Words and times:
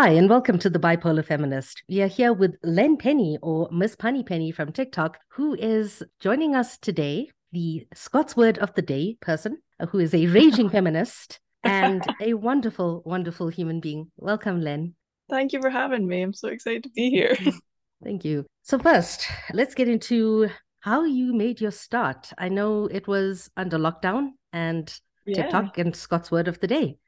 Hi, 0.00 0.10
and 0.10 0.30
welcome 0.30 0.60
to 0.60 0.70
the 0.70 0.78
Bipolar 0.78 1.24
Feminist. 1.24 1.82
We 1.88 2.02
are 2.02 2.06
here 2.06 2.32
with 2.32 2.54
Len 2.62 2.98
Pennie, 2.98 3.36
or 3.42 3.68
Miss 3.72 3.96
Punny 3.96 4.24
Pennie 4.24 4.52
from 4.52 4.70
TikTok, 4.70 5.18
who 5.30 5.54
is 5.54 6.04
joining 6.20 6.54
us 6.54 6.78
today, 6.78 7.30
the 7.50 7.84
Scots 7.94 8.36
Word 8.36 8.58
of 8.58 8.72
the 8.74 8.82
Day 8.82 9.16
person, 9.20 9.58
uh, 9.80 9.86
who 9.86 9.98
is 9.98 10.14
a 10.14 10.28
raging 10.28 10.70
feminist 10.70 11.40
and 11.64 12.04
a 12.20 12.34
wonderful, 12.34 13.02
wonderful 13.06 13.48
human 13.48 13.80
being. 13.80 14.12
Welcome, 14.16 14.60
Len. 14.60 14.94
Thank 15.28 15.52
you 15.52 15.60
for 15.60 15.68
having 15.68 16.06
me. 16.06 16.22
I'm 16.22 16.32
so 16.32 16.46
excited 16.46 16.84
to 16.84 16.90
be 16.90 17.10
here. 17.10 17.36
Thank 18.04 18.24
you. 18.24 18.46
So, 18.62 18.78
first, 18.78 19.26
let's 19.52 19.74
get 19.74 19.88
into 19.88 20.48
how 20.78 21.02
you 21.06 21.34
made 21.34 21.60
your 21.60 21.72
start. 21.72 22.30
I 22.38 22.50
know 22.50 22.86
it 22.86 23.08
was 23.08 23.50
under 23.56 23.78
lockdown 23.78 24.28
and 24.52 24.94
yeah. 25.26 25.42
TikTok 25.42 25.76
and 25.76 25.96
Scots 25.96 26.30
Word 26.30 26.46
of 26.46 26.60
the 26.60 26.68
Day. 26.68 26.98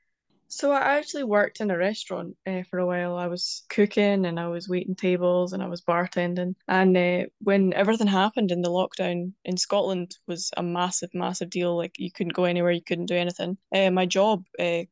So 0.53 0.73
I 0.73 0.99
actually 0.99 1.23
worked 1.23 1.61
in 1.61 1.71
a 1.71 1.79
restaurant 1.79 2.37
uh, 2.45 2.65
for 2.69 2.81
a 2.81 2.87
while. 2.87 3.17
I 3.17 3.29
was 3.29 3.63
cooking 3.69 4.27
and 4.27 4.39
I 4.39 4.49
was 4.49 4.69
waiting 4.69 4.97
tables 4.97 5.53
and 5.53 5.63
I 5.63 5.69
was 5.69 5.81
bartending. 5.81 6.57
And 6.67 6.97
uh, 6.97 7.27
when 7.39 7.73
everything 7.73 8.09
happened 8.09 8.51
in 8.51 8.61
the 8.61 8.69
lockdown 8.69 9.33
in 9.45 9.57
Scotland 9.57 10.17
was 10.27 10.51
a 10.57 10.63
massive, 10.63 11.11
massive 11.15 11.51
deal. 11.51 11.77
Like 11.77 11.95
you 11.99 12.11
couldn't 12.11 12.35
go 12.35 12.45
anywhere, 12.45 12.73
you 12.73 12.83
couldn't 12.83 13.07
do 13.07 13.15
anything. 13.15 13.59
Uh, 13.73 13.93
my 13.93 14.07
job 14.07 14.45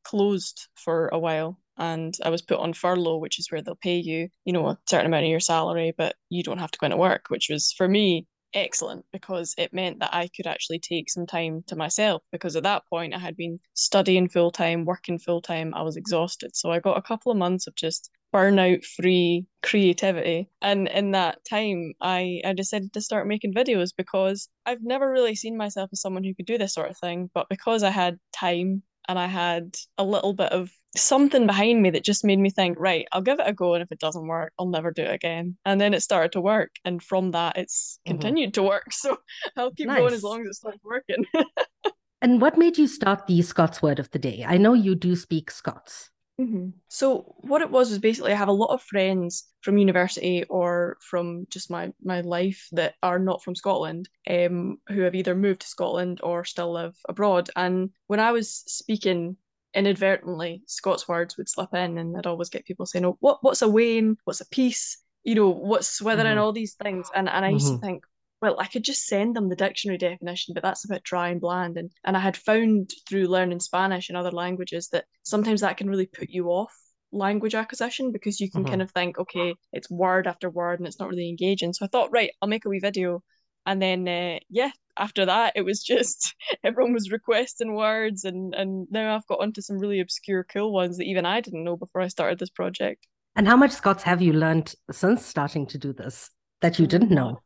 closed 0.05 0.69
for 0.77 1.09
a 1.09 1.19
while 1.19 1.59
and 1.77 2.17
I 2.25 2.31
was 2.31 2.43
put 2.43 2.61
on 2.61 2.73
furlough, 2.73 3.19
which 3.19 3.41
is 3.41 3.51
where 3.51 3.61
they'll 3.61 3.75
pay 3.75 3.99
you, 3.99 4.29
you 4.45 4.53
know, 4.53 4.69
a 4.69 4.79
certain 4.89 5.07
amount 5.07 5.25
of 5.25 5.31
your 5.31 5.41
salary, 5.41 5.93
but 5.97 6.15
you 6.31 6.45
don't 6.45 6.59
have 6.59 6.71
to 6.71 6.79
go 6.79 6.87
into 6.87 6.97
work, 6.97 7.27
which 7.31 7.49
was 7.51 7.73
for 7.73 7.89
me 7.89 8.29
excellent 8.55 9.05
because 9.13 9.55
it 9.59 9.73
meant 9.73 10.01
that 10.01 10.15
I 10.15 10.29
could 10.35 10.47
actually 10.47 10.79
take 10.79 11.11
some 11.11 11.27
time 11.27 11.63
to 11.69 11.77
myself 11.77 12.23
because 12.33 12.57
at 12.57 12.63
that 12.65 12.83
point 12.89 13.15
I 13.15 13.19
had 13.19 13.37
been 13.37 13.61
studying 13.75 14.29
full 14.29 14.51
time, 14.51 14.85
working 14.85 15.19
full 15.19 15.43
time. 15.43 15.75
I 15.75 15.83
was 15.83 15.97
exhausted. 15.97 16.57
So 16.57 16.71
I 16.71 16.81
got 16.81 16.99
a 16.99 17.03
couple 17.03 17.33
of 17.33 17.39
months 17.39 17.67
of 17.67 17.75
just 17.75 18.11
burnout 18.35 18.85
free 18.85 19.47
creativity. 19.63 20.51
And 20.61 20.89
in 20.89 21.13
that 21.13 21.45
time 21.49 21.95
I, 22.01 22.41
I 22.45 22.53
decided 22.53 22.93
to 22.93 23.01
start 23.01 23.27
making 23.27 23.55
videos 23.55 23.91
because 23.97 24.49
I've 24.67 24.83
never 24.83 25.11
really 25.11 25.35
seen 25.35 25.57
myself 25.57 25.91
as 25.93 26.01
someone 26.01 26.25
who 26.25 26.35
could 26.35 26.47
do 26.47 26.59
this 26.59 26.75
sort 26.75 26.91
of 26.91 26.99
thing. 26.99 27.31
But 27.35 27.49
because 27.49 27.83
I 27.83 27.91
had 27.91 28.19
time 28.33 28.83
and 29.09 29.19
I 29.19 29.27
had 29.27 29.75
a 29.97 30.05
little 30.05 30.35
bit 30.35 30.53
of 30.53 30.71
something 30.97 31.47
behind 31.47 31.83
me 31.83 31.91
that 31.91 32.05
just 32.05 32.25
made 32.25 32.39
me 32.39 32.51
think, 32.51 32.79
right, 32.79 33.07
I'll 33.13 33.23
give 33.23 33.39
it 33.39 33.49
a 33.49 33.53
go. 33.53 33.75
And 33.75 33.83
if 33.83 33.93
it 33.93 34.01
doesn't 34.01 34.27
work, 34.27 34.53
I'll 34.59 34.69
never 34.69 34.91
do 34.91 35.03
it 35.03 35.15
again. 35.15 35.57
And 35.65 35.81
then 35.81 35.95
it 35.95 36.03
started 36.03 36.33
to 36.33 36.41
work. 36.41 36.71
And 36.85 37.03
from 37.03 37.33
that, 37.33 37.57
it's 37.57 37.99
mm-hmm. 38.07 38.15
continued 38.15 38.55
to 38.55 38.63
work. 38.63 38.87
So 38.99 39.19
I'll 39.57 39.71
keep 39.71 39.87
nice. 39.87 39.99
going 39.99 40.15
as 40.15 40.25
long 40.25 40.41
as 40.41 40.49
it 40.49 40.55
starts 40.55 40.83
working. 40.83 41.25
and 42.23 42.41
what 42.41 42.59
made 42.59 42.79
you 42.79 42.89
start 42.89 43.27
the 43.27 43.41
Scots 43.43 43.81
word 43.81 43.99
of 44.01 44.11
the 44.11 44.19
day? 44.19 44.45
I 44.47 44.57
know 44.57 44.75
you 44.75 44.95
do 44.95 45.15
speak 45.15 45.51
Scots. 45.51 46.11
Mm-hmm. 46.41 46.69
So 46.89 47.35
what 47.39 47.63
it 47.63 47.71
was 47.71 47.91
was 47.91 47.99
basically 47.99 48.33
I 48.33 48.37
have 48.37 48.49
a 48.49 48.53
lot 48.53 48.73
of 48.73 48.83
friends 48.83 49.49
from 49.63 49.79
university 49.79 50.45
or 50.45 50.97
from 51.01 51.47
just 51.51 51.69
my 51.69 51.93
my 52.03 52.21
life 52.21 52.69
that 52.73 52.95
are 53.03 53.19
not 53.19 53.43
from 53.43 53.57
Scotland, 53.57 54.09
um, 54.31 54.79
who 54.89 55.01
have 55.01 55.17
either 55.17 55.35
moved 55.35 55.63
to 55.63 55.67
Scotland 55.67 56.21
or 56.23 56.45
still 56.45 56.73
live 56.73 56.97
abroad. 57.09 57.51
And 57.57 57.91
when 58.07 58.21
I 58.21 58.31
was 58.31 58.51
speaking 58.67 59.37
inadvertently 59.75 60.63
Scots 60.67 61.09
words 61.09 61.37
would 61.37 61.49
slip 61.49 61.75
in, 61.75 61.99
and 61.99 62.17
I'd 62.17 62.27
always 62.27 62.49
get 62.49 62.65
people 62.65 62.87
saying, 62.87 63.05
"Oh, 63.05 63.17
what 63.21 63.39
what's 63.43 63.63
a 63.63 63.69
wean? 63.69 64.17
What's 64.25 64.41
a 64.41 64.49
piece? 64.49 65.03
You 65.25 65.35
know, 65.35 65.51
what's 65.51 66.01
whether 66.01 66.23
mm-hmm. 66.23 66.31
and 66.31 66.41
all 66.41 66.53
these 66.53 66.75
things." 66.75 67.11
And 67.15 67.29
and 67.29 67.45
I 67.45 67.51
used 67.51 67.67
mm-hmm. 67.67 67.77
to 67.77 67.87
think, 67.87 68.05
well, 68.41 68.57
I 68.61 68.67
could 68.67 68.85
just 68.85 69.07
send 69.07 69.35
them 69.35 69.49
the 69.49 69.57
dictionary 69.57 69.99
definition, 69.99 70.55
but 70.55 70.63
that's 70.63 70.85
a 70.85 70.89
bit 70.89 71.03
dry 71.03 71.29
and 71.31 71.41
bland. 71.41 71.77
And 71.77 71.91
and 72.05 72.17
I 72.17 72.21
had 72.21 72.37
found 72.37 72.93
through 73.09 73.27
learning 73.27 73.61
Spanish 73.61 74.09
and 74.09 74.17
other 74.17 74.31
languages 74.31 74.89
that 74.89 75.07
sometimes 75.23 75.61
that 75.61 75.77
can 75.77 75.91
really 75.91 76.07
put 76.07 76.31
you 76.31 76.49
off 76.49 76.75
language 77.11 77.55
acquisition 77.55 78.13
because 78.13 78.41
you 78.41 78.51
can 78.51 78.63
mm-hmm. 78.63 78.71
kind 78.71 78.83
of 78.83 78.91
think, 78.91 79.19
okay, 79.19 79.55
it's 79.73 79.91
word 79.91 80.27
after 80.27 80.51
word 80.51 80.79
and 80.79 80.87
it's 80.87 81.01
not 81.01 81.09
really 81.09 81.29
engaging. 81.29 81.73
So 81.73 81.85
I 81.85 81.89
thought, 81.89 82.13
right, 82.13 82.31
I'll 82.41 82.49
make 82.49 82.65
a 82.65 82.69
wee 82.69 82.81
video 82.81 83.23
and 83.69 83.83
then 83.83 84.09
uh, 84.09 84.39
yeah 84.49 84.71
after 84.97 85.27
that 85.27 85.53
it 85.55 85.63
was 85.63 85.83
just 85.85 86.35
everyone 86.65 86.93
was 86.93 87.13
requesting 87.13 87.75
words 87.75 88.25
and 88.25 88.55
and 88.55 88.89
now 88.91 89.15
i've 89.15 89.27
got 89.27 89.41
onto 89.41 89.61
some 89.61 89.79
really 89.79 90.01
obscure 90.01 90.43
cool 90.43 90.73
ones 90.73 90.97
that 90.97 91.05
even 91.05 91.27
i 91.27 91.41
didn't 91.41 91.65
know 91.65 91.77
before 91.77 92.01
i 92.01 92.09
started 92.09 92.39
this 92.39 92.51
project. 92.51 93.07
And 93.37 93.47
how 93.47 93.57
much 93.57 93.71
scots 93.71 94.03
have 94.03 94.21
you 94.21 94.33
learned 94.33 94.75
since 94.91 95.25
starting 95.25 95.67
to 95.69 95.79
do 95.79 95.93
this 95.93 96.29
that 96.61 96.81
you 96.81 96.89
didn't 96.89 97.13
know? 97.13 97.41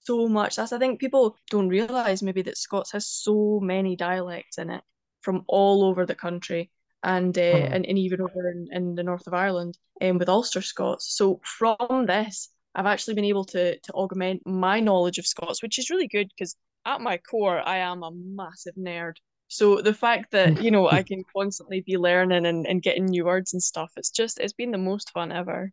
So 0.00 0.28
much. 0.28 0.56
That's 0.56 0.72
i 0.72 0.78
think 0.78 1.00
people 1.00 1.36
don't 1.50 1.68
realize 1.68 2.22
maybe 2.22 2.42
that 2.42 2.56
scots 2.56 2.92
has 2.92 3.06
so 3.06 3.60
many 3.60 3.96
dialects 3.96 4.56
in 4.58 4.70
it 4.70 4.82
from 5.20 5.44
all 5.48 5.84
over 5.84 6.06
the 6.06 6.14
country 6.14 6.70
and 7.02 7.36
uh, 7.36 7.40
oh. 7.40 7.68
and, 7.74 7.84
and 7.84 7.98
even 7.98 8.20
over 8.20 8.50
in, 8.50 8.68
in 8.70 8.94
the 8.94 9.02
north 9.02 9.26
of 9.26 9.34
ireland 9.34 9.76
and 10.00 10.12
um, 10.12 10.18
with 10.18 10.28
ulster 10.28 10.62
scots. 10.62 11.16
So 11.16 11.40
from 11.44 12.06
this 12.06 12.48
I've 12.74 12.86
actually 12.86 13.14
been 13.14 13.24
able 13.24 13.44
to 13.46 13.78
to 13.78 13.92
augment 13.92 14.46
my 14.46 14.80
knowledge 14.80 15.18
of 15.18 15.26
Scots, 15.26 15.62
which 15.62 15.78
is 15.78 15.90
really 15.90 16.08
good 16.08 16.28
because 16.36 16.56
at 16.86 17.00
my 17.00 17.16
core, 17.18 17.66
I 17.66 17.78
am 17.78 18.02
a 18.02 18.10
massive 18.12 18.74
nerd. 18.74 19.14
So 19.48 19.80
the 19.80 19.94
fact 19.94 20.32
that, 20.32 20.62
you 20.62 20.70
know, 20.70 20.88
I 20.90 21.02
can 21.10 21.24
constantly 21.34 21.80
be 21.80 21.96
learning 21.96 22.46
and, 22.46 22.66
and 22.66 22.82
getting 22.82 23.06
new 23.06 23.24
words 23.24 23.52
and 23.52 23.62
stuff, 23.62 23.92
it's 23.96 24.10
just 24.10 24.40
it's 24.40 24.52
been 24.52 24.70
the 24.70 24.78
most 24.78 25.10
fun 25.10 25.32
ever. 25.32 25.72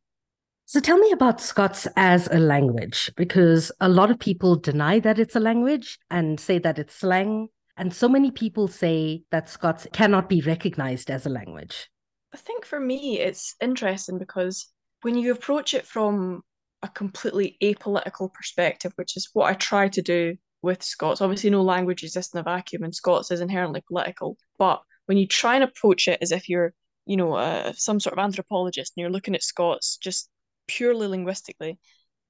So 0.66 0.80
tell 0.80 0.98
me 0.98 1.12
about 1.12 1.42
Scots 1.42 1.88
as 1.98 2.28
a 2.28 2.40
language, 2.40 3.12
because 3.18 3.72
a 3.82 3.90
lot 3.90 4.10
of 4.10 4.20
people 4.20 4.56
deny 4.56 5.00
that 5.00 5.20
it's 5.20 5.36
a 5.36 5.40
language 5.40 6.00
and 6.10 6.40
say 6.40 6.60
that 6.60 6.80
it's 6.80 6.96
slang. 6.96 7.50
And 7.76 7.94
so 7.94 8.08
many 8.08 8.32
people 8.32 8.68
say 8.68 9.24
that 9.32 9.50
Scots 9.50 9.88
cannot 9.92 10.30
be 10.30 10.42
recognized 10.42 11.12
as 11.12 11.26
a 11.26 11.30
language. 11.30 11.90
I 12.34 12.38
think 12.38 12.66
for 12.66 12.80
me, 12.80 13.20
it's 13.20 13.56
interesting 13.60 14.18
because 14.18 14.72
when 15.02 15.18
you 15.18 15.34
approach 15.34 15.74
it 15.74 15.86
from 15.86 16.42
a 16.84 16.90
completely 16.90 17.58
apolitical 17.62 18.34
perspective, 18.34 18.92
which 18.96 19.16
is 19.18 19.30
what 19.34 19.50
I 19.50 19.54
try 19.54 19.88
to 19.90 20.02
do 20.02 20.36
with 20.62 20.84
Scots. 20.84 21.22
Obviously, 21.22 21.50
no 21.50 21.62
language 21.62 22.04
exists 22.04 22.34
in 22.34 22.40
a 22.40 22.44
vacuum, 22.44 22.84
and 22.84 22.96
Scots 22.96 23.32
is 23.32 23.42
inherently 23.42 23.84
political. 23.88 24.38
But 24.58 24.82
when 25.06 25.18
you 25.18 25.28
try 25.28 25.56
and 25.56 25.64
approach 25.64 26.08
it 26.08 26.20
as 26.22 26.32
if 26.32 26.50
you're, 26.50 26.74
you 27.06 27.18
know, 27.18 27.34
uh, 27.34 27.74
some 27.76 28.00
sort 28.00 28.14
of 28.14 28.24
anthropologist 28.24 28.94
and 28.96 29.02
you're 29.02 29.12
looking 29.12 29.36
at 29.36 29.44
Scots 29.44 29.98
just 29.98 30.30
purely 30.68 31.08
linguistically, 31.08 31.80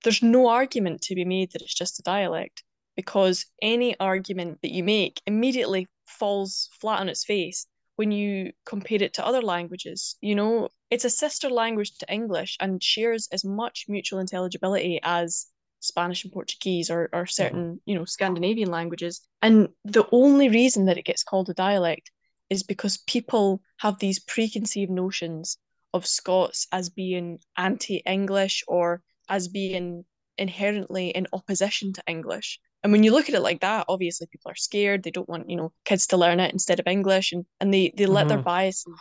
there's 0.04 0.24
no 0.24 0.48
argument 0.48 1.02
to 1.02 1.16
be 1.16 1.26
made 1.26 1.52
that 1.52 1.62
it's 1.62 1.74
just 1.74 2.00
a 2.00 2.04
dialect 2.04 2.64
because 2.96 3.46
any 3.62 3.98
argument 4.00 4.60
that 4.62 4.72
you 4.72 4.84
make 4.84 5.22
immediately 5.26 5.88
falls 6.06 6.70
flat 6.80 7.00
on 7.00 7.10
its 7.10 7.24
face 7.24 7.68
when 7.96 8.12
you 8.12 8.52
compare 8.66 9.02
it 9.02 9.14
to 9.14 9.26
other 9.26 9.42
languages. 9.42 10.18
You 10.22 10.36
know, 10.36 10.70
it's 10.92 11.06
a 11.06 11.10
sister 11.10 11.50
language 11.50 11.98
to 11.98 12.14
English 12.14 12.58
and 12.60 12.84
shares 12.84 13.30
as 13.32 13.46
much 13.46 13.86
mutual 13.88 14.20
intelligibility 14.20 15.00
as 15.02 15.48
Spanish 15.80 16.24
and 16.24 16.34
Portuguese 16.34 16.92
or, 16.92 17.10
or 17.14 17.26
certain, 17.26 17.80
you 17.86 17.96
know, 17.96 18.06
Scandinavian 18.06 18.70
languages. 18.70 19.22
And 19.42 19.70
the 19.86 20.06
only 20.12 20.50
reason 20.50 20.86
that 20.86 20.98
it 20.98 21.06
gets 21.06 21.24
called 21.24 21.50
a 21.50 21.54
dialect 21.54 22.12
is 22.50 22.62
because 22.62 22.98
people 22.98 23.62
have 23.78 23.98
these 23.98 24.20
preconceived 24.20 24.92
notions 24.92 25.58
of 25.94 26.06
Scots 26.06 26.68
as 26.72 26.90
being 26.90 27.40
anti-English 27.58 28.64
or 28.68 29.02
as 29.30 29.48
being 29.48 30.04
inherently 30.38 31.10
in 31.10 31.28
opposition 31.32 31.94
to 31.94 32.04
English. 32.06 32.60
And 32.84 32.92
when 32.92 33.04
you 33.04 33.12
look 33.12 33.30
at 33.30 33.36
it 33.36 33.42
like 33.42 33.62
that, 33.62 33.86
obviously 33.88 34.28
people 34.28 34.52
are 34.52 34.56
scared. 34.56 35.04
They 35.04 35.12
don't 35.12 35.30
want, 35.30 35.50
you 35.50 35.56
know, 35.56 35.72
kids 35.86 36.08
to 36.08 36.18
learn 36.18 36.40
it 36.40 36.52
instead 36.52 36.80
of 36.80 36.88
English 36.88 37.32
and, 37.32 37.46
and 37.62 37.74
they, 37.74 37.94
they 37.96 38.06
let 38.06 38.22
mm-hmm. 38.22 38.30
their 38.30 38.38
biases 38.40 38.94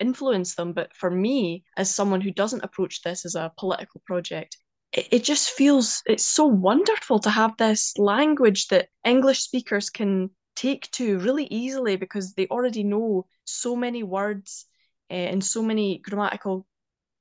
influence 0.00 0.54
them. 0.54 0.72
But 0.72 0.94
for 0.94 1.10
me, 1.10 1.64
as 1.76 1.94
someone 1.94 2.20
who 2.20 2.30
doesn't 2.30 2.64
approach 2.64 3.02
this 3.02 3.24
as 3.24 3.34
a 3.34 3.52
political 3.58 4.02
project, 4.06 4.56
it, 4.92 5.08
it 5.10 5.24
just 5.24 5.50
feels 5.50 6.02
it's 6.06 6.24
so 6.24 6.46
wonderful 6.46 7.18
to 7.20 7.30
have 7.30 7.56
this 7.56 7.96
language 7.98 8.68
that 8.68 8.88
English 9.04 9.40
speakers 9.40 9.90
can 9.90 10.30
take 10.56 10.90
to 10.90 11.18
really 11.20 11.44
easily 11.44 11.96
because 11.96 12.34
they 12.34 12.46
already 12.48 12.82
know 12.82 13.26
so 13.44 13.76
many 13.76 14.02
words 14.02 14.66
uh, 15.10 15.14
and 15.14 15.44
so 15.44 15.62
many 15.62 15.98
grammatical 15.98 16.66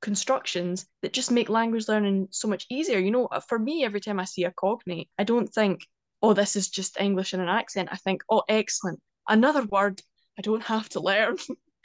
constructions 0.02 0.86
that 1.02 1.14
just 1.14 1.32
make 1.32 1.50
language 1.50 1.88
learning 1.88 2.28
so 2.32 2.48
much 2.48 2.66
easier. 2.70 3.00
You 3.00 3.12
know, 3.12 3.30
for 3.48 3.60
me, 3.60 3.84
every 3.84 4.02
time 4.02 4.20
I 4.20 4.26
see 4.26 4.44
a 4.44 4.52
cognate, 4.52 5.10
I 5.18 5.24
don't 5.24 5.48
think, 5.48 5.82
oh, 6.22 6.34
this 6.34 6.56
is 6.56 6.70
just 6.70 7.00
English 7.00 7.34
in 7.34 7.40
an 7.40 7.50
accent. 7.50 7.90
I 7.92 7.98
think, 7.98 8.24
oh, 8.30 8.44
excellent. 8.50 9.00
Another 9.28 9.64
word 9.64 10.02
I 10.38 10.42
don't 10.42 10.64
have 10.74 10.90
to 10.90 11.00
learn. 11.00 11.38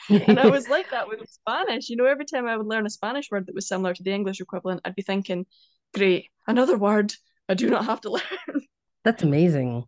and 0.26 0.38
I 0.38 0.48
was 0.48 0.68
like 0.68 0.90
that 0.90 1.08
with 1.08 1.20
Spanish. 1.28 1.88
You 1.88 1.96
know, 1.96 2.06
every 2.06 2.24
time 2.24 2.46
I 2.46 2.56
would 2.56 2.66
learn 2.66 2.86
a 2.86 2.90
Spanish 2.90 3.30
word 3.30 3.46
that 3.46 3.54
was 3.54 3.68
similar 3.68 3.94
to 3.94 4.02
the 4.02 4.12
English 4.12 4.40
equivalent, 4.40 4.80
I'd 4.84 4.94
be 4.94 5.02
thinking, 5.02 5.46
great, 5.94 6.30
another 6.46 6.76
word 6.76 7.12
I 7.48 7.54
do 7.54 7.70
not 7.70 7.84
have 7.86 8.00
to 8.02 8.10
learn. 8.12 8.62
That's 9.04 9.22
amazing. 9.22 9.84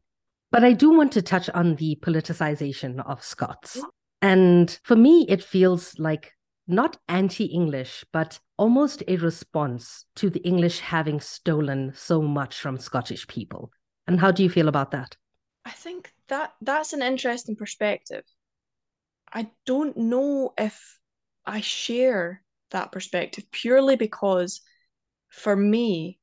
But 0.51 0.65
I 0.65 0.73
do 0.73 0.91
want 0.91 1.13
to 1.13 1.23
touch 1.23 1.51
on 1.51 1.77
the 1.77 1.99
politicization 2.01 3.05
of 3.05 3.25
Scots. 3.25 3.81
And 4.23 4.79
for 4.85 4.97
me, 4.97 5.27
it 5.29 5.43
feels 5.43 5.99
like 5.99 6.33
not 6.67 6.97
anti 7.09 7.47
English, 7.47 8.05
but 8.13 8.39
almost 8.57 9.03
a 9.09 9.17
response 9.17 10.07
to 10.17 10.31
the 10.31 10.41
English 10.41 10.81
having 10.81 11.21
stolen 11.21 11.93
so 11.95 12.23
much 12.23 12.59
from 12.61 12.79
Scottish 12.79 13.27
people. 13.27 13.71
And 14.07 14.21
how 14.21 14.31
do 14.31 14.43
you 14.43 14.49
feel 14.49 14.69
about 14.69 14.93
that? 14.93 15.17
I 15.65 15.71
think 15.71 16.13
that 16.29 16.53
that's 16.61 16.93
an 16.93 17.03
interesting 17.03 17.57
perspective. 17.57 18.25
I 19.35 19.51
don't 19.67 19.97
know 19.97 20.55
if 20.57 20.99
I 21.45 21.61
share 21.61 22.43
that 22.71 22.93
perspective 22.93 23.51
purely 23.51 23.97
because 23.97 24.61
for 25.29 25.55
me, 25.55 26.21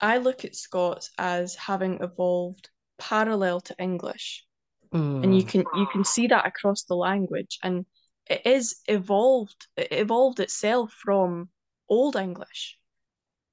I 0.00 0.18
look 0.18 0.44
at 0.44 0.54
Scots 0.54 1.10
as 1.18 1.54
having 1.54 2.02
evolved 2.02 2.68
parallel 2.98 3.60
to 3.62 3.74
English. 3.78 4.44
Mm. 4.92 5.24
And 5.24 5.36
you 5.36 5.44
can 5.44 5.64
you 5.74 5.86
can 5.92 6.04
see 6.04 6.26
that 6.26 6.46
across 6.46 6.84
the 6.84 6.96
language. 6.96 7.58
And 7.62 7.86
it 8.26 8.42
is 8.44 8.76
evolved, 8.86 9.66
it 9.76 9.88
evolved 9.90 10.40
itself 10.40 10.92
from 10.92 11.48
Old 11.88 12.16
English. 12.16 12.78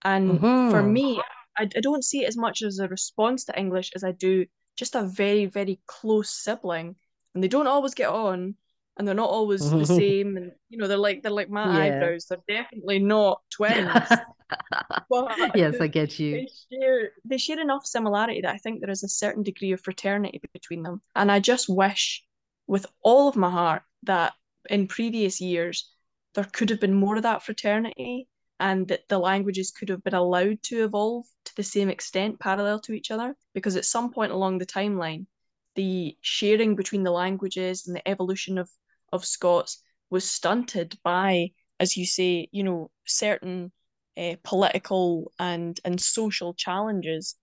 And 0.03 0.39
mm-hmm. 0.39 0.71
for 0.71 0.83
me, 0.83 1.21
I, 1.57 1.63
I 1.63 1.79
don't 1.81 2.03
see 2.03 2.23
it 2.23 2.27
as 2.27 2.37
much 2.37 2.61
as 2.61 2.79
a 2.79 2.87
response 2.87 3.45
to 3.45 3.59
English 3.59 3.91
as 3.95 4.03
I 4.03 4.11
do 4.11 4.45
just 4.75 4.95
a 4.95 5.03
very, 5.03 5.45
very 5.45 5.79
close 5.87 6.29
sibling. 6.29 6.95
And 7.37 7.43
they 7.43 7.47
don't 7.47 7.67
always 7.67 7.93
get 7.93 8.09
on 8.09 8.55
and 8.97 9.07
they're 9.07 9.13
not 9.13 9.29
always 9.29 9.69
the 9.69 9.85
same. 10.01 10.37
And 10.37 10.53
you 10.69 10.79
know, 10.79 10.87
they're 10.87 10.97
like 10.97 11.21
they're 11.21 11.31
like 11.31 11.51
my 11.51 11.85
yeah. 11.85 11.95
eyebrows. 11.95 12.25
They're 12.25 12.39
definitely 12.47 12.97
not 12.97 13.43
twins. 13.51 13.91
yes, 15.53 15.79
I 15.79 15.85
get 15.85 16.17
you. 16.17 16.31
They 16.31 16.47
share, 16.71 17.11
they 17.25 17.37
share 17.37 17.59
enough 17.59 17.85
similarity 17.85 18.41
that 18.41 18.55
I 18.55 18.57
think 18.57 18.81
there 18.81 18.89
is 18.89 19.03
a 19.03 19.07
certain 19.07 19.43
degree 19.43 19.71
of 19.71 19.81
fraternity 19.81 20.41
between 20.51 20.81
them. 20.81 20.99
And 21.15 21.31
I 21.31 21.39
just 21.39 21.69
wish 21.69 22.23
with 22.65 22.87
all 23.03 23.29
of 23.29 23.35
my 23.35 23.51
heart 23.51 23.83
that 24.01 24.33
in 24.67 24.87
previous 24.87 25.39
years 25.39 25.91
there 26.33 26.45
could 26.45 26.71
have 26.71 26.79
been 26.79 26.95
more 26.95 27.17
of 27.17 27.21
that 27.21 27.43
fraternity 27.43 28.27
and 28.59 28.87
that 28.87 29.07
the 29.09 29.19
languages 29.19 29.69
could 29.69 29.89
have 29.89 30.03
been 30.03 30.15
allowed 30.15 30.63
to 30.63 30.83
evolve 30.83 31.27
to 31.45 31.55
the 31.55 31.61
same 31.61 31.87
extent 31.87 32.39
parallel 32.39 32.79
to 32.79 32.93
each 32.93 33.11
other 33.11 33.35
because 33.53 33.75
at 33.75 33.85
some 33.85 34.11
point 34.11 34.31
along 34.31 34.57
the 34.57 34.65
timeline 34.65 35.27
the 35.77 36.17
sharing 36.21 36.75
between 36.75 37.03
the 37.03 37.11
languages 37.11 37.87
and 37.87 37.95
the 37.95 38.05
evolution 38.07 38.57
of 38.57 38.69
of 39.13 39.23
Scots 39.23 39.81
was 40.09 40.29
stunted 40.29 40.97
by 41.03 41.51
as 41.79 41.95
you 41.95 42.05
say 42.05 42.49
you 42.51 42.63
know 42.63 42.91
certain 43.05 43.71
uh, 44.17 44.35
political 44.43 45.31
and 45.39 45.79
and 45.85 46.01
social 46.01 46.53
challenges 46.53 47.35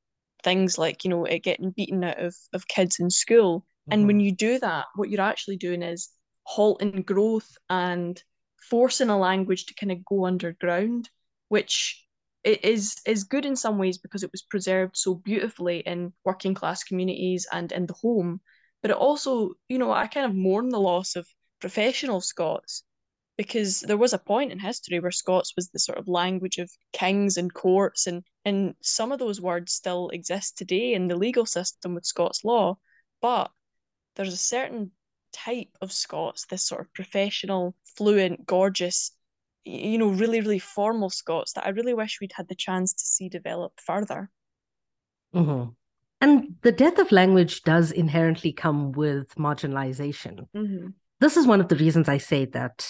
things 0.42 0.76
like 0.76 1.04
you 1.04 1.10
know 1.10 1.25
it 1.25 1.38
getting 1.38 1.70
beaten 1.70 2.04
out 2.04 2.20
of 2.20 2.36
of 2.52 2.69
kids 2.69 3.00
in 3.00 3.08
school 3.08 3.60
mm-hmm. 3.60 3.92
and 3.92 4.06
when 4.06 4.19
mm-hmm. 4.19 4.26
you 4.26 4.34
do 4.34 4.58
that 4.58 4.84
what 4.96 5.08
you're 5.08 5.22
actually 5.22 5.56
doing 5.56 5.82
is 5.82 6.10
halting 6.42 7.02
growth 7.02 7.56
and 7.70 8.22
forcing 8.69 9.10
a 9.10 9.19
language 9.19 9.66
to 9.66 9.75
kind 9.75 9.92
of 9.92 10.04
go 10.04 10.26
underground, 10.26 11.10
which 11.48 12.03
is 12.44 13.00
is 13.06 13.25
good 13.25 13.46
in 13.46 13.56
some 13.56 13.79
ways 13.79 13.99
because 13.99 14.23
it 14.23 14.32
was 14.32 14.43
preserved 14.43 14.96
so 14.96 15.14
beautifully 15.14 15.79
in 15.81 16.12
working 16.25 16.55
class 16.55 16.85
communities 16.85 17.46
and 17.52 17.73
in 17.73 17.87
the 17.87 17.94
home. 17.94 18.41
But 18.82 18.91
it 18.91 18.96
also, 18.96 19.55
you 19.69 19.79
know, 19.79 19.93
I 19.93 20.06
kind 20.06 20.26
of 20.26 20.35
mourn 20.35 20.69
the 20.69 20.81
loss 20.81 21.17
of 21.17 21.26
professional 21.61 22.20
Scots 22.20 22.85
because 23.37 23.81
there 23.81 23.96
was 23.96 24.12
a 24.12 24.19
point 24.19 24.52
in 24.52 24.58
history 24.58 25.00
where 25.00 25.11
Scots 25.11 25.55
was 25.56 25.70
the 25.70 25.79
sort 25.79 25.99
of 25.99 26.06
language 26.06 26.58
of 26.58 26.70
kings 26.93 27.37
and 27.37 27.52
courts, 27.52 28.06
and 28.06 28.23
and 28.44 28.75
some 28.82 29.11
of 29.11 29.19
those 29.19 29.40
words 29.40 29.73
still 29.73 30.11
exist 30.11 30.58
today 30.58 30.93
in 30.94 31.08
the 31.08 31.17
legal 31.17 31.47
system 31.47 31.94
with 31.94 32.05
Scots 32.05 32.44
law, 32.44 32.76
but 33.20 33.50
there's 34.17 34.35
a 34.35 34.37
certain 34.37 34.93
type 35.32 35.70
of 35.81 35.93
Scots, 35.93 36.47
this 36.47 36.67
sort 36.67 36.82
of 36.82 36.93
professional, 36.93 37.75
fluent, 37.97 38.47
gorgeous, 38.47 39.12
you 39.64 39.99
know, 39.99 40.08
really, 40.08 40.40
really 40.40 40.58
formal 40.58 41.11
Scots 41.11 41.52
that 41.55 41.66
I 41.66 41.70
really 41.70 41.94
wish 41.94 42.19
we'd 42.20 42.32
had 42.32 42.49
the 42.49 42.55
chance 42.55 42.93
to 42.93 43.06
see 43.06 43.28
develop 43.28 43.72
further. 43.84 44.31
Mm-hmm. 45.34 45.70
And 46.20 46.55
the 46.62 46.72
death 46.72 46.99
of 46.99 47.12
language 47.12 47.62
does 47.62 47.90
inherently 47.90 48.52
come 48.52 48.93
with 48.93 49.34
marginalization. 49.34 50.46
Mm-hmm. 50.56 50.88
This 51.20 51.37
is 51.37 51.46
one 51.46 51.61
of 51.61 51.69
the 51.69 51.76
reasons 51.76 52.08
I 52.08 52.19
say 52.19 52.44
that 52.46 52.87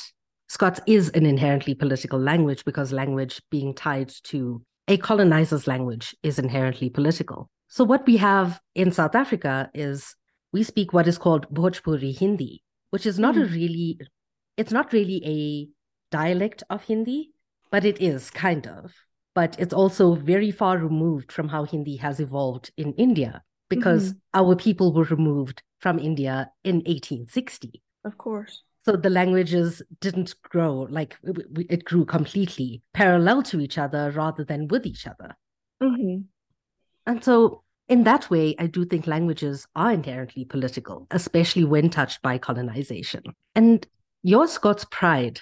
Scots 0.48 0.80
is 0.86 1.08
an 1.10 1.26
inherently 1.26 1.74
political 1.74 2.18
language 2.18 2.64
because 2.64 2.92
language 2.92 3.42
being 3.50 3.74
tied 3.74 4.12
to 4.24 4.62
a 4.88 4.96
colonizer's 4.98 5.66
language 5.66 6.14
is 6.22 6.38
inherently 6.38 6.90
political. 6.90 7.48
So, 7.68 7.84
what 7.84 8.06
we 8.06 8.18
have 8.18 8.60
in 8.74 8.92
South 8.92 9.14
Africa 9.14 9.70
is 9.74 10.14
we 10.52 10.62
speak 10.62 10.92
what 10.92 11.08
is 11.08 11.18
called 11.18 11.52
Bhojpuri 11.52 12.16
Hindi, 12.16 12.62
which 12.90 13.06
is 13.06 13.18
not 13.18 13.34
mm. 13.34 13.42
a 13.42 13.46
hmm. 13.48 13.54
really, 13.54 13.98
it's 14.56 14.72
not 14.72 14.92
really 14.92 15.20
a 15.24 15.68
dialect 16.14 16.62
of 16.70 16.84
Hindi, 16.84 17.30
but 17.72 17.84
it 17.84 18.00
is 18.00 18.30
kind 18.30 18.66
of. 18.68 18.94
But 19.34 19.56
it's 19.58 19.74
also 19.74 20.14
very 20.14 20.52
far 20.52 20.78
removed 20.78 21.32
from 21.32 21.48
how 21.48 21.64
Hindi 21.64 21.96
has 21.96 22.20
evolved 22.20 22.70
in 22.76 22.92
India 22.92 23.42
because 23.68 24.10
mm-hmm. 24.10 24.40
our 24.40 24.54
people 24.54 24.92
were 24.92 25.04
removed 25.16 25.62
from 25.80 25.98
India 25.98 26.50
in 26.62 26.76
1860. 26.76 27.82
Of 28.04 28.16
course. 28.16 28.62
So 28.84 28.92
the 28.92 29.10
languages 29.10 29.82
didn't 30.00 30.34
grow 30.42 30.86
like 30.90 31.16
it 31.74 31.84
grew 31.84 32.04
completely 32.04 32.82
parallel 32.92 33.42
to 33.44 33.60
each 33.60 33.78
other 33.78 34.12
rather 34.12 34.44
than 34.44 34.68
with 34.68 34.86
each 34.86 35.06
other. 35.06 35.34
Mm-hmm. 35.82 36.18
And 37.06 37.24
so 37.24 37.64
in 37.88 38.04
that 38.04 38.30
way, 38.30 38.54
I 38.58 38.66
do 38.66 38.84
think 38.84 39.06
languages 39.06 39.66
are 39.74 39.92
inherently 39.92 40.44
political, 40.44 41.06
especially 41.10 41.64
when 41.64 41.90
touched 41.90 42.22
by 42.22 42.38
colonization. 42.38 43.22
And 43.54 43.86
your 44.22 44.46
Scots 44.46 44.86
pride 44.90 45.40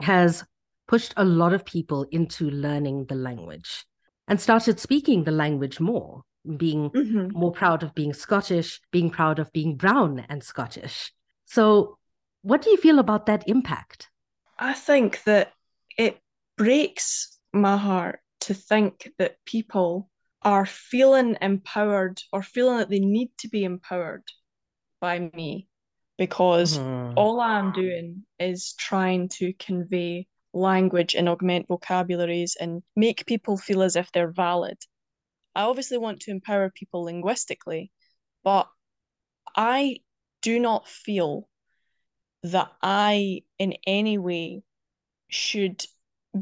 has 0.00 0.44
pushed 0.88 1.14
a 1.16 1.24
lot 1.24 1.52
of 1.52 1.64
people 1.64 2.06
into 2.10 2.50
learning 2.50 3.06
the 3.08 3.14
language 3.14 3.84
and 4.28 4.40
started 4.40 4.78
speaking 4.78 5.24
the 5.24 5.30
language 5.30 5.80
more, 5.80 6.22
being 6.56 6.90
mm-hmm. 6.90 7.28
more 7.36 7.52
proud 7.52 7.82
of 7.82 7.94
being 7.94 8.12
Scottish, 8.12 8.80
being 8.92 9.10
proud 9.10 9.38
of 9.38 9.52
being 9.52 9.76
brown 9.76 10.24
and 10.28 10.42
Scottish. 10.42 11.12
So, 11.44 11.98
what 12.42 12.62
do 12.62 12.70
you 12.70 12.76
feel 12.76 12.98
about 12.98 13.26
that 13.26 13.48
impact? 13.48 14.08
I 14.58 14.72
think 14.72 15.22
that 15.24 15.52
it 15.98 16.18
breaks 16.56 17.38
my 17.52 17.76
heart 17.76 18.20
to 18.40 18.54
think 18.54 19.10
that 19.18 19.36
people 19.44 20.08
are 20.42 20.66
feeling 20.66 21.36
empowered 21.40 22.20
or 22.32 22.42
feeling 22.42 22.78
that 22.78 22.88
they 22.88 23.00
need 23.00 23.30
to 23.38 23.48
be 23.48 23.64
empowered 23.64 24.22
by 25.00 25.30
me 25.34 25.68
because 26.18 26.78
mm-hmm. 26.78 27.16
all 27.16 27.40
I'm 27.40 27.72
doing 27.72 28.24
is 28.38 28.74
trying 28.78 29.28
to 29.30 29.52
convey 29.54 30.26
language 30.52 31.14
and 31.14 31.28
augment 31.28 31.68
vocabularies 31.68 32.56
and 32.58 32.82
make 32.94 33.26
people 33.26 33.56
feel 33.56 33.82
as 33.82 33.96
if 33.96 34.10
they're 34.12 34.32
valid. 34.32 34.78
I 35.54 35.62
obviously 35.62 35.98
want 35.98 36.20
to 36.20 36.30
empower 36.30 36.70
people 36.70 37.04
linguistically, 37.04 37.90
but 38.42 38.68
I 39.54 39.98
do 40.42 40.58
not 40.58 40.88
feel 40.88 41.48
that 42.42 42.70
I 42.82 43.42
in 43.58 43.74
any 43.86 44.18
way 44.18 44.62
should 45.28 45.84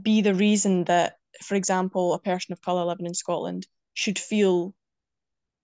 be 0.03 0.21
the 0.21 0.35
reason 0.35 0.85
that, 0.85 1.17
for 1.43 1.55
example, 1.55 2.13
a 2.13 2.19
person 2.19 2.53
of 2.53 2.61
colour 2.61 2.85
living 2.85 3.07
in 3.07 3.15
Scotland 3.15 3.67
should 3.95 4.19
feel 4.19 4.75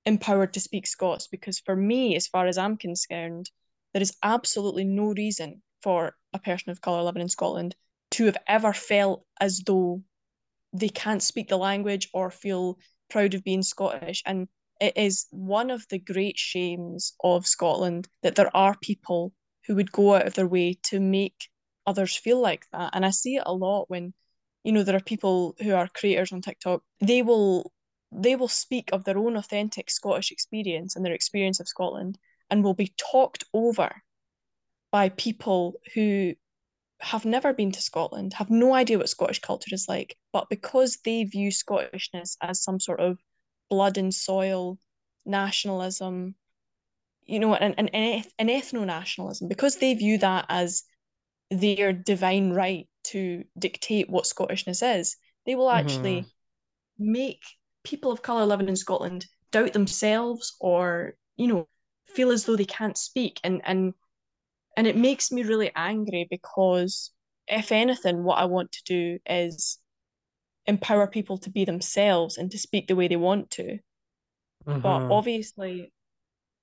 empowered 0.06 0.54
to 0.54 0.60
speak 0.60 0.86
Scots 0.86 1.26
because 1.26 1.58
for 1.58 1.76
me, 1.76 2.16
as 2.16 2.26
far 2.26 2.46
as 2.46 2.56
I'm 2.56 2.76
concerned, 2.76 3.50
there 3.92 4.02
is 4.02 4.16
absolutely 4.22 4.84
no 4.84 5.12
reason 5.12 5.62
for 5.82 6.14
a 6.32 6.38
person 6.38 6.70
of 6.70 6.80
colour 6.80 7.02
living 7.02 7.22
in 7.22 7.28
Scotland 7.28 7.74
to 8.12 8.26
have 8.26 8.36
ever 8.46 8.72
felt 8.72 9.24
as 9.40 9.60
though 9.60 10.02
they 10.72 10.88
can't 10.88 11.22
speak 11.22 11.48
the 11.48 11.56
language 11.56 12.08
or 12.12 12.30
feel 12.30 12.78
proud 13.08 13.34
of 13.34 13.44
being 13.44 13.62
Scottish. 13.62 14.22
And 14.26 14.48
it 14.80 14.96
is 14.96 15.26
one 15.30 15.70
of 15.70 15.86
the 15.88 15.98
great 15.98 16.38
shames 16.38 17.14
of 17.22 17.46
Scotland 17.46 18.08
that 18.22 18.36
there 18.36 18.54
are 18.56 18.76
people 18.80 19.32
who 19.66 19.74
would 19.76 19.92
go 19.92 20.14
out 20.14 20.26
of 20.26 20.34
their 20.34 20.46
way 20.46 20.78
to 20.84 21.00
make 21.00 21.48
others 21.86 22.16
feel 22.16 22.40
like 22.40 22.66
that. 22.72 22.90
And 22.94 23.04
I 23.04 23.10
see 23.10 23.36
it 23.36 23.42
a 23.46 23.52
lot 23.52 23.90
when, 23.90 24.14
you 24.64 24.72
know, 24.72 24.82
there 24.82 24.96
are 24.96 25.00
people 25.00 25.54
who 25.60 25.74
are 25.74 25.88
creators 25.88 26.32
on 26.32 26.40
TikTok. 26.40 26.82
They 27.00 27.22
will 27.22 27.72
they 28.12 28.34
will 28.34 28.48
speak 28.48 28.90
of 28.92 29.04
their 29.04 29.18
own 29.18 29.36
authentic 29.36 29.88
Scottish 29.88 30.32
experience 30.32 30.96
and 30.96 31.04
their 31.04 31.12
experience 31.12 31.60
of 31.60 31.68
Scotland 31.68 32.18
and 32.50 32.62
will 32.64 32.74
be 32.74 32.92
talked 32.96 33.44
over 33.54 33.90
by 34.90 35.08
people 35.10 35.74
who 35.94 36.34
have 37.00 37.24
never 37.24 37.52
been 37.52 37.72
to 37.72 37.80
Scotland, 37.80 38.34
have 38.34 38.50
no 38.50 38.74
idea 38.74 38.98
what 38.98 39.08
Scottish 39.08 39.38
culture 39.40 39.74
is 39.74 39.86
like, 39.88 40.16
but 40.32 40.48
because 40.50 40.98
they 41.04 41.24
view 41.24 41.50
Scottishness 41.50 42.36
as 42.42 42.62
some 42.62 42.78
sort 42.78 43.00
of 43.00 43.18
blood 43.70 43.96
and 43.96 44.12
soil 44.12 44.78
nationalism, 45.24 46.34
you 47.24 47.38
know, 47.38 47.54
an, 47.54 47.74
an, 47.78 47.88
an 48.38 48.48
ethno 48.48 48.84
nationalism, 48.84 49.48
because 49.48 49.76
they 49.76 49.94
view 49.94 50.18
that 50.18 50.44
as 50.48 50.82
their 51.50 51.92
divine 51.92 52.50
right 52.50 52.88
to 53.04 53.44
dictate 53.58 54.10
what 54.10 54.24
Scottishness 54.24 54.82
is, 54.98 55.16
they 55.46 55.54
will 55.54 55.70
actually 55.70 56.22
mm-hmm. 56.22 57.12
make 57.12 57.42
people 57.82 58.12
of 58.12 58.22
colour 58.22 58.44
living 58.44 58.68
in 58.68 58.76
Scotland 58.76 59.26
doubt 59.52 59.72
themselves 59.72 60.56
or, 60.60 61.14
you 61.36 61.46
know, 61.46 61.68
feel 62.14 62.30
as 62.32 62.44
though 62.44 62.56
they 62.56 62.64
can't 62.64 62.98
speak. 62.98 63.40
And 63.44 63.60
and 63.64 63.94
and 64.76 64.86
it 64.86 64.96
makes 64.96 65.32
me 65.32 65.42
really 65.42 65.70
angry 65.76 66.26
because 66.30 67.12
if 67.48 67.72
anything, 67.72 68.24
what 68.24 68.38
I 68.38 68.44
want 68.46 68.72
to 68.72 68.82
do 68.84 69.18
is 69.26 69.78
empower 70.66 71.06
people 71.08 71.38
to 71.38 71.50
be 71.50 71.64
themselves 71.64 72.38
and 72.38 72.50
to 72.50 72.58
speak 72.58 72.86
the 72.86 72.96
way 72.96 73.08
they 73.08 73.16
want 73.16 73.50
to. 73.52 73.78
Mm-hmm. 74.66 74.80
But 74.80 75.10
obviously, 75.10 75.92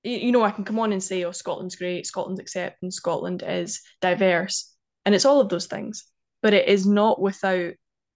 you 0.04 0.32
know, 0.32 0.44
I 0.44 0.52
can 0.52 0.64
come 0.64 0.80
on 0.80 0.94
and 0.94 1.04
say, 1.04 1.26
oh, 1.26 1.32
Scotland's 1.34 1.76
great, 1.76 2.06
Scotland's 2.06 2.40
accepting, 2.40 2.92
Scotland 2.92 3.44
is 3.46 3.82
diverse. 4.02 4.74
And 5.06 5.16
it's 5.16 5.26
all 5.26 5.42
of 5.42 5.50
those 5.50 5.68
things. 5.68 6.06
but 6.42 6.54
it 6.54 6.68
is 6.68 6.86
not 6.86 7.22
without 7.22 7.74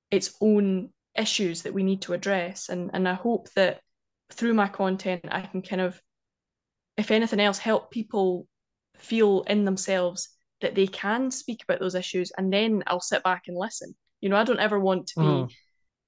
its 0.10 0.36
own 0.42 0.90
issues 1.16 1.64
that 1.64 1.74
we 1.74 1.84
need 1.84 2.02
to 2.04 2.14
address. 2.14 2.70
And 2.70 2.92
and 2.94 3.08
I 3.08 3.14
hope 3.14 3.50
that 3.56 3.82
through 4.32 4.54
my 4.54 4.68
content 4.68 5.26
I 5.30 5.42
can 5.42 5.62
kind 5.62 5.82
of, 5.82 6.02
if 7.02 7.12
anything 7.12 7.40
else, 7.40 7.58
help 7.58 7.92
people 7.92 8.48
feel 8.96 9.42
in 9.48 9.66
themselves 9.66 10.30
that 10.62 10.76
they 10.76 10.88
can 10.88 11.32
speak 11.32 11.64
about 11.64 11.80
those 11.80 11.96
issues 11.96 12.32
and 12.38 12.54
then 12.54 12.84
I'll 12.88 13.02
sit 13.02 13.24
back 13.24 13.44
and 13.48 13.58
listen. 13.58 13.96
You 14.22 14.30
know, 14.30 14.38
I 14.38 14.44
don't 14.44 14.60
ever 14.60 14.80
want 14.80 15.08
to 15.08 15.20
be 15.20 15.26
mm. 15.26 15.52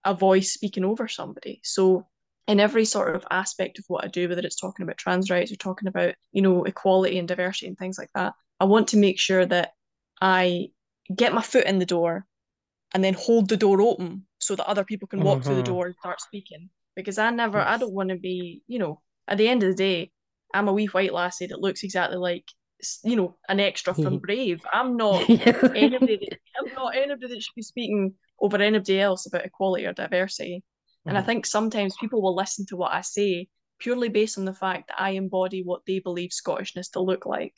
a 0.05 0.13
voice 0.13 0.53
speaking 0.53 0.85
over 0.85 1.07
somebody. 1.07 1.59
So 1.63 2.07
in 2.47 2.59
every 2.59 2.85
sort 2.85 3.15
of 3.15 3.25
aspect 3.31 3.79
of 3.79 3.85
what 3.87 4.05
I 4.05 4.07
do, 4.07 4.29
whether 4.29 4.41
it's 4.41 4.59
talking 4.59 4.83
about 4.83 4.97
trans 4.97 5.31
rights 5.31 5.51
or 5.51 5.55
talking 5.55 5.87
about, 5.87 6.13
you 6.31 6.43
know, 6.43 6.63
equality 6.63 7.17
and 7.17 7.27
diversity 7.27 7.67
and 7.67 7.77
things 7.77 7.97
like 7.97 8.11
that, 8.13 8.33
I 8.59 8.65
want 8.65 8.89
to 8.89 8.97
make 8.97 9.19
sure 9.19 9.45
that 9.45 9.71
I 10.21 10.67
get 11.13 11.33
my 11.33 11.41
foot 11.41 11.65
in 11.65 11.79
the 11.79 11.85
door 11.87 12.27
and 12.93 13.03
then 13.03 13.15
hold 13.15 13.49
the 13.49 13.57
door 13.57 13.81
open 13.81 14.27
so 14.37 14.55
that 14.55 14.69
other 14.69 14.83
people 14.83 15.07
can 15.07 15.21
walk 15.21 15.39
mm-hmm. 15.39 15.47
through 15.47 15.55
the 15.55 15.63
mm-hmm. 15.63 15.73
door 15.73 15.85
and 15.87 15.95
start 15.95 16.21
speaking. 16.21 16.69
Because 16.95 17.17
I 17.17 17.31
never, 17.31 17.57
yes. 17.57 17.67
I 17.67 17.77
don't 17.77 17.93
want 17.93 18.09
to 18.09 18.17
be, 18.17 18.61
you 18.67 18.77
know, 18.77 19.01
at 19.27 19.39
the 19.39 19.47
end 19.47 19.63
of 19.63 19.69
the 19.69 19.75
day, 19.75 20.11
I'm 20.53 20.67
a 20.67 20.73
wee 20.73 20.87
white 20.87 21.13
lassie 21.13 21.47
that 21.47 21.61
looks 21.61 21.83
exactly 21.83 22.17
like, 22.17 22.45
you 23.03 23.15
know, 23.15 23.35
an 23.47 23.59
extra 23.59 23.93
from 23.93 24.19
Brave. 24.25 24.61
I'm 24.71 24.97
not 24.97 25.29
anybody. 25.29 26.27
That, 26.29 26.39
I'm 26.59 26.73
not 26.73 26.95
anybody 26.95 27.27
that 27.27 27.41
should 27.41 27.55
be 27.55 27.61
speaking 27.61 28.13
over 28.39 28.57
anybody 28.57 28.99
else 28.99 29.25
about 29.25 29.45
equality 29.45 29.85
or 29.85 29.93
diversity. 29.93 30.63
And 31.05 31.17
I 31.17 31.21
mm-hmm. 31.21 31.27
think 31.27 31.45
sometimes 31.45 31.95
people 31.99 32.21
will 32.21 32.35
listen 32.35 32.65
to 32.67 32.77
what 32.77 32.93
I 32.93 33.01
say 33.01 33.47
purely 33.79 34.09
based 34.09 34.37
on 34.37 34.45
the 34.45 34.53
fact 34.53 34.87
that 34.87 35.01
I 35.01 35.11
embody 35.11 35.61
what 35.63 35.81
they 35.85 35.99
believe 35.99 36.31
Scottishness 36.31 36.91
to 36.91 37.01
look 37.01 37.25
like, 37.25 37.53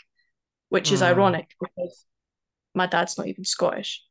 which 0.69 0.91
is 0.91 1.01
mm. 1.01 1.05
ironic 1.05 1.51
because 1.59 2.05
my 2.73 2.87
dad's 2.87 3.17
not 3.17 3.27
even 3.27 3.45
Scottish. 3.45 4.03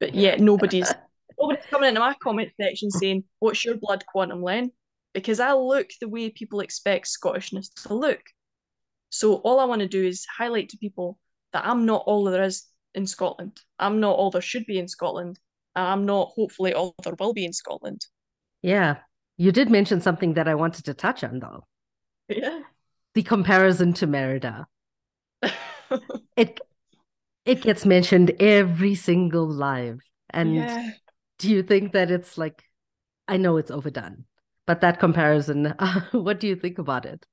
But 0.00 0.14
yet 0.14 0.40
nobody's 0.50 0.92
nobody's 1.38 1.64
coming 1.66 1.90
into 1.90 2.00
my 2.00 2.14
comment 2.22 2.50
section 2.60 2.90
saying, 2.90 3.24
What's 3.38 3.64
your 3.64 3.76
blood 3.76 4.04
quantum 4.06 4.42
Len? 4.42 4.72
Because 5.14 5.40
I 5.40 5.52
look 5.52 5.90
the 6.00 6.08
way 6.08 6.30
people 6.30 6.60
expect 6.60 7.06
Scottishness 7.06 7.72
to 7.86 7.94
look. 7.94 8.20
So 9.10 9.34
all 9.36 9.60
I 9.60 9.64
want 9.64 9.80
to 9.80 9.88
do 9.88 10.02
is 10.02 10.26
highlight 10.38 10.70
to 10.70 10.78
people 10.78 11.18
that 11.52 11.66
I'm 11.66 11.84
not 11.84 12.04
all 12.06 12.24
there 12.24 12.42
is 12.42 12.64
in 12.94 13.06
Scotland. 13.06 13.60
I'm 13.78 14.00
not 14.00 14.16
all 14.16 14.30
there 14.30 14.40
should 14.40 14.64
be 14.66 14.78
in 14.78 14.88
Scotland. 14.88 15.38
And 15.76 15.86
I'm 15.86 16.06
not 16.06 16.30
hopefully 16.34 16.72
all 16.72 16.94
there 17.02 17.14
will 17.18 17.34
be 17.34 17.44
in 17.44 17.52
Scotland. 17.52 18.06
Yeah. 18.62 18.98
You 19.36 19.52
did 19.52 19.70
mention 19.70 20.00
something 20.00 20.34
that 20.34 20.48
I 20.48 20.54
wanted 20.54 20.84
to 20.86 20.94
touch 20.94 21.24
on 21.24 21.40
though. 21.40 21.64
Yeah. 22.28 22.60
The 23.14 23.22
comparison 23.22 23.92
to 23.94 24.06
Merida. 24.06 24.66
it 26.36 26.60
it 27.44 27.60
gets 27.60 27.84
mentioned 27.84 28.32
every 28.40 28.94
single 28.94 29.48
live. 29.48 30.00
And 30.30 30.54
yeah. 30.54 30.90
do 31.38 31.50
you 31.50 31.62
think 31.62 31.92
that 31.92 32.10
it's 32.10 32.38
like, 32.38 32.62
I 33.26 33.36
know 33.36 33.56
it's 33.56 33.70
overdone, 33.70 34.24
but 34.66 34.80
that 34.80 35.00
comparison, 35.00 35.74
what 36.12 36.40
do 36.40 36.46
you 36.46 36.56
think 36.56 36.78
about 36.78 37.06
it? 37.06 37.24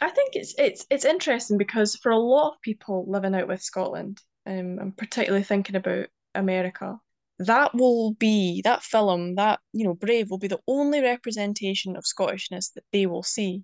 I 0.00 0.10
think 0.10 0.34
it's 0.34 0.54
it's 0.58 0.84
it's 0.90 1.04
interesting 1.04 1.56
because 1.56 1.96
for 1.96 2.10
a 2.10 2.18
lot 2.18 2.52
of 2.52 2.60
people 2.60 3.04
living 3.08 3.34
out 3.34 3.48
with 3.48 3.62
Scotland, 3.62 4.20
um, 4.46 4.78
I'm 4.80 4.92
particularly 4.92 5.44
thinking 5.44 5.76
about 5.76 6.06
America. 6.34 6.98
That 7.38 7.74
will 7.74 8.12
be 8.14 8.62
that 8.62 8.82
film, 8.82 9.36
that 9.36 9.60
you 9.72 9.84
know, 9.84 9.94
Brave 9.94 10.30
will 10.30 10.38
be 10.38 10.48
the 10.48 10.60
only 10.66 11.00
representation 11.00 11.96
of 11.96 12.04
Scottishness 12.04 12.72
that 12.74 12.84
they 12.92 13.06
will 13.06 13.22
see, 13.22 13.62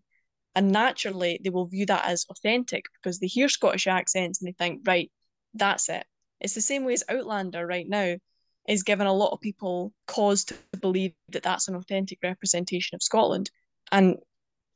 and 0.54 0.70
naturally 0.70 1.40
they 1.42 1.50
will 1.50 1.66
view 1.66 1.86
that 1.86 2.06
as 2.06 2.26
authentic 2.30 2.84
because 2.94 3.18
they 3.18 3.26
hear 3.26 3.48
Scottish 3.48 3.86
accents 3.86 4.40
and 4.40 4.48
they 4.48 4.52
think, 4.52 4.82
right, 4.86 5.10
that's 5.54 5.88
it. 5.88 6.06
It's 6.40 6.54
the 6.54 6.60
same 6.60 6.84
way 6.84 6.94
as 6.94 7.04
Outlander 7.08 7.66
right 7.66 7.88
now 7.88 8.16
is 8.70 8.84
giving 8.84 9.08
a 9.08 9.12
lot 9.12 9.32
of 9.32 9.40
people 9.40 9.92
cause 10.06 10.44
to 10.44 10.54
believe 10.80 11.12
that 11.30 11.42
that's 11.42 11.66
an 11.66 11.74
authentic 11.74 12.20
representation 12.22 12.94
of 12.94 13.02
Scotland. 13.02 13.50
And 13.90 14.16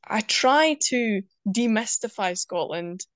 I 0.05 0.21
try 0.21 0.77
to 0.89 1.23
demystify 1.49 2.37
Scotland 2.37 3.07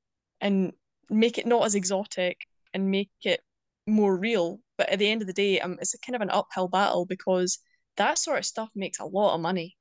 and 0.41 0.73
make 1.11 1.37
it 1.37 1.47
not 1.47 1.65
as 1.65 1.75
exotic 1.75 2.39
and 2.73 2.93
make 2.93 3.11
it 3.25 3.41
more 3.89 4.17
real. 4.17 4.61
But 4.77 4.89
at 4.91 5.01
the 5.01 5.11
end 5.11 5.21
of 5.21 5.27
the 5.27 5.33
day, 5.33 5.59
um, 5.59 5.79
it's 5.81 5.95
a 5.95 5.99
kind 5.99 6.15
of 6.15 6.23
an 6.23 6.31
uphill 6.31 6.69
battle 6.69 7.07
because 7.07 7.59
that 7.97 8.17
sort 8.17 8.39
of 8.39 8.47
stuff 8.47 8.71
makes 8.77 9.01
a 9.01 9.05
lot 9.05 9.35
of 9.35 9.41
money. 9.41 9.77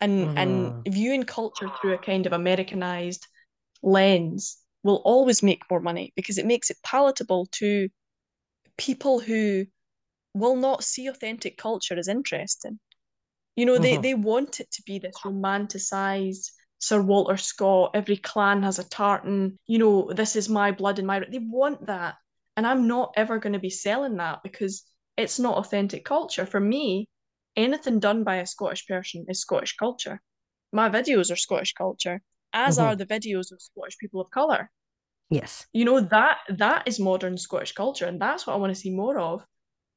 And 0.00 0.28
mm-hmm. 0.28 0.38
and 0.38 0.84
viewing 0.88 1.24
culture 1.24 1.70
through 1.80 1.94
a 1.94 1.98
kind 1.98 2.24
of 2.26 2.32
Americanized 2.32 3.26
lens 3.82 4.58
will 4.84 5.02
always 5.04 5.42
make 5.42 5.68
more 5.68 5.80
money 5.80 6.12
because 6.14 6.38
it 6.38 6.46
makes 6.46 6.70
it 6.70 6.78
palatable 6.84 7.48
to 7.52 7.88
people 8.78 9.18
who 9.18 9.66
will 10.34 10.56
not 10.56 10.84
see 10.84 11.06
authentic 11.06 11.56
culture 11.56 11.98
as 11.98 12.08
interesting. 12.08 12.78
You 13.56 13.66
know, 13.66 13.78
they, 13.78 13.94
mm-hmm. 13.94 14.02
they 14.02 14.14
want 14.14 14.60
it 14.60 14.70
to 14.72 14.82
be 14.86 14.98
this 14.98 15.16
romanticized 15.24 16.50
Sir 16.80 17.02
Walter 17.02 17.36
Scott, 17.36 17.90
every 17.94 18.16
clan 18.16 18.62
has 18.62 18.78
a 18.78 18.88
tartan, 18.88 19.58
you 19.66 19.78
know, 19.78 20.10
this 20.14 20.34
is 20.34 20.48
my 20.48 20.72
blood 20.72 20.98
and 20.98 21.06
my 21.06 21.20
they 21.20 21.38
want 21.38 21.86
that. 21.86 22.14
And 22.56 22.66
I'm 22.66 22.88
not 22.88 23.12
ever 23.16 23.38
going 23.38 23.52
to 23.52 23.58
be 23.58 23.70
selling 23.70 24.16
that 24.16 24.42
because 24.42 24.84
it's 25.16 25.38
not 25.38 25.58
authentic 25.58 26.04
culture. 26.04 26.46
For 26.46 26.58
me, 26.58 27.06
anything 27.54 28.00
done 28.00 28.24
by 28.24 28.36
a 28.36 28.46
Scottish 28.46 28.86
person 28.86 29.26
is 29.28 29.40
Scottish 29.40 29.76
culture. 29.76 30.20
My 30.72 30.88
videos 30.88 31.30
are 31.30 31.36
Scottish 31.36 31.74
culture 31.74 32.22
as 32.52 32.78
mm-hmm. 32.78 32.86
are 32.86 32.96
the 32.96 33.06
videos 33.06 33.52
of 33.52 33.60
Scottish 33.60 33.98
people 33.98 34.20
of 34.20 34.30
colour. 34.30 34.70
Yes. 35.28 35.66
You 35.74 35.84
know, 35.84 36.00
that 36.00 36.38
that 36.48 36.88
is 36.88 36.98
modern 36.98 37.36
Scottish 37.36 37.72
culture, 37.72 38.06
and 38.06 38.20
that's 38.20 38.46
what 38.46 38.54
I 38.54 38.56
want 38.56 38.74
to 38.74 38.80
see 38.80 38.90
more 38.90 39.18
of. 39.18 39.44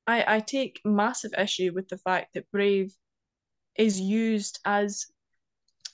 I, 0.08 0.36
I 0.36 0.40
take 0.40 0.82
massive 0.84 1.32
issue 1.38 1.72
with 1.74 1.88
the 1.90 1.98
fact 1.98 2.34
that 2.34 2.52
Brave 2.52 2.94
is 3.76 4.00
used 4.00 4.60
as 4.66 5.08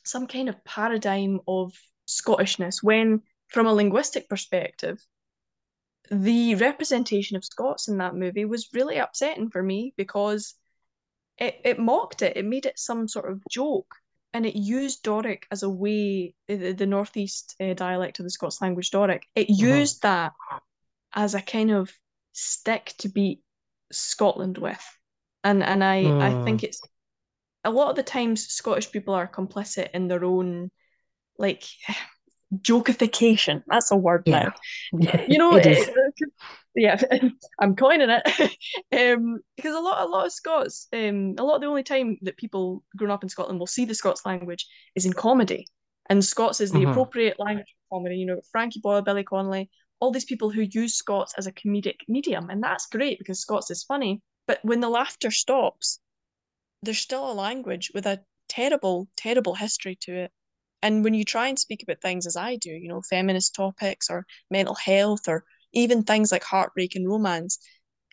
some 0.04 0.28
kind 0.28 0.50
of 0.50 0.63
paradigm 0.63 1.39
of 1.48 1.74
Scottishness 2.08 2.82
when, 2.82 3.22
from 3.48 3.68
a 3.68 3.74
linguistic 3.74 4.28
perspective, 4.28 5.00
the 6.10 6.56
representation 6.56 7.38
of 7.38 7.46
Scots 7.46 7.88
in 7.88 8.00
that 8.00 8.16
movie 8.16 8.46
was 8.46 8.70
really 8.74 8.98
upsetting 8.98 9.50
for 9.50 9.62
me 9.62 9.94
because 9.96 10.56
it, 11.38 11.62
it 11.63 11.80
mocked 11.80 12.24
it. 12.24 12.36
It 12.36 12.46
made 12.46 12.66
it 12.66 12.80
some 12.80 13.08
sort 13.08 13.32
of 13.32 13.44
joke 13.51 13.96
and 14.34 14.46
it 14.46 14.56
used 14.56 15.04
Doric 15.04 15.48
as 15.51 15.63
a 15.63 15.70
way, 15.70 16.36
the, 16.48 16.74
the 16.74 16.86
northeast 16.86 17.56
uh, 17.60 17.74
dialect 17.74 18.20
of 18.20 18.25
the 18.25 18.30
Scots 18.30 18.62
language 18.62 18.92
Doric, 18.92 19.24
it 19.36 19.50
uh-huh. 19.50 19.66
used 19.66 20.01
that 20.04 20.34
as 21.13 21.36
a 21.36 21.42
kind 21.42 21.72
of 21.72 21.92
stick 22.34 22.94
to 23.00 23.10
beat 23.10 23.42
Scotland 23.91 24.58
with. 24.58 24.84
And 25.43 25.63
and 25.63 25.84
I. 25.84 25.98
I 26.27 26.43
think 26.43 26.63
it's 26.63 26.81
a 27.63 27.72
lot 27.72 27.89
of 27.89 27.96
the 27.96 28.03
times 28.03 28.48
Scottish 28.48 28.91
people 28.91 29.13
are 29.13 29.27
complicit 29.27 29.91
in 29.93 30.08
their 30.08 30.24
own 30.24 30.72
like 31.38 31.63
jokeification. 32.55 33.63
That's 33.67 33.91
a 33.91 33.96
word 33.96 34.24
yeah. 34.25 34.51
now. 34.93 35.24
you 35.27 35.38
know, 35.38 35.55
it 35.55 35.89
yeah, 36.75 37.00
I'm 37.60 37.75
coining 37.75 38.10
it. 38.10 38.24
um, 39.15 39.39
because 39.55 39.75
a 39.75 39.79
lot, 39.79 40.01
a 40.01 40.10
lot 40.10 40.25
of 40.25 40.31
Scots, 40.31 40.88
um, 40.93 41.36
a 41.38 41.43
lot 41.43 41.55
of 41.55 41.62
the 41.62 41.67
only 41.67 41.84
time 41.84 42.17
that 42.22 42.38
people 42.38 42.84
grown 42.96 43.12
up 43.12 43.24
in 43.24 43.29
Scotland 43.29 43.60
will 43.60 43.67
see 43.67 43.86
the 43.86 43.96
Scots 43.96 44.25
language 44.25 44.65
is 44.96 45.05
in 45.05 45.13
comedy, 45.13 45.67
and 46.10 46.24
Scots 46.24 46.62
is 46.62 46.72
the 46.72 46.79
mm-hmm. 46.79 46.91
appropriate 46.91 47.39
language 47.39 47.75
for 47.89 47.98
comedy. 47.98 48.17
You 48.17 48.27
know, 48.27 48.41
Frankie 48.51 48.79
Boyle, 48.81 49.01
Billy 49.01 49.24
Connolly, 49.24 49.69
all 50.00 50.12
these 50.12 50.25
people 50.25 50.50
who 50.50 50.62
use 50.62 50.96
Scots 50.96 51.34
as 51.38 51.48
a 51.48 51.51
comedic 51.51 51.98
medium, 52.08 52.50
and 52.50 52.63
that's 52.63 52.88
great 52.88 53.20
because 53.20 53.39
Scots 53.39 53.70
is 53.70 53.84
funny. 53.84 54.22
But 54.48 54.60
when 54.63 54.79
the 54.79 54.89
laughter 54.89 55.32
stops, 55.32 56.00
there's 56.82 57.00
still 57.00 57.32
a 57.32 57.34
language 57.34 57.91
with 57.94 58.06
a 58.06 58.22
terrible, 58.48 59.08
terrible 59.15 59.56
history 59.56 59.98
to 60.01 60.15
it. 60.15 60.32
And 60.82 61.03
when 61.03 61.13
you 61.13 61.25
try 61.25 61.50
and 61.50 61.60
speak 61.60 61.84
about 61.84 62.01
things 62.01 62.25
as 62.25 62.38
I 62.38 62.56
do, 62.56 62.72
you 62.72 62.88
know, 62.88 63.01
feminist 63.01 63.53
topics 63.53 64.10
or 64.10 64.25
mental 64.50 64.75
health 64.75 65.27
or 65.27 65.44
even 65.74 66.03
things 66.03 66.32
like 66.32 66.44
heartbreak 66.44 66.96
and 66.96 67.08
romance, 67.08 67.60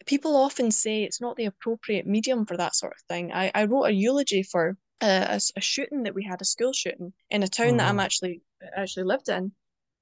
people 0.05 0.37
often 0.37 0.71
say 0.71 1.05
it's 1.05 1.21
not 1.21 1.37
the 1.37 1.47
appropriate 1.47 2.07
medium 2.07 2.45
for 2.45 2.57
that 2.57 2.75
sort 2.75 2.93
of 2.93 3.03
thing. 3.09 3.33
I, 3.33 3.51
I 3.55 3.65
wrote 3.65 3.85
a 3.85 3.93
eulogy 3.93 4.43
for 4.43 4.77
a, 5.01 5.07
a, 5.07 5.41
a 5.57 5.61
shooting 5.61 6.03
that 6.03 6.15
we 6.15 6.25
had, 6.25 6.43
a 6.43 6.45
school 6.45 6.73
shooting 6.73 7.13
in 7.31 7.43
a 7.43 7.49
town 7.49 7.77
that 7.77 7.89
I'm 7.89 7.93
mm-hmm. 7.93 8.01
actually 8.01 8.43
actually 8.77 9.05
lived 9.05 9.29
in. 9.29 9.53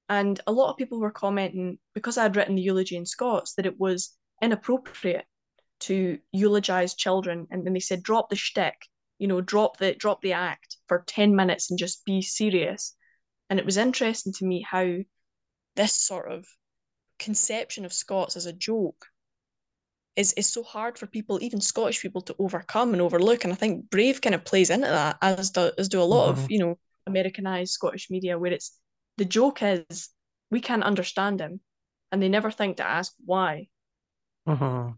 And 0.07 0.39
a 0.45 0.51
lot 0.51 0.69
of 0.69 0.77
people 0.77 0.99
were 0.99 1.11
commenting 1.11 1.79
because 1.93 2.17
I'd 2.17 2.35
written 2.35 2.55
the 2.55 2.61
eulogy 2.61 2.95
in 2.95 3.05
Scots 3.05 3.55
that 3.55 3.65
it 3.65 3.79
was 3.79 4.15
inappropriate 4.41 5.25
to 5.81 6.19
eulogize 6.31 6.93
children. 6.93 7.47
And 7.49 7.65
then 7.65 7.73
they 7.73 7.79
said 7.79 8.03
drop 8.03 8.29
the 8.29 8.35
shtick 8.35 8.75
you 9.17 9.27
know 9.27 9.41
drop 9.41 9.77
the 9.77 9.93
drop 9.93 10.21
the 10.21 10.33
act 10.33 10.77
for 10.87 11.03
10 11.07 11.35
minutes 11.35 11.69
and 11.69 11.79
just 11.79 12.05
be 12.05 12.21
serious. 12.21 12.95
And 13.49 13.59
it 13.59 13.65
was 13.65 13.77
interesting 13.77 14.33
to 14.33 14.45
me 14.45 14.65
how 14.67 14.97
this 15.75 15.93
sort 15.93 16.31
of 16.31 16.45
conception 17.19 17.85
of 17.85 17.93
scots 17.93 18.35
as 18.35 18.45
a 18.45 18.53
joke 18.53 19.07
is 20.15 20.33
is 20.33 20.47
so 20.47 20.63
hard 20.63 20.97
for 20.97 21.07
people 21.07 21.41
even 21.41 21.61
scottish 21.61 22.01
people 22.01 22.21
to 22.21 22.35
overcome 22.39 22.93
and 22.93 23.01
overlook. 23.01 23.43
And 23.43 23.53
i 23.53 23.55
think 23.55 23.89
brave 23.89 24.21
kind 24.21 24.35
of 24.35 24.43
plays 24.43 24.69
into 24.69 24.87
that 24.87 25.17
as 25.21 25.51
do 25.51 25.71
as 25.77 25.89
do 25.89 26.01
a 26.01 26.03
lot 26.03 26.33
mm-hmm. 26.33 26.43
of 26.43 26.51
you 26.51 26.59
know 26.59 26.77
americanized 27.07 27.71
scottish 27.71 28.09
media 28.09 28.37
where 28.37 28.51
it's 28.51 28.79
the 29.17 29.25
joke 29.25 29.61
is 29.61 30.09
we 30.51 30.61
can't 30.61 30.83
understand 30.83 31.39
him 31.39 31.59
and 32.11 32.21
they 32.21 32.29
never 32.29 32.51
think 32.51 32.77
to 32.77 32.87
ask 32.87 33.13
why 33.25 33.67
mm-hmm. 34.47 34.91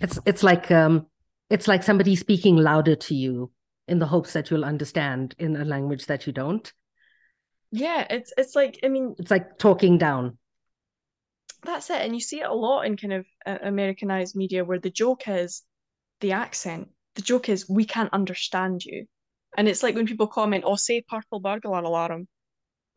It's 0.00 0.18
it's 0.26 0.42
like 0.42 0.70
um 0.70 1.06
it's 1.48 1.68
like 1.68 1.82
somebody 1.82 2.16
speaking 2.16 2.56
louder 2.56 2.96
to 2.96 3.14
you 3.14 3.50
in 3.88 3.98
the 3.98 4.06
hopes 4.06 4.32
that 4.32 4.50
you'll 4.50 4.64
understand 4.64 5.34
in 5.38 5.56
a 5.56 5.64
language 5.64 6.06
that 6.06 6.26
you 6.26 6.32
don't. 6.32 6.70
Yeah, 7.70 8.06
it's 8.10 8.32
it's 8.36 8.54
like 8.54 8.80
I 8.82 8.88
mean 8.88 9.14
It's 9.18 9.30
like 9.30 9.58
talking 9.58 9.98
down. 9.98 10.38
that's 11.62 11.90
it, 11.90 12.02
and 12.02 12.14
you 12.14 12.20
see 12.20 12.40
it 12.40 12.46
a 12.46 12.54
lot 12.54 12.82
in 12.82 12.96
kind 12.96 13.12
of 13.12 13.26
uh, 13.46 13.58
Americanized 13.62 14.36
media 14.36 14.64
where 14.64 14.78
the 14.78 14.90
joke 14.90 15.22
is 15.26 15.62
the 16.20 16.32
accent. 16.32 16.88
The 17.14 17.22
joke 17.22 17.48
is 17.48 17.68
we 17.68 17.84
can't 17.84 18.12
understand 18.12 18.84
you, 18.84 19.06
and 19.56 19.68
it's 19.68 19.82
like 19.82 19.94
when 19.94 20.06
people 20.06 20.26
comment, 20.26 20.64
"Oh, 20.66 20.76
say 20.76 21.00
purple 21.00 21.40
burglar 21.40 21.78
alarm." 21.78 22.28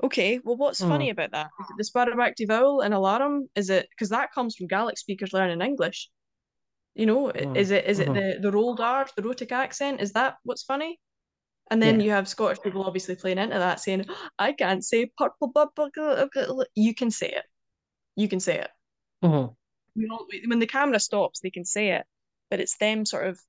Okay, 0.02 0.40
well, 0.40 0.56
what's 0.56 0.84
funny 0.84 1.10
Mm, 1.10 1.12
about 1.12 1.32
that? 1.32 1.52
Is 1.60 1.70
it 1.70 1.78
the 1.78 1.84
sparrowback 1.84 2.36
owl 2.50 2.82
and 2.82 2.94
alarm? 2.94 3.50
Is 3.56 3.70
it 3.70 3.88
because 3.90 4.10
that 4.10 4.32
comes 4.34 4.56
from 4.56 4.68
Gaelic 4.68 4.98
speakers 4.98 5.34
learning 5.34 5.62
English? 5.62 6.10
You 6.96 7.06
know, 7.08 7.32
i- 7.32 7.46
mm, 7.46 7.56
is 7.56 7.72
it 7.72 7.86
is 7.86 8.00
it 8.00 8.14
mhm. 8.14 8.14
the 8.14 8.40
the 8.42 8.52
rolled 8.52 8.82
R, 8.82 9.08
the 9.16 9.24
rhotic 9.24 9.52
accent? 9.52 10.02
Is 10.02 10.14
that 10.14 10.38
what's 10.44 10.64
funny? 10.64 11.00
And 11.72 11.82
then 11.84 12.00
Yeah. 12.00 12.02
you 12.02 12.12
have 12.12 12.28
Scottish 12.30 12.62
people 12.62 12.84
obviously 12.86 13.16
playing 13.16 13.40
into 13.40 13.58
that, 13.60 13.80
saying, 13.82 14.06
"I 14.40 14.54
can't 14.54 14.86
say 14.86 15.08
purple 15.18 15.50
burglar." 15.50 16.30
You 16.76 16.96
can 16.96 17.12
say 17.12 17.30
it. 17.32 17.46
You 18.16 18.30
can 18.30 18.40
say 18.42 18.60
it. 18.60 18.72
Mhm. 19.22 19.56
We 19.96 20.08
all, 20.10 20.28
when 20.48 20.60
the 20.60 20.68
camera 20.68 21.00
stops, 21.00 21.40
they 21.40 21.52
can 21.52 21.66
say 21.66 21.90
it, 21.92 22.06
but 22.50 22.60
it's 22.60 22.78
them 22.78 23.06
sort 23.06 23.28
of 23.28 23.40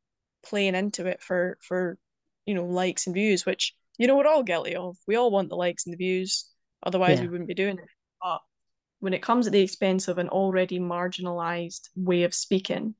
playing 0.42 0.74
into 0.74 1.06
it 1.06 1.22
for 1.22 1.58
for 1.62 1.98
you 2.46 2.54
know 2.54 2.64
likes 2.66 3.06
and 3.06 3.14
views, 3.14 3.46
which 3.46 3.74
you 4.00 4.06
know 4.06 4.16
we're 4.16 4.26
all 4.26 4.42
guilty 4.42 4.76
of. 4.76 4.96
We 5.06 5.16
all 5.16 5.30
want 5.30 5.50
the 5.50 5.56
likes 5.56 5.84
and 5.84 5.92
the 5.92 5.98
views, 5.98 6.46
otherwise 6.82 7.20
we 7.20 7.28
wouldn't 7.28 7.48
be 7.48 7.54
doing 7.54 7.76
it. 7.76 7.84
But 8.22 8.40
when 9.00 9.12
it 9.12 9.20
comes 9.20 9.46
at 9.46 9.52
the 9.52 9.60
expense 9.60 10.08
of 10.08 10.16
an 10.16 10.30
already 10.30 10.80
marginalized 10.80 11.90
way 11.94 12.22
of 12.22 12.32
speaking, 12.32 12.94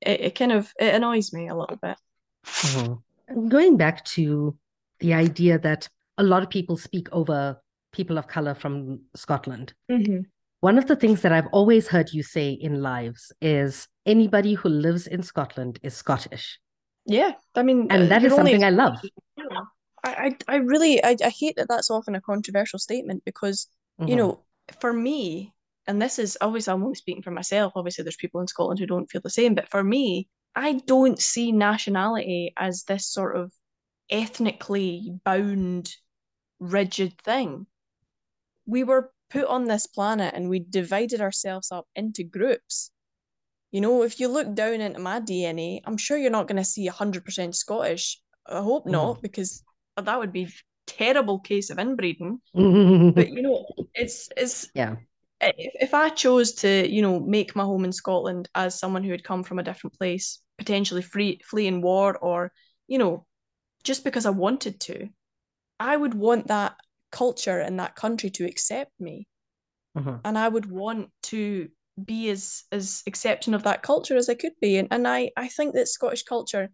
it, 0.00 0.20
it 0.22 0.34
kind 0.34 0.52
of 0.52 0.72
it 0.80 0.94
annoys 0.94 1.34
me 1.34 1.48
a 1.48 1.54
little 1.54 1.76
bit. 1.76 1.98
Mhm. 2.44 3.02
Going 3.50 3.76
back 3.76 4.06
to 4.16 4.56
the 5.00 5.12
idea 5.12 5.58
that 5.58 5.86
a 6.16 6.22
lot 6.22 6.42
of 6.42 6.48
people 6.48 6.78
speak 6.78 7.08
over 7.12 7.60
people 7.92 8.16
of 8.16 8.26
color 8.26 8.54
from 8.54 9.00
Scotland. 9.14 9.74
Mm-hmm. 9.90 10.20
One 10.60 10.78
of 10.78 10.86
the 10.86 10.96
things 10.96 11.20
that 11.20 11.32
I've 11.32 11.48
always 11.52 11.88
heard 11.88 12.10
you 12.14 12.22
say 12.22 12.52
in 12.52 12.80
lives 12.80 13.32
is 13.42 13.86
anybody 14.06 14.54
who 14.54 14.70
lives 14.70 15.06
in 15.06 15.22
Scotland 15.22 15.78
is 15.82 15.94
Scottish. 15.94 16.58
Yeah, 17.04 17.32
I 17.54 17.62
mean, 17.62 17.88
And 17.90 18.10
that 18.10 18.24
is 18.24 18.30
you're 18.30 18.40
only 18.40 18.52
something 18.52 18.64
I 18.64 18.70
love. 18.70 18.96
I, 20.08 20.36
I, 20.48 20.56
really, 20.56 21.02
I, 21.02 21.16
I 21.24 21.30
hate 21.30 21.56
that 21.56 21.68
that's 21.68 21.90
often 21.90 22.14
a 22.14 22.20
controversial 22.20 22.78
statement 22.78 23.24
because, 23.24 23.68
you 24.06 24.16
Mhm. 24.16 24.18
know, 24.18 24.44
for 24.80 24.92
me, 24.92 25.54
and 25.86 26.00
this 26.02 26.18
is 26.18 26.36
obviously 26.40 26.72
I'm 26.72 26.82
only 26.82 26.94
speaking 26.96 27.22
for 27.22 27.30
myself. 27.30 27.72
Obviously, 27.76 28.02
there's 28.04 28.16
people 28.16 28.40
in 28.40 28.48
Scotland 28.48 28.80
who 28.80 28.86
don't 28.86 29.10
feel 29.10 29.20
the 29.22 29.30
same, 29.30 29.54
but 29.54 29.68
for 29.68 29.84
me, 29.84 30.28
I 30.54 30.74
don't 30.74 31.20
see 31.20 31.52
nationality 31.52 32.52
as 32.56 32.84
this 32.84 33.06
sort 33.06 33.36
of 33.36 33.52
ethnically 34.10 35.12
bound, 35.24 35.94
rigid 36.60 37.20
thing. 37.22 37.66
We 38.66 38.84
were 38.84 39.12
put 39.30 39.46
on 39.46 39.64
this 39.64 39.86
planet 39.86 40.34
and 40.34 40.48
we 40.50 40.60
divided 40.60 41.20
ourselves 41.20 41.72
up 41.72 41.88
into 41.96 42.22
groups. 42.22 42.90
You 43.72 43.80
know, 43.80 44.02
if 44.02 44.20
you 44.20 44.28
look 44.28 44.54
down 44.54 44.80
into 44.80 45.00
my 45.00 45.20
DNA, 45.20 45.82
I'm 45.84 45.96
sure 45.98 46.18
you're 46.18 46.30
not 46.30 46.48
going 46.48 46.56
to 46.58 46.64
see 46.64 46.86
100% 46.88 47.54
Scottish. 47.56 48.20
I 48.46 48.62
hope 48.62 48.86
not, 48.86 49.22
because 49.22 49.62
that 50.04 50.18
would 50.18 50.32
be 50.32 50.48
terrible 50.86 51.40
case 51.40 51.70
of 51.70 51.78
inbreeding. 51.78 52.40
But 53.14 53.30
you 53.30 53.42
know, 53.42 53.66
it's 53.94 54.28
it's 54.36 54.68
yeah. 54.74 54.96
if, 55.40 55.72
if 55.80 55.94
I 55.94 56.08
chose 56.10 56.52
to, 56.54 56.88
you 56.88 57.02
know, 57.02 57.20
make 57.20 57.56
my 57.56 57.64
home 57.64 57.84
in 57.84 57.92
Scotland 57.92 58.48
as 58.54 58.78
someone 58.78 59.04
who 59.04 59.10
had 59.10 59.24
come 59.24 59.42
from 59.42 59.58
a 59.58 59.62
different 59.62 59.98
place, 59.98 60.40
potentially 60.58 61.02
free 61.02 61.40
fleeing 61.44 61.80
war, 61.82 62.16
or 62.18 62.52
you 62.88 62.98
know, 62.98 63.26
just 63.84 64.04
because 64.04 64.26
I 64.26 64.30
wanted 64.30 64.80
to, 64.80 65.08
I 65.80 65.96
would 65.96 66.14
want 66.14 66.48
that 66.48 66.76
culture 67.10 67.58
and 67.60 67.78
that 67.80 67.96
country 67.96 68.30
to 68.30 68.44
accept 68.46 68.92
me, 69.00 69.26
Mhm. 69.94 70.20
and 70.24 70.38
I 70.38 70.48
would 70.48 70.66
want 70.70 71.10
to 71.24 71.68
be 72.04 72.28
as 72.30 72.64
as 72.72 73.02
accepting 73.06 73.54
of 73.54 73.62
that 73.62 73.82
culture 73.82 74.16
as 74.16 74.28
I 74.28 74.34
could 74.34 74.52
be, 74.60 74.76
and 74.76 74.88
and 74.90 75.08
I 75.08 75.30
I 75.36 75.48
think 75.48 75.74
that 75.74 75.88
Scottish 75.88 76.24
culture 76.24 76.70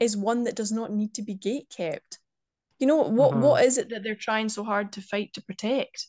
is 0.00 0.16
one 0.16 0.44
that 0.44 0.56
does 0.56 0.72
not 0.72 0.92
need 0.92 1.14
to 1.14 1.22
be 1.22 1.34
gate 1.34 1.68
kept. 1.70 2.18
You 2.78 2.86
know 2.86 2.96
what 3.02 3.32
Mhm. 3.32 3.40
what 3.40 3.64
is 3.64 3.78
it 3.78 3.88
that 3.90 4.02
they're 4.02 4.14
trying 4.16 4.48
so 4.48 4.64
hard 4.64 4.92
to 4.92 5.00
fight 5.02 5.32
to 5.34 5.42
protect? 5.42 6.08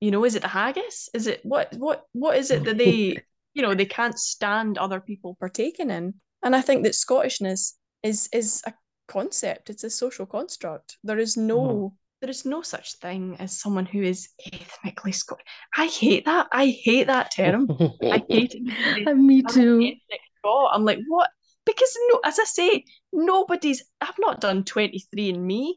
You 0.00 0.10
know, 0.10 0.24
is 0.24 0.34
it 0.34 0.42
the 0.42 0.48
haggis? 0.48 1.08
Is 1.14 1.26
it 1.26 1.40
what 1.44 1.74
what 1.74 2.04
what 2.12 2.36
is 2.36 2.50
it 2.50 2.64
that 2.64 2.78
they 2.78 3.16
you 3.54 3.62
know 3.62 3.74
they 3.74 3.86
can't 3.86 4.18
stand 4.18 4.78
other 4.78 5.00
people 5.00 5.36
partaking 5.40 5.90
in? 5.90 6.14
And 6.42 6.54
I 6.54 6.60
think 6.60 6.84
that 6.84 6.94
Scottishness 6.94 7.74
is 8.02 8.28
is 8.32 8.62
a 8.66 8.72
concept. 9.08 9.70
It's 9.70 9.84
a 9.84 9.90
social 9.90 10.26
construct. 10.26 10.98
There 11.02 11.18
is 11.18 11.36
no 11.36 11.94
there 12.20 12.30
is 12.30 12.44
no 12.46 12.62
such 12.62 12.94
thing 12.98 13.36
as 13.38 13.60
someone 13.60 13.84
who 13.86 14.02
is 14.02 14.28
ethnically 14.52 15.12
Scottish. 15.12 15.44
I 15.76 15.86
hate 15.86 16.24
that. 16.24 16.48
I 16.52 16.66
hate 16.68 17.08
that 17.08 17.34
term. 17.34 17.66
I 18.02 18.18
hate 18.28 18.54
it. 18.54 18.64
because 18.64 18.94
they- 18.94 19.04
And 19.04 19.26
Me 19.26 19.42
too. 19.42 19.92
I'm 20.72 20.84
like, 20.84 21.00
what? 21.08 21.28
Because 21.64 21.96
no, 22.12 22.20
as 22.24 22.38
I 22.38 22.44
say, 22.44 22.84
nobody's. 23.12 23.82
I've 24.00 24.18
not 24.18 24.40
done 24.40 24.62
23andMe. 24.64 25.72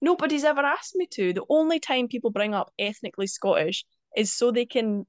Nobody's 0.00 0.44
ever 0.44 0.60
asked 0.62 0.96
me 0.96 1.06
to. 1.12 1.32
The 1.32 1.44
only 1.48 1.78
time 1.80 2.08
people 2.08 2.30
bring 2.30 2.54
up 2.54 2.72
ethnically 2.78 3.26
Scottish 3.26 3.84
is 4.16 4.32
so 4.32 4.50
they 4.50 4.66
can 4.66 5.06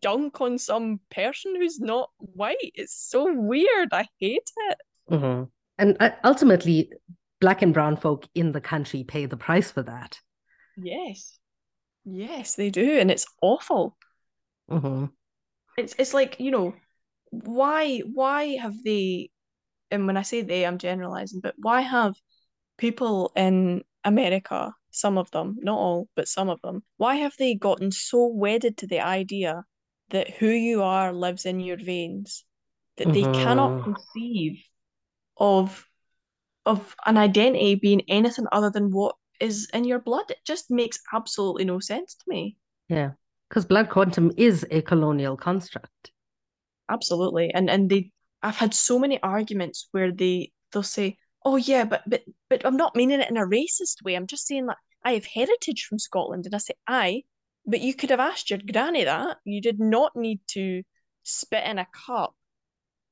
dunk 0.00 0.40
on 0.40 0.58
some 0.58 1.00
person 1.10 1.56
who's 1.56 1.80
not 1.80 2.10
white. 2.18 2.56
It's 2.60 2.94
so 2.94 3.32
weird. 3.32 3.88
I 3.92 4.06
hate 4.18 4.50
it. 4.56 4.78
Mhm. 5.10 5.50
And 5.78 5.96
uh, 6.00 6.10
ultimately, 6.24 6.92
black 7.40 7.62
and 7.62 7.72
brown 7.72 7.96
folk 7.96 8.28
in 8.34 8.52
the 8.52 8.60
country 8.60 9.04
pay 9.04 9.26
the 9.26 9.36
price 9.36 9.70
for 9.70 9.82
that. 9.82 10.20
Yes. 10.76 11.38
Yes, 12.04 12.54
they 12.54 12.70
do. 12.70 12.98
And 12.98 13.10
it's 13.10 13.26
awful. 13.40 13.96
Mhm. 14.70 15.10
It's 15.76 15.94
it's 15.98 16.14
like, 16.14 16.38
you 16.38 16.50
know, 16.50 16.74
why 17.30 17.98
why 18.00 18.56
have 18.56 18.82
they 18.84 19.30
and 19.90 20.06
when 20.06 20.16
I 20.16 20.22
say 20.22 20.42
they, 20.42 20.64
I'm 20.66 20.78
generalizing, 20.78 21.40
but 21.40 21.54
why 21.58 21.80
have 21.80 22.14
people 22.76 23.32
in 23.34 23.82
America, 24.04 24.74
some 24.90 25.18
of 25.18 25.30
them, 25.30 25.58
not 25.62 25.78
all, 25.78 26.08
but 26.16 26.28
some 26.28 26.48
of 26.48 26.60
them, 26.62 26.82
why 26.96 27.16
have 27.16 27.34
they 27.38 27.54
gotten 27.54 27.90
so 27.92 28.26
wedded 28.26 28.76
to 28.78 28.86
the 28.86 29.00
idea 29.00 29.64
that 30.10 30.30
who 30.30 30.48
you 30.48 30.82
are 30.82 31.12
lives 31.12 31.46
in 31.46 31.60
your 31.60 31.76
veins 31.76 32.44
that 32.96 33.12
they 33.12 33.24
cannot 33.24 33.78
Mhm. 33.78 33.84
conceive 33.84 34.64
of 35.36 35.86
of 36.66 36.94
an 37.06 37.16
identity 37.16 37.74
being 37.74 38.02
anything 38.08 38.46
other 38.52 38.70
than 38.70 38.90
what 38.90 39.16
is 39.40 39.68
in 39.72 39.84
your 39.84 39.98
blood? 40.00 40.30
It 40.30 40.44
just 40.44 40.70
makes 40.70 40.98
absolutely 41.12 41.64
no 41.64 41.80
sense 41.80 42.14
to 42.14 42.24
me. 42.28 42.56
Yeah. 42.88 43.12
Because 43.48 43.64
blood 43.64 43.88
quantum 43.88 44.32
is 44.36 44.66
a 44.70 44.82
colonial 44.82 45.36
construct. 45.36 46.12
Absolutely. 46.88 47.50
And 47.54 47.70
and 47.70 47.88
they 47.88 48.12
I've 48.42 48.56
had 48.56 48.74
so 48.74 48.98
many 48.98 49.22
arguments 49.22 49.88
where 49.92 50.12
they 50.12 50.52
they'll 50.72 50.82
say, 50.82 51.18
"Oh 51.44 51.56
yeah, 51.56 51.84
but 51.84 52.02
but 52.06 52.22
but 52.48 52.64
I'm 52.66 52.76
not 52.76 52.96
meaning 52.96 53.20
it 53.20 53.30
in 53.30 53.36
a 53.36 53.46
racist 53.46 54.02
way. 54.04 54.14
I'm 54.14 54.26
just 54.26 54.46
saying 54.46 54.66
that 54.66 54.78
I 55.04 55.14
have 55.14 55.26
heritage 55.26 55.84
from 55.84 55.98
Scotland." 55.98 56.46
And 56.46 56.54
I 56.54 56.58
say, 56.58 56.74
I, 56.86 57.22
but 57.66 57.80
you 57.80 57.94
could 57.94 58.10
have 58.10 58.20
asked 58.20 58.50
your 58.50 58.58
granny 58.58 59.04
that. 59.04 59.38
You 59.44 59.60
did 59.60 59.80
not 59.80 60.14
need 60.16 60.40
to 60.48 60.82
spit 61.22 61.64
in 61.64 61.78
a 61.78 61.86
cup 62.06 62.34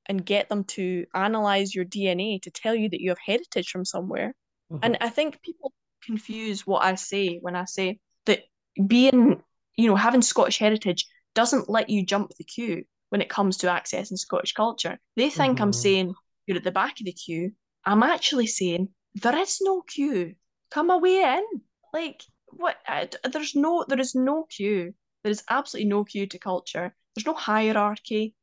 and 0.07 0.25
get 0.25 0.49
them 0.49 0.65
to 0.65 1.07
analyze 1.15 1.75
your 1.75 1.85
DNA 1.85 2.39
to 2.43 2.51
tell 2.51 2.75
you 2.75 2.89
that 2.89 3.01
you 3.01 3.11
have 3.11 3.19
heritage 3.25 3.71
from 3.71 3.85
somewhere." 3.85 4.35
Mhm. 4.71 4.81
And 4.83 4.99
I 5.01 5.09
think 5.11 5.43
people 5.43 5.73
confuse 6.03 6.67
what 6.67 6.85
I 6.85 6.95
say 6.95 7.39
when 7.39 7.57
I 7.57 7.65
say 7.65 7.99
that 8.27 8.45
being, 8.87 9.43
you 9.77 9.89
know, 9.89 9.97
having 9.97 10.23
Scottish 10.23 10.59
heritage 10.59 11.07
doesn't 11.35 11.69
let 11.69 11.91
you 11.91 12.05
jump 12.05 12.33
the 12.37 12.45
queue 12.45 12.85
when 13.11 13.21
it 13.23 13.31
comes 13.31 13.59
to 13.59 13.69
accessing 13.69 14.19
Scottish 14.19 14.53
culture. 14.53 14.99
They 15.17 15.31
think 15.31 15.61
I'm 15.61 15.71
Mhm. 15.71 15.75
saying 15.75 16.15
you're 16.47 16.59
at 16.59 16.65
the 16.65 16.71
back 16.71 17.01
of 17.01 17.07
the 17.07 17.13
queue. 17.13 17.55
I'm 17.89 18.05
actually 18.05 18.47
saying 18.47 18.91
there 19.17 19.37
is 19.37 19.59
no 19.61 19.83
queue. 19.83 20.37
Come 20.71 20.91
away 20.91 21.23
in. 21.23 21.45
Like 21.93 22.23
what? 22.47 22.79
I, 22.87 23.09
there's 23.33 23.57
no. 23.57 23.85
There 23.89 24.01
is 24.01 24.15
no 24.15 24.45
queue. 24.45 24.95
There 25.25 25.33
is 25.33 25.43
absolutely 25.51 25.91
no 25.91 26.05
queue 26.05 26.29
to 26.29 26.39
culture. 26.39 26.95
There's 27.15 27.27
no 27.27 27.35
hierarchy. 27.35 28.37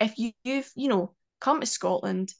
If 0.00 0.18
you, 0.18 0.32
you've 0.44 0.72
you 0.76 0.88
know 0.88 1.14
come 1.40 1.60
to 1.60 1.66
Scotland, 1.66 2.34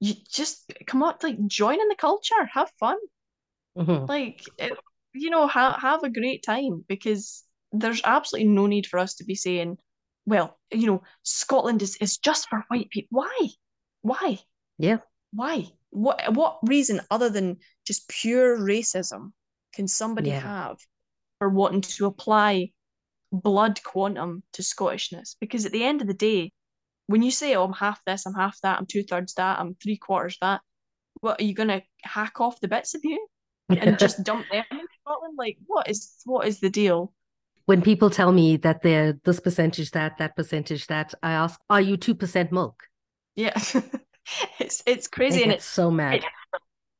you 0.00 0.14
just 0.30 0.72
come 0.86 1.02
up 1.04 1.22
like 1.22 1.46
join 1.46 1.80
in 1.80 1.88
the 1.88 1.96
culture, 1.96 2.46
have 2.54 2.70
fun 2.80 2.98
Mhm. 3.76 4.06
like 4.08 4.42
it, 4.58 4.78
you 5.12 5.30
know 5.30 5.46
ha- 5.46 5.78
have 5.80 6.02
a 6.02 6.10
great 6.10 6.42
time 6.42 6.84
because 6.88 7.44
there's 7.72 8.00
absolutely 8.04 8.48
no 8.50 8.66
need 8.66 8.86
for 8.86 8.98
us 8.98 9.14
to 9.14 9.24
be 9.24 9.34
saying 9.34 9.78
well 10.26 10.58
you 10.70 10.86
know 10.86 11.02
Scotland 11.22 11.82
is, 11.82 11.96
is 12.00 12.18
just 12.18 12.48
for 12.48 12.64
white 12.68 12.90
people 12.90 13.18
why 13.22 13.48
why 14.02 14.38
Yeah. 14.78 14.98
Why 15.34 15.66
what 15.90 16.34
what 16.34 16.58
reason 16.64 17.00
other 17.10 17.28
than 17.30 17.56
just 17.86 18.08
pure 18.08 18.58
racism 18.58 19.32
can 19.74 19.88
somebody 19.88 20.30
Yeah. 20.30 20.40
have 20.40 20.76
for 21.38 21.48
wanting 21.48 21.80
to 21.82 22.06
apply 22.06 22.70
blood 23.32 23.82
quantum 23.82 24.42
to 24.52 24.62
Scottishness 24.62 25.36
because 25.40 25.66
at 25.66 25.72
the 25.72 25.84
end 25.84 26.00
of 26.00 26.06
the 26.06 26.14
day 26.14 26.52
when 27.06 27.22
you 27.22 27.30
say, 27.30 27.54
oh, 27.54 27.64
I'm 27.64 27.72
half 27.74 28.00
this, 28.06 28.24
I'm 28.24 28.34
half 28.34 28.58
that, 28.62 28.78
I'm 28.78 28.86
two 28.86 29.02
thirds 29.02 29.34
that, 29.34 29.58
I'm 29.58 29.74
three 29.82 29.98
quarters 29.98 30.38
that, 30.40 30.62
what 31.20 31.40
are 31.40 31.44
you 31.44 31.52
gonna 31.54 31.82
hack 32.02 32.40
off 32.40 32.60
the 32.60 32.68
bits 32.68 32.94
of 32.94 33.02
you 33.04 33.26
and 33.68 33.98
just 34.04 34.22
dump 34.24 34.46
them 34.50 34.64
in 34.70 34.86
Scotland? 35.00 35.34
Like, 35.36 35.58
what 35.66 35.88
is 35.88 36.14
what 36.24 36.46
is 36.46 36.60
the 36.60 36.70
deal? 36.70 37.12
When 37.66 37.82
people 37.82 38.10
tell 38.10 38.32
me 38.32 38.56
that 38.58 38.82
they're 38.82 39.18
this 39.24 39.40
percentage 39.40 39.90
that, 39.92 40.18
that 40.18 40.36
percentage 40.36 40.86
that, 40.88 41.14
I 41.22 41.32
ask, 41.32 41.60
are 41.68 41.80
you 41.80 41.96
two 41.96 42.14
percent 42.14 42.52
milk? 42.52 42.84
Yeah. 43.36 43.58
it's 44.58 44.82
it's 44.86 45.06
crazy 45.06 45.42
and 45.42 45.52
it's 45.52 45.64
so 45.64 45.90
mad. 45.90 46.16
It, 46.16 46.24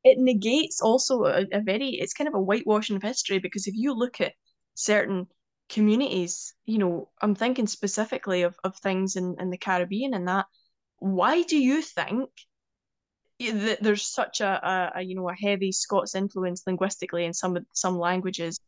it 0.05 0.19
negates 0.19 0.81
also 0.81 1.25
a, 1.25 1.47
a 1.53 1.61
very 1.61 1.89
it's 1.89 2.13
kind 2.13 2.29
of 2.29 2.35
a 2.35 2.43
whitewashing 2.43 2.97
of 2.97 3.03
history 3.03 3.39
because 3.39 3.67
if 3.67 3.75
you 3.75 3.95
look 3.95 4.21
at 4.21 4.35
certain 4.75 5.27
communities, 5.69 6.55
you 6.67 6.79
know, 6.79 7.09
I'm 7.23 7.35
thinking 7.35 7.67
specifically 7.67 8.43
of, 8.43 8.55
of 8.65 8.77
things 8.77 9.17
in, 9.17 9.37
in 9.41 9.51
the 9.51 9.59
Caribbean 9.59 10.15
and 10.15 10.29
that, 10.29 10.47
why 10.99 11.43
do 11.43 11.57
you 11.57 11.81
think 11.81 12.31
that 13.39 13.83
there's 13.83 14.07
such 14.07 14.41
a, 14.41 14.47
a, 14.47 15.01
a, 15.01 15.03
you 15.03 15.15
know 15.15 15.29
a 15.29 15.35
heavy 15.35 15.73
Scots 15.73 16.15
influence 16.15 16.63
linguistically 16.67 17.25
in 17.25 17.35
some 17.35 17.59
some 17.73 17.99
languages 17.99 18.61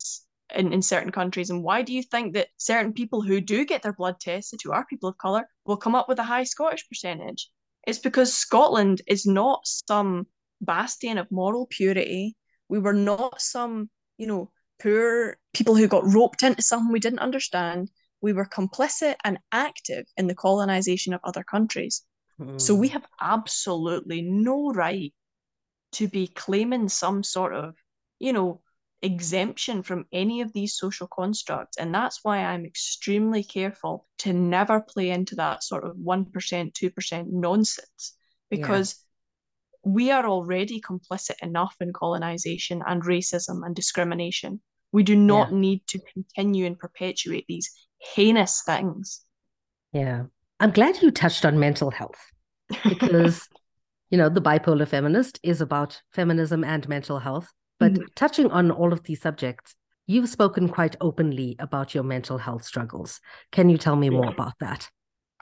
in, 0.54 0.72
in 0.72 0.82
certain 0.82 1.12
countries 1.12 1.50
and 1.50 1.62
why 1.62 1.82
do 1.82 1.92
you 1.92 2.02
think 2.02 2.34
that 2.34 2.48
certain 2.56 2.92
people 2.92 3.22
who 3.22 3.40
do 3.40 3.64
get 3.64 3.82
their 3.82 3.92
blood 3.92 4.18
tested 4.20 4.60
who 4.62 4.72
are 4.72 4.84
people 4.86 5.08
of 5.08 5.18
colour 5.18 5.48
will 5.64 5.76
come 5.76 5.94
up 5.94 6.08
with 6.08 6.18
a 6.18 6.24
high 6.24 6.44
Scottish 6.44 6.86
percentage 6.88 7.48
it's 7.86 7.98
because 7.98 8.34
Scotland 8.34 9.00
is 9.06 9.26
not 9.26 9.60
some 9.64 10.26
bastion 10.60 11.18
of 11.18 11.30
moral 11.30 11.66
purity 11.66 12.36
we 12.68 12.78
were 12.78 12.92
not 12.92 13.40
some 13.40 13.88
you 14.18 14.26
know 14.26 14.50
poor 14.80 15.38
people 15.54 15.74
who 15.74 15.88
got 15.88 16.12
roped 16.12 16.42
into 16.42 16.62
something 16.62 16.92
we 16.92 17.00
didn't 17.00 17.20
understand. 17.20 17.90
We 18.20 18.32
were 18.32 18.46
complicit 18.46 19.16
and 19.24 19.38
active 19.52 20.06
in 20.16 20.26
the 20.26 20.34
colonization 20.34 21.14
of 21.14 21.20
other 21.24 21.44
countries. 21.44 22.02
Mm. 22.40 22.60
So 22.60 22.74
we 22.74 22.88
hmm. 22.88 22.94
have 22.94 23.06
absolutely 23.20 24.22
no 24.22 24.72
right 24.72 25.14
to 25.92 26.08
be 26.08 26.26
claiming 26.26 26.88
some 26.88 27.22
sort 27.22 27.54
of, 27.54 27.74
you 28.18 28.32
know, 28.32 28.60
exemption 29.02 29.82
from 29.82 30.06
any 30.12 30.40
of 30.40 30.52
these 30.52 30.76
social 30.76 31.06
constructs. 31.06 31.76
And 31.76 31.94
that's 31.94 32.20
why 32.22 32.38
I'm 32.38 32.64
extremely 32.64 33.42
careful 33.42 34.06
to 34.18 34.32
never 34.32 34.80
play 34.80 35.10
into 35.10 35.36
that 35.36 35.62
sort 35.62 35.84
of 35.84 35.96
1%, 35.96 36.30
2% 36.32 37.26
nonsense 37.30 38.16
because 38.50 38.96
we 39.84 40.10
are 40.10 40.26
already 40.26 40.80
complicit 40.80 41.36
enough 41.42 41.76
in 41.80 41.92
colonization 41.92 42.82
and 42.86 43.02
racism 43.02 43.64
and 43.64 43.74
discrimination. 43.74 44.60
We 44.92 45.02
do 45.02 45.14
not 45.14 45.52
yeah. 45.52 45.58
need 45.58 45.86
to 45.88 46.00
continue 46.12 46.66
and 46.66 46.78
perpetuate 46.78 47.44
these 47.48 47.70
heinous 48.14 48.62
things. 48.64 49.22
Yeah. 49.92 50.24
I'm 50.58 50.70
glad 50.70 51.02
you 51.02 51.10
touched 51.10 51.44
on 51.44 51.58
mental 51.58 51.90
health 51.90 52.18
because, 52.88 53.46
you 54.10 54.18
know, 54.18 54.28
the 54.28 54.40
bipolar 54.40 54.88
feminist 54.88 55.38
is 55.42 55.60
about 55.60 56.00
feminism 56.12 56.64
and 56.64 56.88
mental 56.88 57.18
health. 57.18 57.52
But 57.78 57.92
mm-hmm. 57.92 58.04
touching 58.14 58.50
on 58.50 58.70
all 58.70 58.92
of 58.92 59.02
these 59.04 59.20
subjects, 59.20 59.74
you've 60.06 60.28
spoken 60.28 60.68
quite 60.68 60.96
openly 61.00 61.56
about 61.58 61.94
your 61.94 62.04
mental 62.04 62.38
health 62.38 62.64
struggles. 62.64 63.20
Can 63.52 63.68
you 63.68 63.78
tell 63.78 63.96
me 63.96 64.10
more 64.10 64.28
about 64.28 64.54
that? 64.60 64.88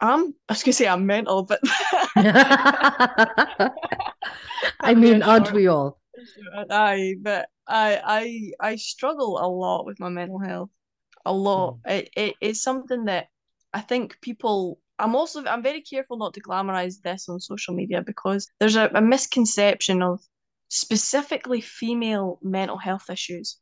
Um, 0.01 0.35
I 0.49 0.55
was 0.55 0.62
gonna 0.62 0.73
say 0.73 0.88
I'm 0.88 1.07
mental, 1.07 1.44
but 1.44 1.61
I 4.81 4.94
mean, 4.97 5.23
aren't 5.23 5.53
we 5.53 5.68
all? 5.68 6.01
I 6.70 7.14
but 7.20 7.49
I 7.66 8.53
I 8.61 8.73
I 8.73 8.77
struggle 8.77 9.38
a 9.38 9.47
lot 9.47 9.87
with 9.87 10.01
my 10.01 10.09
mental 10.09 10.38
health. 10.38 10.70
A 11.25 11.33
lot. 11.33 11.79
Mm. 11.87 11.90
It, 11.92 12.11
it 12.16 12.35
it's 12.40 12.62
something 12.62 13.05
that 13.07 13.29
I 13.73 13.81
think 13.81 14.20
people 14.20 14.81
I'm 14.99 15.14
also 15.14 15.44
I'm 15.44 15.62
very 15.62 15.81
careful 15.81 16.16
not 16.16 16.35
to 16.35 16.42
glamorize 16.42 17.01
this 17.01 17.29
on 17.29 17.40
social 17.40 17.75
media 17.75 18.03
because 18.03 18.49
there's 18.59 18.77
a, 18.77 18.90
a 18.94 19.01
misconception 19.01 20.03
of 20.03 20.20
specifically 20.75 21.61
female 21.61 22.41
mental 22.43 22.77
health 22.77 23.09
issues 23.09 23.59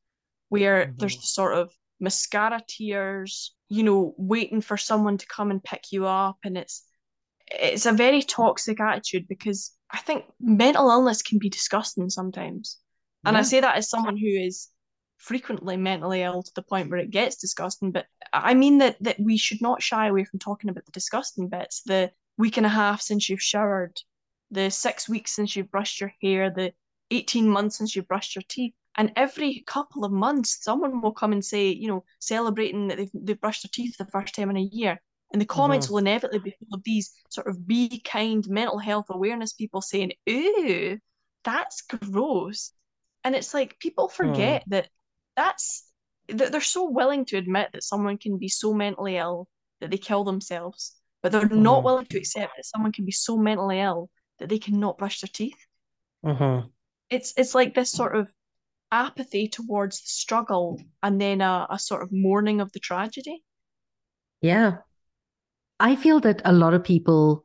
where 0.48 0.86
mm-hmm. 0.86 0.96
there's 0.96 1.16
the 1.16 1.26
sort 1.26 1.54
of 1.54 1.70
mascara 2.00 2.62
tears, 2.66 3.54
you 3.68 3.82
know, 3.82 4.14
waiting 4.16 4.62
for 4.62 4.78
someone 4.78 5.18
to 5.18 5.26
come 5.26 5.50
and 5.50 5.62
pick 5.62 5.92
you 5.92 6.06
up 6.06 6.38
and 6.42 6.56
it's 6.56 6.84
it's 7.48 7.84
a 7.84 7.92
very 7.92 8.22
toxic 8.22 8.80
attitude 8.80 9.28
because 9.28 9.72
I 9.90 9.98
think 9.98 10.24
mental 10.40 10.88
illness 10.88 11.20
can 11.20 11.38
be 11.38 11.50
disgusting 11.50 12.08
sometimes. 12.08 12.78
And 13.26 13.34
yeah. 13.34 13.40
I 13.40 13.42
say 13.42 13.60
that 13.60 13.76
as 13.76 13.90
someone 13.90 14.16
who 14.16 14.28
is 14.28 14.68
frequently 15.18 15.76
mentally 15.76 16.22
ill 16.22 16.42
to 16.42 16.52
the 16.54 16.62
point 16.62 16.88
where 16.88 16.98
it 16.98 17.10
gets 17.10 17.36
disgusting. 17.36 17.92
But 17.92 18.06
I 18.32 18.54
mean 18.54 18.78
that 18.78 18.96
that 19.02 19.20
we 19.20 19.36
should 19.36 19.60
not 19.60 19.82
shy 19.82 20.06
away 20.06 20.24
from 20.24 20.38
talking 20.38 20.70
about 20.70 20.86
the 20.86 20.92
disgusting 20.92 21.50
bits. 21.50 21.82
The 21.84 22.10
week 22.38 22.56
and 22.56 22.64
a 22.64 22.70
half 22.70 23.02
since 23.02 23.28
you've 23.28 23.42
showered, 23.42 24.00
the 24.50 24.70
six 24.70 25.10
weeks 25.10 25.36
since 25.36 25.54
you've 25.54 25.70
brushed 25.70 26.00
your 26.00 26.14
hair, 26.22 26.48
the 26.48 26.72
18 27.12 27.48
months 27.48 27.78
since 27.78 27.94
you've 27.94 28.08
brushed 28.08 28.34
your 28.34 28.42
teeth. 28.48 28.74
And 28.96 29.12
every 29.16 29.64
couple 29.66 30.04
of 30.04 30.12
months, 30.12 30.62
someone 30.62 31.00
will 31.00 31.12
come 31.12 31.32
and 31.32 31.44
say, 31.44 31.68
you 31.68 31.88
know, 31.88 32.04
celebrating 32.18 32.88
that 32.88 32.98
they've, 32.98 33.10
they've 33.14 33.40
brushed 33.40 33.62
their 33.62 33.70
teeth 33.72 33.96
the 33.96 34.06
first 34.06 34.34
time 34.34 34.50
in 34.50 34.56
a 34.56 34.60
year. 34.60 35.00
And 35.32 35.40
the 35.40 35.46
comments 35.46 35.86
mm-hmm. 35.86 35.94
will 35.94 36.00
inevitably 36.00 36.38
be 36.40 36.56
full 36.58 36.76
of 36.76 36.84
these 36.84 37.14
sort 37.30 37.46
of 37.46 37.66
be 37.66 38.00
kind 38.00 38.46
mental 38.48 38.78
health 38.78 39.06
awareness 39.08 39.54
people 39.54 39.80
saying, 39.80 40.12
ooh, 40.28 40.98
that's 41.42 41.80
gross. 41.82 42.72
And 43.24 43.34
it's 43.34 43.54
like 43.54 43.78
people 43.78 44.08
forget 44.08 44.62
mm. 44.62 44.70
that 44.70 44.88
that's 45.36 45.88
that 46.28 46.52
they're 46.52 46.60
so 46.60 46.88
willing 46.90 47.24
to 47.26 47.36
admit 47.36 47.70
that 47.72 47.82
someone 47.82 48.18
can 48.18 48.38
be 48.38 48.48
so 48.48 48.74
mentally 48.74 49.16
ill 49.16 49.48
that 49.80 49.90
they 49.90 49.96
kill 49.96 50.24
themselves, 50.24 50.94
but 51.22 51.32
they're 51.32 51.42
mm-hmm. 51.42 51.62
not 51.62 51.82
willing 51.82 52.06
to 52.06 52.18
accept 52.18 52.52
that 52.56 52.66
someone 52.66 52.92
can 52.92 53.04
be 53.04 53.12
so 53.12 53.36
mentally 53.36 53.80
ill 53.80 54.10
that 54.38 54.48
they 54.48 54.58
cannot 54.58 54.98
brush 54.98 55.20
their 55.20 55.30
teeth. 55.32 55.58
Mm-hmm. 56.24 56.68
It's 57.12 57.34
it's 57.36 57.54
like 57.54 57.74
this 57.74 57.90
sort 57.90 58.16
of 58.16 58.28
apathy 58.90 59.48
towards 59.48 60.00
the 60.00 60.08
struggle 60.08 60.80
and 61.02 61.20
then 61.20 61.40
a, 61.40 61.66
a 61.70 61.78
sort 61.78 62.02
of 62.02 62.10
mourning 62.12 62.60
of 62.60 62.72
the 62.72 62.80
tragedy. 62.80 63.44
Yeah, 64.40 64.78
I 65.78 65.96
feel 65.96 66.20
that 66.20 66.42
a 66.44 66.52
lot 66.52 66.74
of 66.74 66.84
people, 66.84 67.44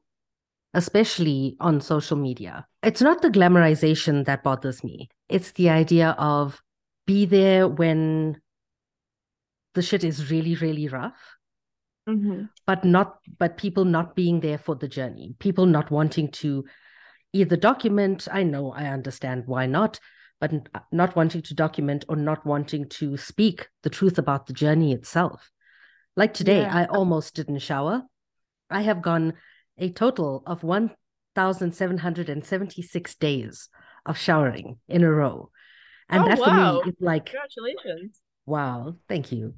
especially 0.73 1.57
on 1.59 1.81
social 1.81 2.17
media, 2.17 2.67
it's 2.83 3.01
not 3.01 3.21
the 3.21 3.29
glamorization 3.29 4.25
that 4.25 4.43
bothers 4.43 4.83
me. 4.83 5.09
It's 5.27 5.51
the 5.53 5.69
idea 5.69 6.15
of 6.17 6.61
be 7.05 7.25
there 7.25 7.67
when 7.67 8.39
the 9.73 9.81
shit 9.81 10.03
is 10.03 10.29
really, 10.29 10.55
really 10.55 10.87
rough. 10.87 11.19
Mm-hmm. 12.07 12.43
But 12.65 12.85
not, 12.85 13.17
but 13.37 13.57
people 13.57 13.85
not 13.85 14.15
being 14.15 14.39
there 14.39 14.57
for 14.57 14.75
the 14.75 14.87
journey, 14.87 15.35
people 15.39 15.65
not 15.65 15.91
wanting 15.91 16.31
to 16.43 16.63
either 17.33 17.55
document. 17.55 18.27
I 18.31 18.43
know, 18.43 18.71
I 18.71 18.85
understand 18.85 19.43
why 19.45 19.65
not, 19.65 19.99
but 20.39 20.53
uh, 20.53 20.79
not 20.91 21.15
wanting 21.15 21.41
to 21.43 21.53
document 21.53 22.05
or 22.07 22.15
not 22.15 22.45
wanting 22.45 22.87
to 22.89 23.17
speak 23.17 23.67
the 23.83 23.89
truth 23.89 24.17
about 24.17 24.47
the 24.47 24.53
journey 24.53 24.93
itself. 24.93 25.51
Like 26.15 26.33
today, 26.33 26.61
yeah. 26.61 26.75
I 26.75 26.85
almost 26.85 27.35
didn't 27.35 27.59
shower 27.59 28.03
I 28.69 28.81
have 28.81 29.01
gone 29.01 29.33
a 29.77 29.89
total 29.89 30.43
of 30.45 30.61
1,776 30.63 33.15
days 33.15 33.69
of 34.05 34.17
showering 34.17 34.77
in 34.87 35.03
a 35.03 35.11
row. 35.11 35.49
And 36.09 36.23
oh, 36.23 36.27
that 36.27 36.39
wow. 36.39 36.45
for 36.45 36.53
me 36.53 36.79
is 36.91 36.95
like, 36.99 37.25
congratulations. 37.27 38.21
Wow, 38.45 38.95
thank 39.09 39.31
you. 39.31 39.53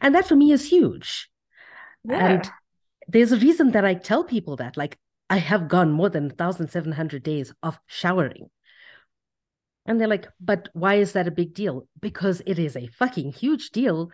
And 0.00 0.14
that 0.14 0.26
for 0.26 0.36
me 0.36 0.52
is 0.52 0.70
huge. 0.70 1.28
Yeah. 2.04 2.26
And 2.26 2.48
there's 3.08 3.32
a 3.32 3.38
reason 3.38 3.72
that 3.72 3.84
I 3.84 3.94
tell 3.94 4.22
people 4.24 4.54
that, 4.56 4.76
like, 4.76 4.96
I 5.30 5.38
have 5.38 5.68
gone 5.68 5.92
more 5.92 6.08
than 6.08 6.24
1,700 6.24 7.22
days 7.22 7.52
of 7.62 7.78
showering. 7.86 8.48
And 9.86 10.00
they're 10.00 10.08
like, 10.08 10.28
but 10.40 10.68
why 10.72 10.94
is 10.94 11.12
that 11.12 11.28
a 11.28 11.32
big 11.32 11.54
deal? 11.54 11.86
Because 12.00 12.42
it 12.46 12.58
is 12.58 12.76
a 12.76 12.88
fucking 12.88 13.32
huge 13.32 13.70
deal. 13.70 14.10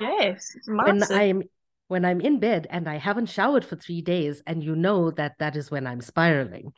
Yes, 0.00 0.56
when 0.66 1.02
I'm 1.12 1.42
when 1.86 2.04
I'm 2.04 2.20
in 2.20 2.40
bed 2.40 2.66
and 2.70 2.88
I 2.88 2.96
haven't 2.96 3.26
showered 3.26 3.64
for 3.64 3.76
three 3.76 4.00
days, 4.00 4.42
and 4.46 4.64
you 4.64 4.74
know 4.74 5.10
that 5.12 5.34
that 5.38 5.54
is 5.54 5.70
when 5.70 5.86
I'm 5.86 6.00
spiraling. 6.00 6.72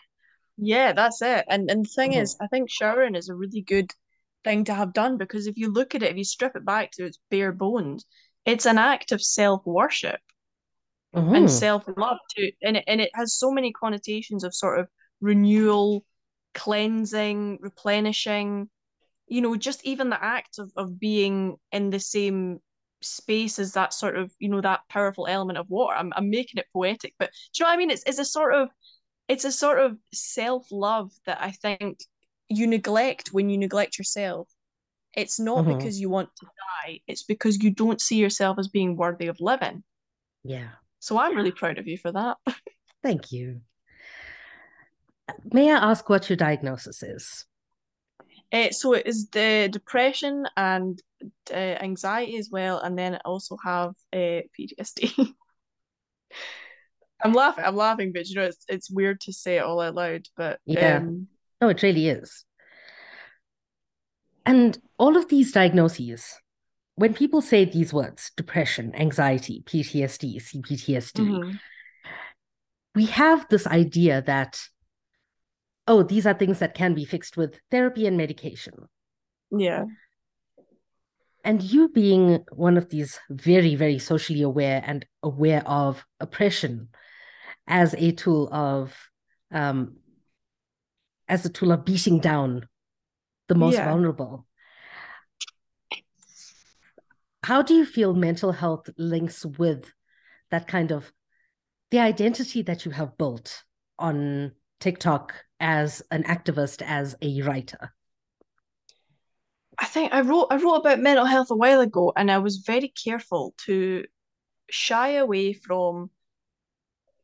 Yeah, 0.59 0.92
that's 0.92 1.23
it. 1.23 1.44
And 1.49 1.70
and 1.70 1.85
the 1.85 1.88
thing 1.88 2.11
mm-hmm. 2.12 2.20
is, 2.20 2.37
I 2.40 2.49
think 2.49 2.70
showering 2.70 3.14
is 3.14 3.29
a 3.29 3.35
really 3.35 3.62
good 3.62 3.92
thing 4.44 4.64
to 4.64 4.75
have 4.75 4.92
done 4.92 5.16
because 5.16 5.47
if 5.47 5.57
you 5.57 5.73
look 5.73 5.94
at 5.94 6.03
it, 6.03 6.11
if 6.11 6.16
you 6.16 6.25
strip 6.25 6.55
it 6.55 6.66
back 6.66 6.90
to 6.92 7.07
its 7.07 7.18
bare 7.31 7.53
bones, 7.53 8.05
it's 8.44 8.66
an 8.66 8.77
act 8.77 9.12
of 9.12 9.23
self 9.23 9.62
worship 9.64 10.20
mm-hmm. 11.14 11.35
and 11.35 11.50
self 11.50 11.85
love 11.96 12.18
too. 12.37 12.50
And 12.62 12.77
it, 12.79 12.85
and 12.87 13.00
it 13.00 13.11
has 13.14 13.35
so 13.35 13.50
many 13.50 13.72
connotations 13.72 14.44
of 14.44 14.55
sort 14.55 14.79
of 14.81 14.88
renewal, 15.20 16.05
cleansing, 16.55 17.59
replenishing. 17.61 18.68
You 19.27 19.40
know, 19.40 19.57
just 19.57 19.85
even 19.85 20.11
the 20.11 20.22
act 20.22 20.59
of, 20.59 20.70
of 20.77 21.00
being 21.00 21.57
in 21.72 21.90
the 21.90 22.00
same 22.00 22.61
space 23.05 23.59
as 23.59 23.72
that 23.72 23.92
sort 23.92 24.16
of 24.16 24.33
you 24.38 24.48
know 24.48 24.61
that 24.61 24.81
powerful 24.88 25.27
element 25.27 25.59
of 25.59 25.68
water 25.68 25.94
i'm, 25.96 26.12
I'm 26.16 26.31
making 26.31 26.59
it 26.59 26.66
poetic 26.72 27.14
but 27.18 27.31
do 27.53 27.59
you 27.59 27.64
know 27.64 27.68
what 27.68 27.74
i 27.74 27.77
mean 27.77 27.90
it's, 27.90 28.03
it's 28.07 28.18
a 28.18 28.24
sort 28.24 28.55
of 28.55 28.68
it's 29.29 29.44
a 29.44 29.53
sort 29.53 29.79
of 29.79 29.96
self-love 30.12 31.12
that 31.27 31.38
i 31.40 31.50
think 31.50 31.98
you 32.48 32.66
neglect 32.66 33.29
when 33.33 33.50
you 33.50 33.59
neglect 33.59 33.98
yourself 33.98 34.48
it's 35.14 35.38
not 35.38 35.64
mm-hmm. 35.64 35.77
because 35.77 36.00
you 36.00 36.09
want 36.09 36.31
to 36.37 36.46
die 36.46 37.00
it's 37.07 37.24
because 37.24 37.62
you 37.62 37.70
don't 37.70 38.00
see 38.00 38.16
yourself 38.16 38.59
as 38.59 38.68
being 38.68 38.96
worthy 38.96 39.27
of 39.27 39.40
living 39.40 39.83
yeah 40.42 40.68
so 41.04 41.18
i'm 41.18 41.36
really 41.36 41.52
proud 41.52 41.78
of 41.78 41.86
you 41.86 41.98
for 41.98 42.12
that 42.12 42.36
Thank 43.04 43.32
you. 43.32 43.60
May 45.52 45.70
I 45.70 45.90
ask 45.90 46.08
what 46.08 46.30
your 46.30 46.38
diagnosis 46.38 47.02
is? 47.02 47.44
Uh, 48.50 48.70
so 48.70 48.94
it 48.94 49.06
is 49.06 49.28
the 49.28 49.68
depression 49.70 50.46
and 50.56 51.02
uh, 51.50 51.54
anxiety 51.54 52.38
as 52.38 52.48
well, 52.50 52.78
and 52.78 52.98
then 52.98 53.16
I 53.16 53.20
also 53.26 53.58
have 53.62 53.90
uh, 54.14 54.40
PTSD. 54.58 55.12
I'm 57.22 57.34
laughing. 57.34 57.64
I'm 57.64 57.76
laughing, 57.76 58.12
but 58.14 58.26
you 58.26 58.36
know, 58.36 58.46
it's 58.46 58.64
it's 58.68 58.90
weird 58.90 59.20
to 59.22 59.34
say 59.34 59.58
it 59.58 59.64
all 59.64 59.80
out 59.80 59.94
loud. 59.94 60.26
But 60.34 60.60
yeah, 60.64 60.96
um, 60.96 61.28
no, 61.60 61.68
it 61.68 61.82
really 61.82 62.08
is. 62.08 62.46
And 64.46 64.78
all 64.98 65.18
of 65.18 65.28
these 65.28 65.52
diagnoses, 65.52 66.40
when 66.96 67.14
people 67.14 67.40
say 67.40 67.64
these 67.64 67.92
words, 67.92 68.30
depression, 68.37 68.94
anxiety, 68.94 69.62
PTSD, 69.66 70.37
CPTSD, 70.37 71.20
mm-hmm. 71.20 71.57
we 72.94 73.07
have 73.07 73.46
this 73.48 73.66
idea 73.66 74.22
that 74.22 74.61
oh, 75.87 76.02
these 76.02 76.26
are 76.26 76.35
things 76.35 76.59
that 76.61 76.74
can 76.74 76.94
be 76.94 77.04
fixed 77.04 77.37
with 77.37 77.61
therapy 77.70 78.07
and 78.07 78.16
medication. 78.16 78.74
Yeah. 79.50 79.85
And 81.44 81.62
you 81.62 81.88
being 81.90 82.44
one 82.52 82.78
of 82.78 82.88
these 82.88 83.20
very, 83.28 83.74
very 83.74 83.98
socially 83.98 84.40
aware 84.40 84.83
and 84.85 85.04
aware 85.22 85.62
of 85.66 86.07
oppression 86.20 86.88
as 87.66 87.94
a 87.94 88.12
tool 88.12 88.48
of 88.50 88.96
um, 89.52 89.96
as 91.28 91.44
a 91.44 91.50
tool 91.50 91.72
of 91.72 91.85
beating 91.85 92.18
down 92.18 92.66
the 93.48 93.54
most 93.54 93.74
yeah. 93.74 93.88
vulnerable. 93.88 94.46
How 97.44 97.61
do 97.61 97.74
you 97.74 97.85
feel 97.85 98.14
mental 98.14 98.52
health 98.52 98.88
links 98.96 99.44
with 99.44 99.92
that 100.50 100.66
kind 100.66 100.90
of 100.90 101.12
the 101.90 101.98
identity 101.98 102.62
that 102.62 102.87
you 102.87 102.90
have 102.90 103.18
built 103.18 103.64
on 103.98 104.52
TikTok 104.80 105.35
as 105.61 106.02
an 106.11 106.22
activist, 106.22 106.80
as 106.80 107.14
a 107.20 107.42
writer? 107.42 107.92
I 109.78 109.85
think 109.85 110.14
I 110.14 110.22
wrote 110.22 110.46
I 110.50 110.57
wrote 110.57 110.76
about 110.76 111.00
mental 111.00 111.26
health 111.26 111.50
a 111.50 111.57
while 111.57 111.83
ago, 111.83 112.14
and 112.16 112.30
I 112.30 112.38
was 112.38 112.64
very 112.64 112.88
careful 112.88 113.52
to 113.66 114.04
shy 114.70 115.16
away 115.16 115.52
from 115.52 116.09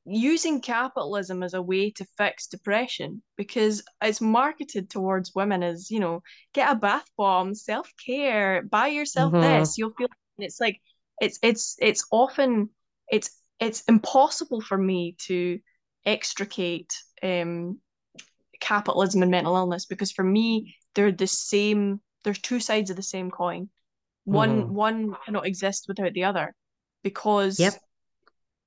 using 0.07 0.61
capitalism 0.61 1.43
as 1.43 1.55
a 1.55 1.63
way 1.63 1.91
to 1.91 2.07
fix 2.17 2.47
depression 2.47 3.23
because 3.37 3.83
it's 4.03 4.21
marketed 4.21 4.89
towards 4.89 5.35
women 5.35 5.63
as 5.63 5.91
you 5.91 6.01
know 6.01 6.23
get 6.55 6.73
a 6.73 6.75
bath 6.75 7.05
bomb 7.19 7.55
self-care 7.55 8.63
buy 8.63 8.87
yourself 8.87 9.33
mm-hmm. 9.33 9.43
this 9.43 9.77
you'll 9.77 9.93
feel 9.93 10.09
it's 10.39 10.61
like 10.61 10.81
it's 11.21 11.39
it's 11.43 11.77
it's 11.81 12.07
often 12.11 12.71
it's 13.11 13.31
it's 13.59 13.83
impossible 13.83 14.61
for 14.63 14.79
me 14.79 15.17
to 15.19 15.59
extricate 16.07 16.95
um 17.23 17.79
capitalism 18.59 19.23
and 19.23 19.31
mental 19.31 19.57
illness 19.57 19.85
because 19.85 20.11
for 20.11 20.25
me 20.25 20.75
they're 20.95 21.13
the 21.13 21.27
same 21.27 22.01
there's 22.25 22.39
two 22.39 22.61
sides 22.61 22.89
of 22.91 22.97
the 22.97 23.03
same 23.03 23.31
coin 23.31 23.69
one 24.25 24.63
mm-hmm. 24.63 24.75
one 24.75 25.15
cannot 25.25 25.47
exist 25.47 25.87
without 25.89 26.13
the 26.15 26.25
other 26.25 26.55
because 27.03 27.59
yep. 27.59 27.75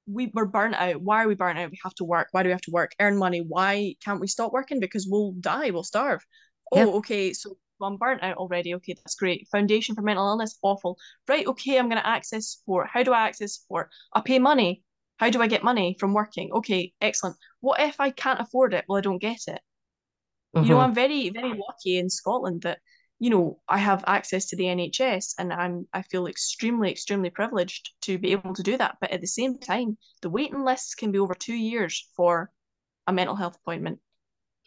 We 0.06 0.32
we're 0.34 0.46
burnt 0.46 0.76
out 0.76 1.02
why 1.02 1.24
are 1.24 1.28
we 1.28 1.36
burnt 1.36 1.58
out 1.58 1.72
we 1.72 1.80
have 1.84 1.96
to 1.96 2.04
work 2.04 2.28
why 2.32 2.44
do 2.44 2.50
we 2.50 2.52
have 2.52 2.62
to 2.62 2.72
work 2.72 2.94
earn 3.00 3.18
money 3.18 3.42
why 3.42 3.96
can't 4.04 4.20
we 4.20 4.28
stop 4.28 4.52
working 4.52 4.80
because 4.80 5.08
we'll 5.10 5.32
die 5.40 5.70
we'll 5.70 5.84
starve 5.84 6.26
oh 6.74 6.98
okay 6.98 7.32
so 7.32 7.56
I'm 7.84 7.98
burnt 7.98 8.24
out 8.24 8.38
already. 8.38 8.74
Okay, 8.76 8.94
that's 8.94 9.16
great. 9.16 9.48
Foundation 9.52 9.96
for 9.96 10.02
mental 10.02 10.28
illness, 10.28 10.58
awful. 10.62 10.98
Right, 11.28 11.46
okay, 11.46 11.78
I'm 11.78 11.90
going 11.90 12.02
to 12.02 12.08
access 12.08 12.48
support. 12.48 12.88
How 12.92 13.04
do 13.04 13.12
I 13.12 13.28
access 13.28 13.60
support? 13.60 13.90
I 14.14 14.22
pay 14.22 14.40
money. 14.40 14.84
How 15.18 15.30
do 15.30 15.42
I 15.42 15.48
get 15.48 15.64
money 15.64 15.96
from 16.00 16.14
working? 16.14 16.52
Okay, 16.54 16.94
excellent. 17.02 17.38
What 17.62 17.80
if 17.80 18.00
I 18.00 18.10
can't 18.10 18.40
afford 18.40 18.74
it? 18.74 18.86
Well, 18.88 18.98
I 18.98 19.02
don't 19.02 19.22
get 19.22 19.42
it. 19.48 19.62
Mm-hmm. 20.56 20.64
You 20.64 20.70
know, 20.70 20.76
mm-hmm. 20.76 20.86
I'm 20.86 20.94
very, 20.94 21.30
very 21.30 21.50
lucky 21.50 21.98
in 21.98 22.10
Scotland 22.10 22.64
that, 22.64 22.80
you 23.24 23.30
know, 23.30 23.58
I 23.70 23.78
have 23.78 24.04
access 24.06 24.48
to 24.48 24.58
the 24.58 24.66
NHS 24.66 25.36
and 25.38 25.54
I'm 25.54 25.88
I 25.94 26.02
feel 26.02 26.28
extremely, 26.28 26.92
extremely 26.92 27.30
privileged 27.30 27.92
to 28.02 28.18
be 28.18 28.34
able 28.34 28.54
to 28.54 28.64
do 28.64 28.76
that. 28.76 28.98
But 29.00 29.12
at 29.12 29.22
the 29.22 29.28
same 29.28 29.58
time, 29.60 29.98
the 30.22 30.30
waiting 30.30 30.66
lists 30.66 30.94
can 30.94 31.10
be 31.14 31.20
over 31.20 31.34
two 31.34 31.54
years 31.54 32.06
for 32.18 32.52
a 33.08 33.14
mental 33.14 33.38
health 33.38 33.56
appointment. 33.56 34.00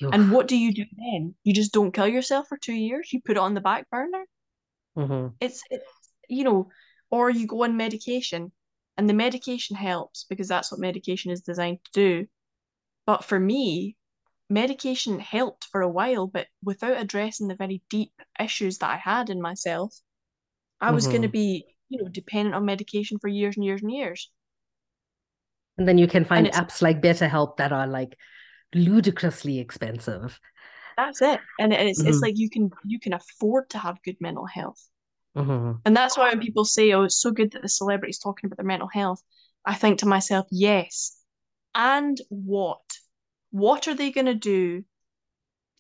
Oof. 0.03 0.09
And 0.11 0.33
what 0.33 0.49
do 0.49 0.57
you 0.57 0.73
do 0.73 0.87
then? 0.97 1.35
You 1.45 1.53
just 1.53 1.75
don't 1.75 1.93
kill 1.93 2.09
yourself 2.09 2.49
for 2.49 2.57
two 2.57 2.73
years. 2.73 3.13
You 3.13 3.21
put 3.21 3.37
it 3.37 3.41
on 3.41 3.53
the 3.53 3.61
back 3.61 3.91
burner. 3.91 4.25
Mm-hmm. 4.97 5.35
It's 5.39 5.63
it's 5.69 5.85
you 6.27 6.45
know, 6.45 6.71
or 7.11 7.29
you 7.29 7.47
go 7.47 7.65
on 7.65 7.77
medication, 7.77 8.53
and 8.97 9.07
the 9.07 9.13
medication 9.13 9.77
helps 9.77 10.25
because 10.31 10.49
that's 10.49 10.73
what 10.73 10.81
medication 10.81 11.31
is 11.31 11.43
designed 11.43 11.81
to 11.85 11.91
do. 11.93 12.27
But 13.05 13.23
for 13.23 13.39
me, 13.39 13.99
medication 14.49 15.19
helped 15.19 15.65
for 15.71 15.81
a 15.81 15.89
while, 15.89 16.27
but 16.27 16.47
without 16.63 17.01
addressing 17.01 17.49
the 17.49 17.57
very 17.57 17.83
deep 17.91 18.13
issues 18.41 18.79
that 18.79 18.91
I 18.91 18.97
had 18.97 19.31
in 19.31 19.41
myself, 19.41 19.95
I 20.81 20.91
was 20.93 21.05
mm-hmm. 21.05 21.13
going 21.13 21.23
to 21.23 21.29
be, 21.29 21.65
you 21.89 22.03
know, 22.03 22.09
dependent 22.09 22.55
on 22.55 22.65
medication 22.65 23.19
for 23.19 23.29
years 23.29 23.57
and 23.57 23.65
years 23.65 23.83
and 23.83 23.91
years. 23.91 24.31
And 25.79 25.87
then 25.87 25.99
you 25.99 26.07
can 26.07 26.25
find 26.25 26.47
apps 26.49 26.81
like 26.81 27.03
BetterHelp 27.03 27.59
that 27.59 27.73
are 27.73 27.87
like 27.87 28.17
ludicrously 28.75 29.59
expensive. 29.59 30.39
That's 30.97 31.21
it, 31.21 31.41
and 31.59 31.75
it's 31.75 32.01
mm-hmm. 32.01 32.09
it's 32.09 32.21
like 32.21 32.39
you 32.39 32.49
can 32.49 32.71
you 32.85 32.99
can 32.99 33.13
afford 33.13 33.69
to 33.71 33.79
have 33.79 34.03
good 34.03 34.17
mental 34.19 34.47
health, 34.47 34.83
mm-hmm. 35.37 35.73
and 35.85 35.95
that's 35.95 36.17
why 36.17 36.31
when 36.31 36.41
people 36.41 36.65
say, 36.65 36.93
"Oh, 36.93 37.03
it's 37.03 37.21
so 37.21 37.31
good 37.31 37.53
that 37.53 37.61
the 37.61 37.69
celebrities 37.69 38.19
talking 38.19 38.47
about 38.47 38.57
their 38.57 38.65
mental 38.65 38.89
health," 38.89 39.23
I 39.67 39.75
think 39.75 39.99
to 39.99 40.07
myself, 40.07 40.47
"Yes, 40.51 41.19
and 41.75 42.19
what?" 42.31 42.81
What 43.57 43.89
are 43.89 43.95
they 43.95 44.13
going 44.13 44.27
to 44.27 44.35
do 44.35 44.85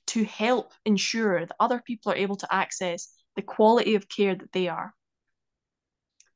to 0.07 0.25
help 0.25 0.73
ensure 0.87 1.45
that 1.45 1.57
other 1.61 1.83
people 1.87 2.11
are 2.11 2.17
able 2.17 2.37
to 2.37 2.55
access 2.55 3.13
the 3.35 3.43
quality 3.43 3.97
of 3.97 4.09
care 4.09 4.35
that 4.35 4.53
they 4.53 4.69
are? 4.69 4.95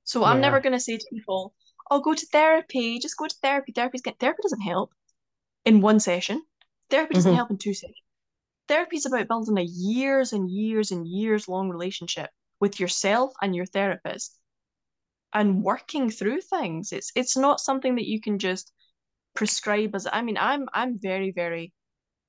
So 0.05 0.23
I'm 0.23 0.43
never 0.43 0.61
going 0.61 0.75
to 0.75 0.81
say 0.81 0.99
to 0.99 1.07
people, 1.11 1.55
"Oh, 1.91 2.01
go 2.01 2.13
to 2.13 2.27
therapy. 2.27 2.99
Just 2.99 3.17
go 3.17 3.27
to 3.27 3.35
therapy. 3.41 3.73
Therapy's 3.73 4.03
get 4.03 4.19
therapy 4.19 4.41
doesn't 4.43 4.61
help 4.61 4.93
in 5.65 5.81
one 5.81 5.99
session. 5.99 6.43
Therapy 6.91 7.15
doesn't 7.15 7.31
mm-hmm. 7.31 7.37
help 7.37 7.51
in 7.51 7.57
two 7.57 7.73
sessions. 7.73 7.97
Therapy 8.69 8.97
is 8.99 9.07
about 9.07 9.29
building 9.29 9.57
a 9.57 9.63
years 9.63 10.35
and 10.35 10.51
years 10.51 10.91
and 10.91 11.09
years 11.09 11.49
long 11.49 11.71
relationship 11.71 12.29
with 12.61 12.79
yourself 12.79 13.33
and 13.41 13.57
your 13.57 13.67
therapist 13.67 14.39
and 15.33 15.63
working 15.63 16.11
through 16.11 16.43
things. 16.43 16.93
It's 16.93 17.13
it's 17.15 17.37
not 17.37 17.61
something 17.61 17.95
that 17.95 18.11
you 18.13 18.21
can 18.21 18.39
just 18.39 18.75
prescribe 19.35 19.95
as 19.95 20.07
I 20.13 20.23
mean 20.23 20.37
I'm 20.39 20.69
I'm 20.73 20.99
very 21.01 21.33
very 21.33 21.73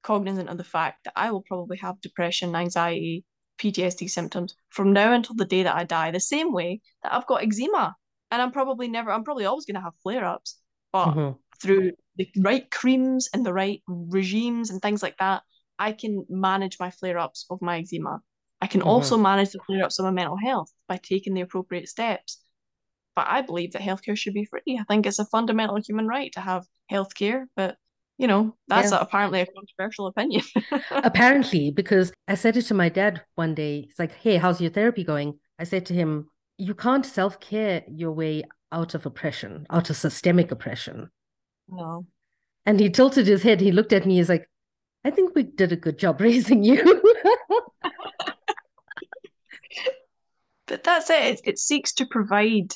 cognizant 0.04 0.50
of 0.50 0.58
the 0.58 0.64
fact 0.64 1.04
that 1.06 1.14
I 1.16 1.32
will 1.32 1.44
probably 1.44 1.78
have 1.78 2.02
depression, 2.02 2.56
anxiety, 2.56 3.24
PTSD 3.60 4.10
symptoms 4.10 4.56
from 4.70 4.94
now 4.94 5.14
until 5.14 5.36
the 5.36 5.46
day 5.46 5.64
that 5.64 5.76
I 5.76 5.84
die. 5.84 6.12
The 6.12 6.20
same 6.20 6.52
way 6.52 6.82
that 7.04 7.14
I've 7.14 7.28
got 7.28 7.44
eczema, 7.44 7.96
and 8.32 8.42
I'm 8.42 8.52
probably 8.52 8.88
never 8.88 9.12
I'm 9.12 9.24
probably 9.24 9.46
always 9.46 9.66
going 9.66 9.76
to 9.76 9.82
have 9.82 9.94
flare 10.04 10.26
ups, 10.26 10.58
but 10.92 11.08
mm-hmm. 11.08 11.38
through 11.62 11.92
the 12.16 12.28
right 12.38 12.70
creams 12.72 13.30
and 13.34 13.46
the 13.46 13.54
right 13.54 13.82
regimes 13.88 14.70
and 14.70 14.82
things 14.82 15.04
like 15.04 15.18
that, 15.18 15.44
I 15.78 15.92
can 15.92 16.26
manage 16.30 16.78
my 16.80 16.92
flare 16.92 17.20
ups 17.20 17.46
of 17.50 17.62
my 17.62 17.80
eczema. 17.80 18.22
I 18.62 18.68
can 18.68 18.82
mm-hmm. 18.82 18.90
also 18.90 19.18
manage 19.18 19.52
the 19.52 19.60
flare 19.66 19.84
ups 19.84 20.00
of 20.00 20.06
my 20.06 20.12
mental 20.12 20.38
health 20.38 20.72
by 20.88 20.98
taking 20.98 21.34
the 21.34 21.42
appropriate 21.42 21.88
steps. 21.90 22.40
But 23.16 23.28
I 23.30 23.42
believe 23.42 23.74
that 23.74 23.82
healthcare 23.82 24.18
should 24.18 24.34
be 24.34 24.46
free. 24.46 24.78
I 24.80 24.84
think 24.84 25.06
it's 25.06 25.20
a 25.20 25.26
fundamental 25.26 25.78
human 25.78 26.08
right 26.08 26.32
to 26.34 26.40
have 26.40 26.66
healthcare, 26.90 27.46
but 27.56 27.76
you 28.18 28.28
know, 28.28 28.56
that's 28.68 28.92
yeah. 28.92 29.00
apparently 29.02 29.42
a 29.42 29.48
controversial 29.48 30.06
opinion. 30.08 30.44
apparently, 30.92 31.72
because 31.72 32.14
I 32.28 32.36
said 32.36 32.56
it 32.56 32.64
to 32.64 32.76
my 32.76 32.88
dad 32.88 33.24
one 33.36 33.56
day. 33.56 33.82
He's 33.82 33.98
like, 33.98 34.14
Hey, 34.14 34.38
how's 34.38 34.62
your 34.62 34.70
therapy 34.70 35.04
going? 35.04 35.40
I 35.58 35.64
said 35.64 35.88
to 35.88 35.94
him, 35.96 36.30
You 36.58 36.76
can't 36.76 37.06
self 37.06 37.40
care 37.40 37.84
your 37.88 38.12
way 38.12 38.44
out 38.72 38.94
of 38.94 39.06
oppression, 39.06 39.66
out 39.70 39.90
of 39.90 39.98
systemic 39.98 40.52
oppression. 40.52 41.10
No. 41.68 42.06
And 42.66 42.80
he 42.80 42.90
tilted 42.90 43.28
his 43.28 43.44
head. 43.44 43.60
He 43.60 43.72
looked 43.72 43.94
at 43.94 44.06
me. 44.06 44.18
He's 44.18 44.30
like, 44.30 44.48
I 45.04 45.10
think 45.10 45.34
we 45.34 45.44
did 45.44 45.72
a 45.72 45.78
good 45.78 45.98
job 45.98 46.22
raising 46.22 46.64
you. 46.64 46.84
but 50.68 50.84
that's 50.84 51.10
it. 51.10 51.42
It 51.44 51.58
seeks 51.60 51.94
to 51.94 52.06
provide 52.06 52.74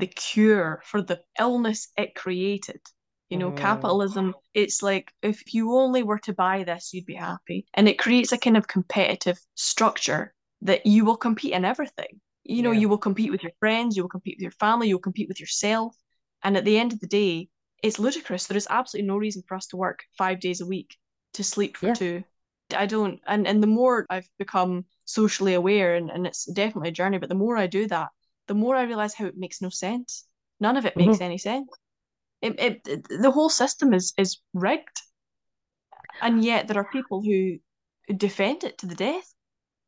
the 0.00 0.06
cure 0.06 0.82
for 0.84 1.02
the 1.02 1.20
illness 1.38 1.88
it 1.96 2.14
created. 2.14 2.80
You 3.28 3.38
know, 3.38 3.52
mm. 3.52 3.56
capitalism, 3.56 4.34
it's 4.54 4.82
like 4.82 5.12
if 5.22 5.54
you 5.54 5.76
only 5.76 6.02
were 6.02 6.18
to 6.20 6.32
buy 6.32 6.64
this, 6.64 6.90
you'd 6.92 7.06
be 7.06 7.14
happy. 7.14 7.64
And 7.74 7.88
it 7.88 7.98
creates 7.98 8.32
a 8.32 8.38
kind 8.38 8.56
of 8.56 8.66
competitive 8.66 9.38
structure 9.54 10.34
that 10.62 10.84
you 10.84 11.04
will 11.04 11.16
compete 11.16 11.52
in 11.52 11.64
everything. 11.64 12.20
You 12.42 12.62
know, 12.62 12.72
yeah. 12.72 12.80
you 12.80 12.88
will 12.88 12.98
compete 12.98 13.30
with 13.30 13.44
your 13.44 13.52
friends, 13.60 13.96
you 13.96 14.02
will 14.02 14.08
compete 14.08 14.36
with 14.38 14.42
your 14.42 14.50
family, 14.52 14.88
you'll 14.88 14.98
compete 14.98 15.28
with 15.28 15.38
yourself. 15.38 15.94
And 16.42 16.56
at 16.56 16.64
the 16.64 16.76
end 16.76 16.92
of 16.92 16.98
the 16.98 17.06
day, 17.06 17.48
it's 17.82 18.00
ludicrous. 18.00 18.46
There 18.46 18.56
is 18.56 18.66
absolutely 18.68 19.06
no 19.06 19.16
reason 19.16 19.42
for 19.46 19.56
us 19.56 19.68
to 19.68 19.76
work 19.76 20.00
five 20.18 20.40
days 20.40 20.60
a 20.60 20.66
week 20.66 20.96
to 21.34 21.44
sleep 21.44 21.76
for 21.76 21.88
yeah. 21.88 21.94
two. 21.94 22.24
I 22.74 22.86
don't 22.86 23.20
and 23.26 23.46
and 23.46 23.62
the 23.62 23.66
more 23.66 24.06
I've 24.10 24.28
become 24.38 24.84
socially 25.04 25.54
aware 25.54 25.94
and, 25.96 26.10
and 26.10 26.26
it's 26.26 26.44
definitely 26.44 26.90
a 26.90 26.92
journey, 26.92 27.18
but 27.18 27.28
the 27.28 27.34
more 27.34 27.56
I 27.56 27.66
do 27.66 27.86
that, 27.88 28.08
the 28.50 28.54
more 28.54 28.74
I 28.74 28.82
realize 28.82 29.14
how 29.14 29.26
it 29.26 29.38
makes 29.38 29.62
no 29.62 29.68
sense. 29.68 30.26
None 30.58 30.76
of 30.76 30.84
it 30.84 30.96
makes 30.96 31.14
mm-hmm. 31.14 31.22
any 31.22 31.38
sense. 31.38 31.68
It, 32.42 32.58
it, 32.58 33.06
the 33.08 33.30
whole 33.30 33.48
system 33.48 33.94
is 33.94 34.12
is 34.18 34.38
rigged, 34.52 35.00
and 36.20 36.42
yet 36.42 36.66
there 36.66 36.78
are 36.78 36.90
people 36.90 37.22
who 37.22 37.58
defend 38.12 38.64
it 38.64 38.76
to 38.78 38.86
the 38.86 38.96
death. 38.96 39.32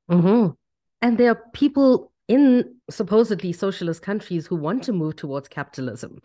Mm-hmm. 0.09 0.53
And 1.01 1.19
there 1.19 1.31
are 1.33 1.43
people 1.53 2.13
in 2.29 2.77
supposedly 2.89 3.53
socialist 3.53 4.01
countries 4.01 4.47
who 4.47 4.55
want 4.55 4.85
to 4.85 4.93
move 4.93 5.17
towards 5.17 5.49
capitalism. 5.49 6.21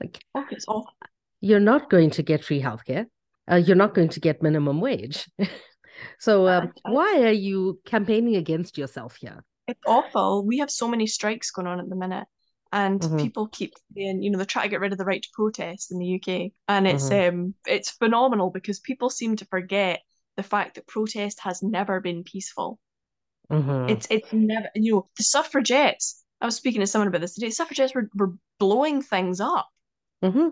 Like, 0.00 0.22
oh, 0.36 0.46
it's 0.52 0.66
awful. 0.68 0.94
You're 1.40 1.58
not 1.72 1.90
going 1.90 2.10
to 2.10 2.22
get 2.22 2.44
free 2.44 2.62
healthcare. 2.62 3.06
Uh, 3.50 3.56
you're 3.56 3.82
not 3.84 3.94
going 3.94 4.10
to 4.10 4.20
get 4.20 4.44
minimum 4.44 4.80
wage. 4.80 5.28
so, 6.20 6.46
um, 6.46 6.72
why 6.84 7.22
are 7.24 7.38
you 7.48 7.80
campaigning 7.84 8.36
against 8.36 8.78
yourself 8.78 9.16
here? 9.16 9.42
It's 9.70 9.80
awful. 9.86 10.44
We 10.44 10.58
have 10.58 10.70
so 10.70 10.88
many 10.88 11.06
strikes 11.06 11.50
going 11.50 11.68
on 11.68 11.80
at 11.80 11.88
the 11.88 11.96
minute, 11.96 12.26
and 12.72 13.00
mm-hmm. 13.00 13.18
people 13.18 13.46
keep 13.48 13.72
saying, 13.94 14.22
you 14.22 14.30
know, 14.30 14.36
they're 14.36 14.46
trying 14.46 14.64
to 14.64 14.70
get 14.70 14.80
rid 14.80 14.92
of 14.92 14.98
the 14.98 15.04
right 15.04 15.22
to 15.22 15.28
protest 15.32 15.92
in 15.92 15.98
the 15.98 16.16
UK, 16.16 16.52
and 16.68 16.88
it's 16.88 17.08
mm-hmm. 17.08 17.34
um, 17.40 17.54
it's 17.66 17.90
phenomenal 17.90 18.50
because 18.50 18.80
people 18.80 19.10
seem 19.10 19.36
to 19.36 19.44
forget 19.46 20.00
the 20.36 20.42
fact 20.42 20.74
that 20.74 20.86
protest 20.86 21.40
has 21.40 21.62
never 21.62 22.00
been 22.00 22.24
peaceful. 22.24 22.78
Mm-hmm. 23.50 23.90
It's 23.90 24.06
it's 24.10 24.32
never 24.32 24.68
you 24.74 24.92
know 24.92 25.08
the 25.16 25.24
suffragettes. 25.24 26.24
I 26.40 26.46
was 26.46 26.56
speaking 26.56 26.80
to 26.80 26.86
someone 26.86 27.08
about 27.08 27.20
this 27.20 27.34
today. 27.34 27.50
Suffragettes 27.50 27.94
were, 27.94 28.08
were 28.14 28.32
blowing 28.58 29.02
things 29.02 29.40
up 29.40 29.68
mm-hmm. 30.24 30.48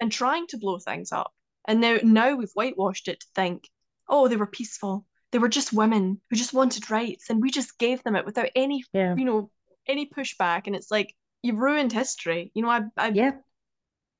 and 0.00 0.10
trying 0.10 0.46
to 0.48 0.58
blow 0.58 0.78
things 0.78 1.12
up, 1.12 1.32
and 1.68 1.80
now 1.80 1.98
now 2.02 2.34
we've 2.34 2.52
whitewashed 2.54 3.06
it 3.06 3.20
to 3.20 3.26
think, 3.34 3.68
oh, 4.08 4.26
they 4.26 4.36
were 4.36 4.46
peaceful. 4.46 5.06
They 5.32 5.38
were 5.38 5.48
just 5.48 5.72
women 5.72 6.20
who 6.28 6.36
just 6.36 6.54
wanted 6.54 6.90
rights, 6.90 7.30
and 7.30 7.40
we 7.40 7.50
just 7.50 7.78
gave 7.78 8.02
them 8.02 8.16
it 8.16 8.26
without 8.26 8.48
any 8.54 8.84
yeah. 8.92 9.14
you 9.16 9.24
know 9.24 9.50
any 9.86 10.08
pushback. 10.08 10.62
And 10.66 10.74
it's 10.74 10.90
like 10.90 11.14
you've 11.42 11.58
ruined 11.58 11.92
history. 11.92 12.50
You 12.54 12.62
know, 12.62 12.70
I, 12.70 12.82
I 12.96 13.08
yeah, 13.08 13.32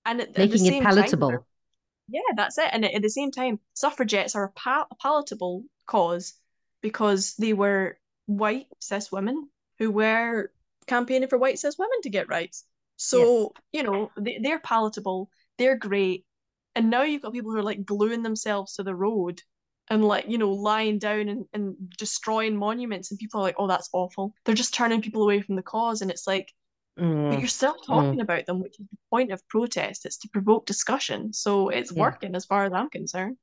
and 0.04 0.20
at, 0.20 0.36
making 0.36 0.66
at 0.68 0.74
it 0.74 0.82
palatable. 0.82 1.30
Time, 1.30 1.44
yeah, 2.08 2.20
that's 2.36 2.58
it. 2.58 2.68
And 2.72 2.84
at 2.84 3.02
the 3.02 3.10
same 3.10 3.30
time, 3.30 3.60
suffragettes 3.74 4.34
are 4.34 4.44
a, 4.44 4.50
pal- 4.52 4.88
a 4.90 4.96
palatable 4.96 5.64
cause 5.86 6.34
because 6.82 7.34
they 7.36 7.52
were 7.52 7.98
white 8.26 8.66
cis 8.80 9.12
women 9.12 9.48
who 9.78 9.90
were 9.90 10.50
campaigning 10.86 11.28
for 11.28 11.38
white 11.38 11.58
cis 11.58 11.78
women 11.78 12.00
to 12.02 12.10
get 12.10 12.28
rights. 12.28 12.64
So, 12.96 13.52
yes. 13.54 13.62
you 13.72 13.82
know, 13.82 14.10
they, 14.16 14.38
they're 14.42 14.58
palatable, 14.58 15.30
they're 15.58 15.78
great. 15.78 16.24
And 16.74 16.90
now 16.90 17.02
you've 17.02 17.22
got 17.22 17.32
people 17.32 17.50
who 17.50 17.58
are 17.58 17.62
like 17.62 17.84
gluing 17.84 18.22
themselves 18.22 18.74
to 18.74 18.82
the 18.82 18.94
road 18.94 19.42
and 19.90 20.04
like, 20.04 20.26
you 20.28 20.38
know, 20.38 20.52
lying 20.52 20.98
down 20.98 21.28
and, 21.28 21.44
and 21.52 21.74
destroying 21.98 22.56
monuments. 22.56 23.10
And 23.10 23.18
people 23.18 23.40
are 23.40 23.42
like, 23.42 23.56
oh, 23.58 23.66
that's 23.66 23.90
awful. 23.92 24.32
They're 24.44 24.54
just 24.54 24.72
turning 24.72 25.02
people 25.02 25.22
away 25.24 25.42
from 25.42 25.56
the 25.56 25.62
cause. 25.62 26.00
And 26.00 26.10
it's 26.10 26.26
like, 26.28 26.52
mm. 26.98 27.30
but 27.30 27.40
you're 27.40 27.48
still 27.48 27.74
talking 27.74 28.20
mm. 28.20 28.22
about 28.22 28.46
them, 28.46 28.62
which 28.62 28.78
is 28.78 28.86
the 28.88 28.98
point 29.10 29.32
of 29.32 29.46
protest. 29.48 30.06
It's 30.06 30.18
to 30.18 30.28
provoke 30.28 30.64
discussion. 30.64 31.32
So 31.32 31.68
it's 31.68 31.92
yeah. 31.92 32.00
working 32.00 32.36
as 32.36 32.46
far 32.46 32.64
as 32.64 32.72
I'm 32.72 32.88
concerned. 32.88 33.36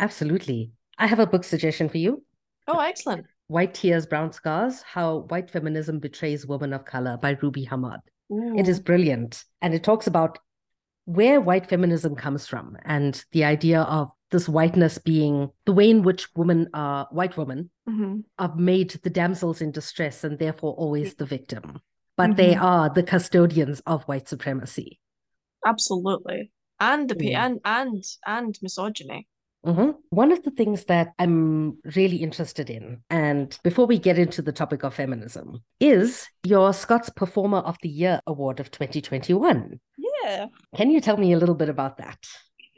Absolutely. 0.00 0.72
I 0.98 1.06
have 1.06 1.20
a 1.20 1.26
book 1.26 1.44
suggestion 1.44 1.88
for 1.88 1.98
you. 1.98 2.24
Oh, 2.66 2.80
excellent. 2.80 3.26
White 3.46 3.72
Tears, 3.72 4.04
Brown 4.04 4.32
Scars 4.32 4.82
How 4.82 5.20
White 5.28 5.50
Feminism 5.50 6.00
Betrays 6.00 6.46
Women 6.46 6.72
of 6.72 6.84
Color 6.84 7.18
by 7.22 7.36
Ruby 7.40 7.64
Hamad. 7.64 8.00
Ooh. 8.30 8.58
It 8.58 8.68
is 8.68 8.80
brilliant. 8.80 9.44
And 9.62 9.72
it 9.72 9.82
talks 9.82 10.06
about 10.06 10.38
where 11.08 11.40
white 11.40 11.66
feminism 11.66 12.14
comes 12.14 12.46
from 12.46 12.76
and 12.84 13.24
the 13.32 13.42
idea 13.42 13.80
of 13.80 14.10
this 14.30 14.46
whiteness 14.46 14.98
being 14.98 15.48
the 15.64 15.72
way 15.72 15.88
in 15.88 16.02
which 16.02 16.28
women 16.36 16.68
are 16.74 17.08
white 17.10 17.34
women 17.38 17.70
mm-hmm. 17.88 18.18
are 18.38 18.54
made 18.56 18.90
the 18.90 19.08
damsels 19.08 19.62
in 19.62 19.70
distress 19.70 20.22
and 20.22 20.38
therefore 20.38 20.74
always 20.74 21.14
the 21.14 21.24
victim. 21.24 21.80
But 22.18 22.30
mm-hmm. 22.30 22.36
they 22.36 22.54
are 22.56 22.90
the 22.90 23.02
custodians 23.02 23.80
of 23.86 24.02
white 24.04 24.28
supremacy. 24.28 25.00
Absolutely. 25.64 26.52
And 26.78 27.08
the 27.08 27.14
mm. 27.14 27.34
and 27.34 27.60
and 27.64 28.04
and 28.26 28.58
misogyny. 28.60 29.26
Mm-hmm. 29.64 29.92
One 30.10 30.30
of 30.30 30.42
the 30.42 30.50
things 30.50 30.84
that 30.84 31.14
I'm 31.18 31.78
really 31.96 32.18
interested 32.18 32.68
in, 32.68 33.00
and 33.08 33.58
before 33.64 33.86
we 33.86 33.98
get 33.98 34.18
into 34.18 34.42
the 34.42 34.52
topic 34.52 34.84
of 34.84 34.94
feminism, 34.94 35.64
is 35.80 36.28
your 36.44 36.72
Scots 36.74 37.08
Performer 37.10 37.58
of 37.58 37.76
the 37.82 37.88
Year 37.88 38.20
Award 38.26 38.60
of 38.60 38.70
2021. 38.70 39.80
Yeah. 39.96 40.07
Can 40.76 40.90
you 40.90 41.00
tell 41.00 41.16
me 41.16 41.32
a 41.32 41.38
little 41.38 41.54
bit 41.54 41.68
about 41.68 41.98
that? 41.98 42.18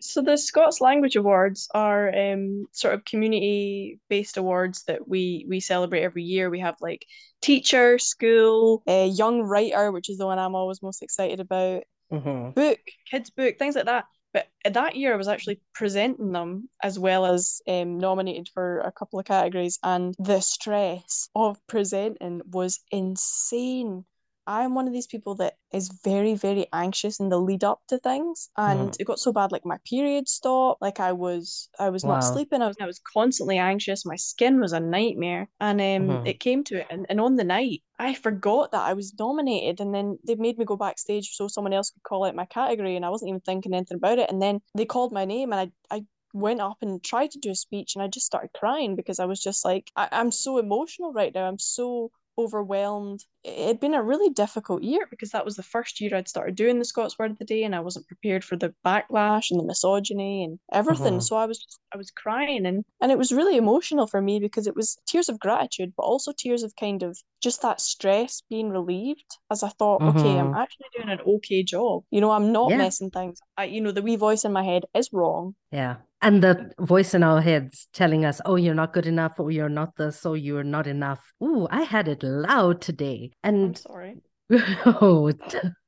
So 0.00 0.22
the 0.22 0.38
Scots 0.38 0.80
Language 0.80 1.16
Awards 1.16 1.68
are 1.74 2.08
um, 2.16 2.66
sort 2.72 2.94
of 2.94 3.04
community-based 3.04 4.38
awards 4.38 4.84
that 4.84 5.06
we 5.06 5.44
we 5.48 5.60
celebrate 5.60 6.02
every 6.02 6.22
year. 6.22 6.48
We 6.48 6.60
have 6.60 6.76
like 6.80 7.04
teacher, 7.42 7.98
school, 7.98 8.82
a 8.86 9.08
young 9.08 9.42
writer, 9.42 9.92
which 9.92 10.08
is 10.08 10.16
the 10.16 10.26
one 10.26 10.38
I'm 10.38 10.54
always 10.54 10.82
most 10.82 11.02
excited 11.02 11.38
about, 11.38 11.82
mm-hmm. 12.10 12.50
book, 12.52 12.80
kids 13.10 13.30
book, 13.30 13.58
things 13.58 13.76
like 13.76 13.86
that. 13.86 14.06
But 14.32 14.46
that 14.64 14.94
year, 14.96 15.12
I 15.12 15.16
was 15.16 15.28
actually 15.28 15.60
presenting 15.74 16.32
them 16.32 16.68
as 16.82 16.98
well 16.98 17.26
as 17.26 17.60
um, 17.66 17.98
nominated 17.98 18.48
for 18.54 18.80
a 18.80 18.92
couple 18.92 19.18
of 19.18 19.26
categories, 19.26 19.78
and 19.82 20.14
the 20.18 20.40
stress 20.40 21.28
of 21.34 21.58
presenting 21.66 22.40
was 22.46 22.80
insane. 22.90 24.04
I'm 24.50 24.74
one 24.74 24.88
of 24.88 24.92
these 24.92 25.06
people 25.06 25.36
that 25.36 25.54
is 25.72 25.88
very, 26.02 26.34
very 26.34 26.66
anxious 26.72 27.20
in 27.20 27.28
the 27.28 27.38
lead 27.38 27.62
up 27.62 27.82
to 27.86 27.98
things. 27.98 28.50
And 28.56 28.90
mm. 28.90 28.96
it 28.98 29.04
got 29.04 29.20
so 29.20 29.32
bad, 29.32 29.52
like 29.52 29.64
my 29.64 29.78
period 29.88 30.28
stopped. 30.28 30.82
Like 30.82 30.98
I 30.98 31.12
was 31.12 31.68
I 31.78 31.88
was 31.90 32.02
wow. 32.02 32.14
not 32.14 32.20
sleeping. 32.24 32.60
I 32.60 32.66
was 32.66 32.76
I 32.80 32.86
was 32.86 33.00
constantly 33.12 33.58
anxious. 33.58 34.04
My 34.04 34.16
skin 34.16 34.58
was 34.58 34.72
a 34.72 34.80
nightmare. 34.80 35.48
And 35.60 35.80
um 35.80 36.16
mm-hmm. 36.16 36.26
it 36.26 36.40
came 36.40 36.64
to 36.64 36.80
it. 36.80 36.88
And, 36.90 37.06
and 37.08 37.20
on 37.20 37.36
the 37.36 37.44
night, 37.44 37.82
I 38.00 38.14
forgot 38.14 38.72
that 38.72 38.82
I 38.82 38.94
was 38.94 39.14
nominated 39.16 39.80
and 39.80 39.94
then 39.94 40.18
they 40.26 40.34
made 40.34 40.58
me 40.58 40.64
go 40.64 40.76
backstage 40.76 41.30
so 41.30 41.46
someone 41.46 41.72
else 41.72 41.90
could 41.90 42.02
call 42.02 42.24
out 42.24 42.34
my 42.34 42.46
category 42.46 42.96
and 42.96 43.04
I 43.04 43.10
wasn't 43.10 43.28
even 43.28 43.42
thinking 43.42 43.72
anything 43.72 43.98
about 43.98 44.18
it. 44.18 44.28
And 44.30 44.42
then 44.42 44.60
they 44.74 44.84
called 44.84 45.12
my 45.12 45.24
name 45.24 45.52
and 45.52 45.60
I 45.60 45.96
I 45.96 46.04
went 46.32 46.60
up 46.60 46.78
and 46.82 47.02
tried 47.04 47.30
to 47.32 47.38
do 47.38 47.50
a 47.52 47.54
speech 47.54 47.94
and 47.94 48.02
I 48.02 48.08
just 48.08 48.26
started 48.26 48.50
crying 48.52 48.96
because 48.96 49.20
I 49.20 49.26
was 49.26 49.40
just 49.40 49.64
like 49.64 49.92
I, 49.94 50.08
I'm 50.10 50.32
so 50.32 50.58
emotional 50.58 51.12
right 51.12 51.32
now. 51.32 51.46
I'm 51.46 51.58
so 51.60 52.10
overwhelmed. 52.40 53.24
It 53.44 53.66
had 53.66 53.80
been 53.80 53.94
a 53.94 54.02
really 54.02 54.30
difficult 54.30 54.82
year 54.82 55.06
because 55.10 55.30
that 55.30 55.44
was 55.44 55.56
the 55.56 55.62
first 55.62 56.00
year 56.00 56.14
I'd 56.14 56.28
started 56.28 56.54
doing 56.54 56.78
the 56.78 56.84
Scots 56.84 57.18
Word 57.18 57.30
of 57.30 57.38
the 57.38 57.44
Day 57.44 57.64
and 57.64 57.74
I 57.74 57.80
wasn't 57.80 58.06
prepared 58.06 58.44
for 58.44 58.56
the 58.56 58.74
backlash 58.84 59.50
and 59.50 59.58
the 59.58 59.64
misogyny 59.64 60.44
and 60.44 60.58
everything. 60.72 61.14
Mm-hmm. 61.14 61.20
So 61.20 61.36
I 61.36 61.46
was 61.46 61.58
just, 61.58 61.80
I 61.94 61.96
was 61.96 62.10
crying 62.10 62.66
and 62.66 62.84
and 63.00 63.10
it 63.10 63.18
was 63.18 63.32
really 63.32 63.56
emotional 63.56 64.06
for 64.06 64.20
me 64.20 64.40
because 64.40 64.66
it 64.66 64.76
was 64.76 64.98
tears 65.06 65.28
of 65.28 65.38
gratitude, 65.40 65.92
but 65.96 66.02
also 66.02 66.32
tears 66.36 66.62
of 66.62 66.74
kind 66.76 67.02
of 67.02 67.18
just 67.42 67.62
that 67.62 67.80
stress 67.80 68.42
being 68.50 68.70
relieved 68.70 69.38
as 69.50 69.62
I 69.62 69.68
thought, 69.70 70.00
mm-hmm. 70.00 70.18
okay, 70.18 70.38
I'm 70.38 70.46
mm-hmm. 70.48 70.56
actually 70.56 70.86
doing 70.96 71.10
an 71.10 71.20
okay 71.26 71.62
job. 71.62 72.04
You 72.10 72.20
know, 72.20 72.30
I'm 72.30 72.52
not 72.52 72.70
yeah. 72.70 72.78
messing 72.78 73.10
things. 73.10 73.40
I, 73.56 73.64
you 73.64 73.80
know, 73.80 73.92
the 73.92 74.02
wee 74.02 74.16
voice 74.16 74.44
in 74.44 74.52
my 74.52 74.64
head 74.64 74.84
is 74.94 75.10
wrong. 75.12 75.54
Yeah 75.72 75.96
and 76.22 76.42
the 76.42 76.70
voice 76.78 77.14
in 77.14 77.22
our 77.22 77.40
heads 77.40 77.88
telling 77.92 78.24
us, 78.24 78.40
oh, 78.44 78.56
you're 78.56 78.74
not 78.74 78.92
good 78.92 79.06
enough, 79.06 79.38
or 79.38 79.50
you're 79.50 79.68
not 79.68 79.96
this, 79.96 80.26
or 80.26 80.36
you're 80.36 80.64
not 80.64 80.86
enough. 80.86 81.32
Ooh, 81.42 81.66
I 81.70 81.82
had 81.82 82.08
it 82.08 82.22
loud 82.22 82.80
today. 82.80 83.32
And 83.42 83.68
I'm 83.68 83.74
sorry. 83.74 84.16
oh, 84.84 85.32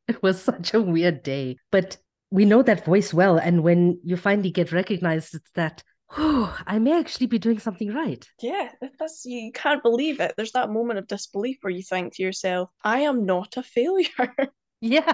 it 0.08 0.22
was 0.22 0.40
such 0.40 0.72
a 0.72 0.80
weird 0.80 1.22
day. 1.22 1.56
But 1.70 1.98
we 2.30 2.46
know 2.46 2.62
that 2.62 2.86
voice 2.86 3.12
well. 3.12 3.36
And 3.36 3.62
when 3.62 4.00
you 4.02 4.16
finally 4.16 4.50
get 4.50 4.72
recognized, 4.72 5.34
it's 5.34 5.50
that, 5.54 5.82
oh, 6.16 6.56
I 6.66 6.78
may 6.78 6.98
actually 6.98 7.26
be 7.26 7.38
doing 7.38 7.58
something 7.58 7.92
right. 7.92 8.26
Yeah, 8.40 8.70
that's 8.98 9.24
you 9.26 9.52
can't 9.52 9.82
believe 9.82 10.18
it. 10.20 10.32
There's 10.36 10.52
that 10.52 10.70
moment 10.70 10.98
of 10.98 11.08
disbelief 11.08 11.58
where 11.60 11.72
you 11.72 11.82
think 11.82 12.14
to 12.14 12.22
yourself, 12.22 12.70
I 12.82 13.00
am 13.00 13.26
not 13.26 13.58
a 13.58 13.62
failure. 13.62 14.08
yeah. 14.80 15.12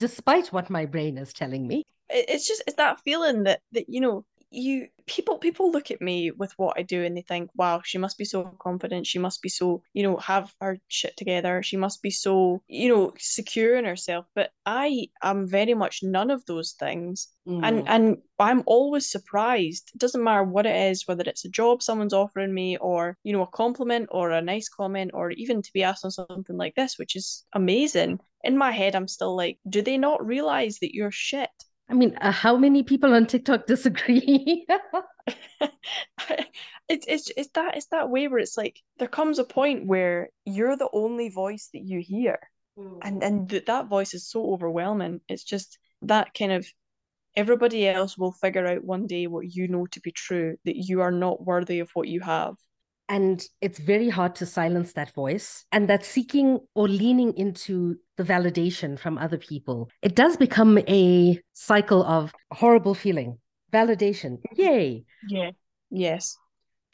Despite 0.00 0.48
what 0.48 0.70
my 0.70 0.86
brain 0.86 1.18
is 1.18 1.34
telling 1.34 1.66
me. 1.66 1.84
It's 2.08 2.46
just 2.46 2.62
it's 2.66 2.76
that 2.76 3.00
feeling 3.00 3.44
that 3.44 3.60
that 3.72 3.86
you 3.88 4.00
know 4.00 4.24
you 4.54 4.88
people 5.06 5.36
people 5.38 5.70
look 5.70 5.90
at 5.90 6.00
me 6.00 6.30
with 6.30 6.52
what 6.56 6.78
I 6.78 6.82
do 6.82 7.04
and 7.04 7.16
they 7.16 7.22
think, 7.22 7.50
wow, 7.54 7.82
she 7.84 7.98
must 7.98 8.16
be 8.16 8.24
so 8.24 8.44
confident. 8.60 9.06
She 9.06 9.18
must 9.18 9.42
be 9.42 9.48
so, 9.48 9.82
you 9.92 10.02
know, 10.02 10.16
have 10.16 10.54
her 10.60 10.78
shit 10.88 11.16
together. 11.16 11.62
She 11.62 11.76
must 11.76 12.02
be 12.02 12.10
so, 12.10 12.62
you 12.68 12.88
know, 12.88 13.12
secure 13.18 13.76
in 13.76 13.84
herself. 13.84 14.26
But 14.34 14.50
I 14.64 15.08
am 15.22 15.46
very 15.46 15.74
much 15.74 16.00
none 16.02 16.30
of 16.30 16.44
those 16.46 16.72
things. 16.72 17.28
Mm. 17.46 17.60
And 17.62 17.88
and 17.88 18.16
I'm 18.38 18.62
always 18.66 19.10
surprised. 19.10 19.90
It 19.94 19.98
doesn't 19.98 20.22
matter 20.22 20.44
what 20.44 20.66
it 20.66 20.76
is, 20.90 21.06
whether 21.06 21.24
it's 21.26 21.44
a 21.44 21.50
job 21.50 21.82
someone's 21.82 22.14
offering 22.14 22.54
me 22.54 22.76
or, 22.78 23.18
you 23.24 23.32
know, 23.32 23.42
a 23.42 23.46
compliment 23.48 24.08
or 24.10 24.30
a 24.30 24.42
nice 24.42 24.68
comment 24.68 25.10
or 25.14 25.30
even 25.32 25.62
to 25.62 25.72
be 25.72 25.82
asked 25.82 26.04
on 26.04 26.10
something 26.10 26.56
like 26.56 26.74
this, 26.74 26.98
which 26.98 27.16
is 27.16 27.44
amazing. 27.52 28.20
In 28.42 28.56
my 28.56 28.72
head, 28.72 28.94
I'm 28.94 29.08
still 29.08 29.36
like, 29.36 29.58
do 29.68 29.82
they 29.82 29.98
not 29.98 30.24
realize 30.24 30.78
that 30.80 30.94
you're 30.94 31.10
shit? 31.10 31.50
I 31.88 31.94
mean, 31.94 32.16
uh, 32.20 32.32
how 32.32 32.56
many 32.56 32.82
people 32.82 33.14
on 33.14 33.26
TikTok 33.26 33.66
disagree? 33.66 34.66
it's 36.88 37.06
it's 37.06 37.30
it's 37.36 37.50
that 37.54 37.76
it's 37.76 37.86
that 37.86 38.10
way 38.10 38.28
where 38.28 38.38
it's 38.38 38.56
like 38.56 38.80
there 38.98 39.08
comes 39.08 39.38
a 39.38 39.44
point 39.44 39.86
where 39.86 40.30
you're 40.44 40.76
the 40.76 40.88
only 40.92 41.28
voice 41.28 41.68
that 41.72 41.82
you 41.82 42.00
hear, 42.00 42.38
mm. 42.78 42.98
and 43.02 43.22
and 43.22 43.50
th- 43.50 43.66
that 43.66 43.88
voice 43.88 44.14
is 44.14 44.28
so 44.28 44.52
overwhelming. 44.52 45.20
It's 45.28 45.44
just 45.44 45.78
that 46.02 46.34
kind 46.34 46.52
of 46.52 46.66
everybody 47.36 47.88
else 47.88 48.16
will 48.16 48.32
figure 48.32 48.66
out 48.66 48.84
one 48.84 49.06
day 49.06 49.26
what 49.26 49.54
you 49.54 49.68
know 49.68 49.86
to 49.86 50.00
be 50.00 50.12
true 50.12 50.56
that 50.64 50.76
you 50.76 51.00
are 51.00 51.10
not 51.10 51.44
worthy 51.44 51.80
of 51.80 51.90
what 51.94 52.08
you 52.08 52.20
have, 52.20 52.54
And 53.08 53.44
it's 53.60 53.78
very 53.78 54.08
hard 54.08 54.34
to 54.36 54.46
silence 54.46 54.94
that 54.94 55.12
voice. 55.14 55.66
And 55.72 55.88
that 55.88 56.04
seeking 56.04 56.60
or 56.74 56.88
leaning 56.88 57.36
into 57.36 57.98
the 58.16 58.24
validation 58.24 58.98
from 58.98 59.18
other 59.18 59.36
people, 59.36 59.90
it 60.02 60.14
does 60.14 60.36
become 60.36 60.78
a 60.88 61.38
cycle 61.52 62.02
of 62.04 62.32
horrible 62.50 62.94
feeling. 62.94 63.38
Validation. 63.72 64.38
Yay. 64.56 65.04
Yeah. 65.28 65.50
Yes. 65.90 66.36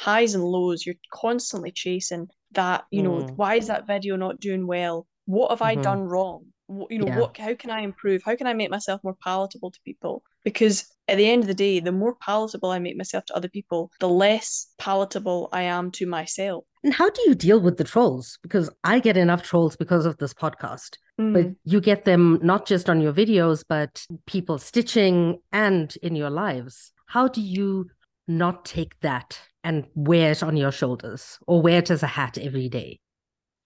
Highs 0.00 0.34
and 0.34 0.42
lows. 0.44 0.84
You're 0.84 0.94
constantly 1.12 1.70
chasing 1.72 2.28
that, 2.52 2.84
you 2.90 3.02
know, 3.02 3.22
Mm. 3.22 3.36
why 3.36 3.56
is 3.56 3.68
that 3.68 3.86
video 3.86 4.16
not 4.16 4.40
doing 4.40 4.66
well? 4.66 5.06
What 5.26 5.50
have 5.50 5.62
I 5.62 5.76
Mhm. 5.76 5.82
done 5.82 6.02
wrong? 6.02 6.46
You 6.90 6.98
know, 6.98 7.06
Yeah. 7.06 7.18
what 7.18 7.36
how 7.36 7.54
can 7.54 7.70
I 7.70 7.80
improve? 7.80 8.22
How 8.24 8.36
can 8.36 8.46
I 8.46 8.54
make 8.54 8.70
myself 8.70 9.02
more 9.02 9.16
palatable 9.24 9.70
to 9.72 9.80
people? 9.84 10.22
Because 10.44 10.86
at 11.08 11.16
the 11.16 11.28
end 11.28 11.42
of 11.42 11.48
the 11.48 11.54
day, 11.54 11.80
the 11.80 11.90
more 11.92 12.14
palatable 12.14 12.70
I 12.70 12.78
make 12.78 12.96
myself 12.96 13.24
to 13.26 13.34
other 13.36 13.48
people, 13.48 13.90
the 13.98 14.08
less 14.08 14.72
palatable 14.78 15.48
I 15.52 15.62
am 15.62 15.90
to 15.92 16.06
myself. 16.06 16.64
And 16.84 16.94
how 16.94 17.10
do 17.10 17.20
you 17.26 17.34
deal 17.34 17.60
with 17.60 17.76
the 17.76 17.84
trolls? 17.84 18.38
Because 18.42 18.70
I 18.84 19.00
get 19.00 19.16
enough 19.16 19.42
trolls 19.42 19.76
because 19.76 20.06
of 20.06 20.16
this 20.18 20.32
podcast. 20.32 20.96
But 21.18 21.46
Mm. 21.48 21.56
you 21.64 21.80
get 21.80 22.04
them 22.04 22.38
not 22.42 22.66
just 22.66 22.88
on 22.88 23.00
your 23.00 23.12
videos, 23.12 23.64
but 23.68 24.06
people 24.26 24.56
stitching 24.58 25.40
and 25.52 25.94
in 26.02 26.16
your 26.16 26.30
lives. 26.30 26.92
How 27.06 27.28
do 27.28 27.42
you 27.42 27.90
not 28.26 28.64
take 28.64 28.98
that 29.00 29.38
and 29.62 29.84
wear 29.94 30.30
it 30.30 30.42
on 30.42 30.56
your 30.56 30.72
shoulders 30.72 31.38
or 31.46 31.60
wear 31.60 31.78
it 31.80 31.90
as 31.90 32.02
a 32.02 32.06
hat 32.06 32.38
every 32.38 32.68
day? 32.68 33.00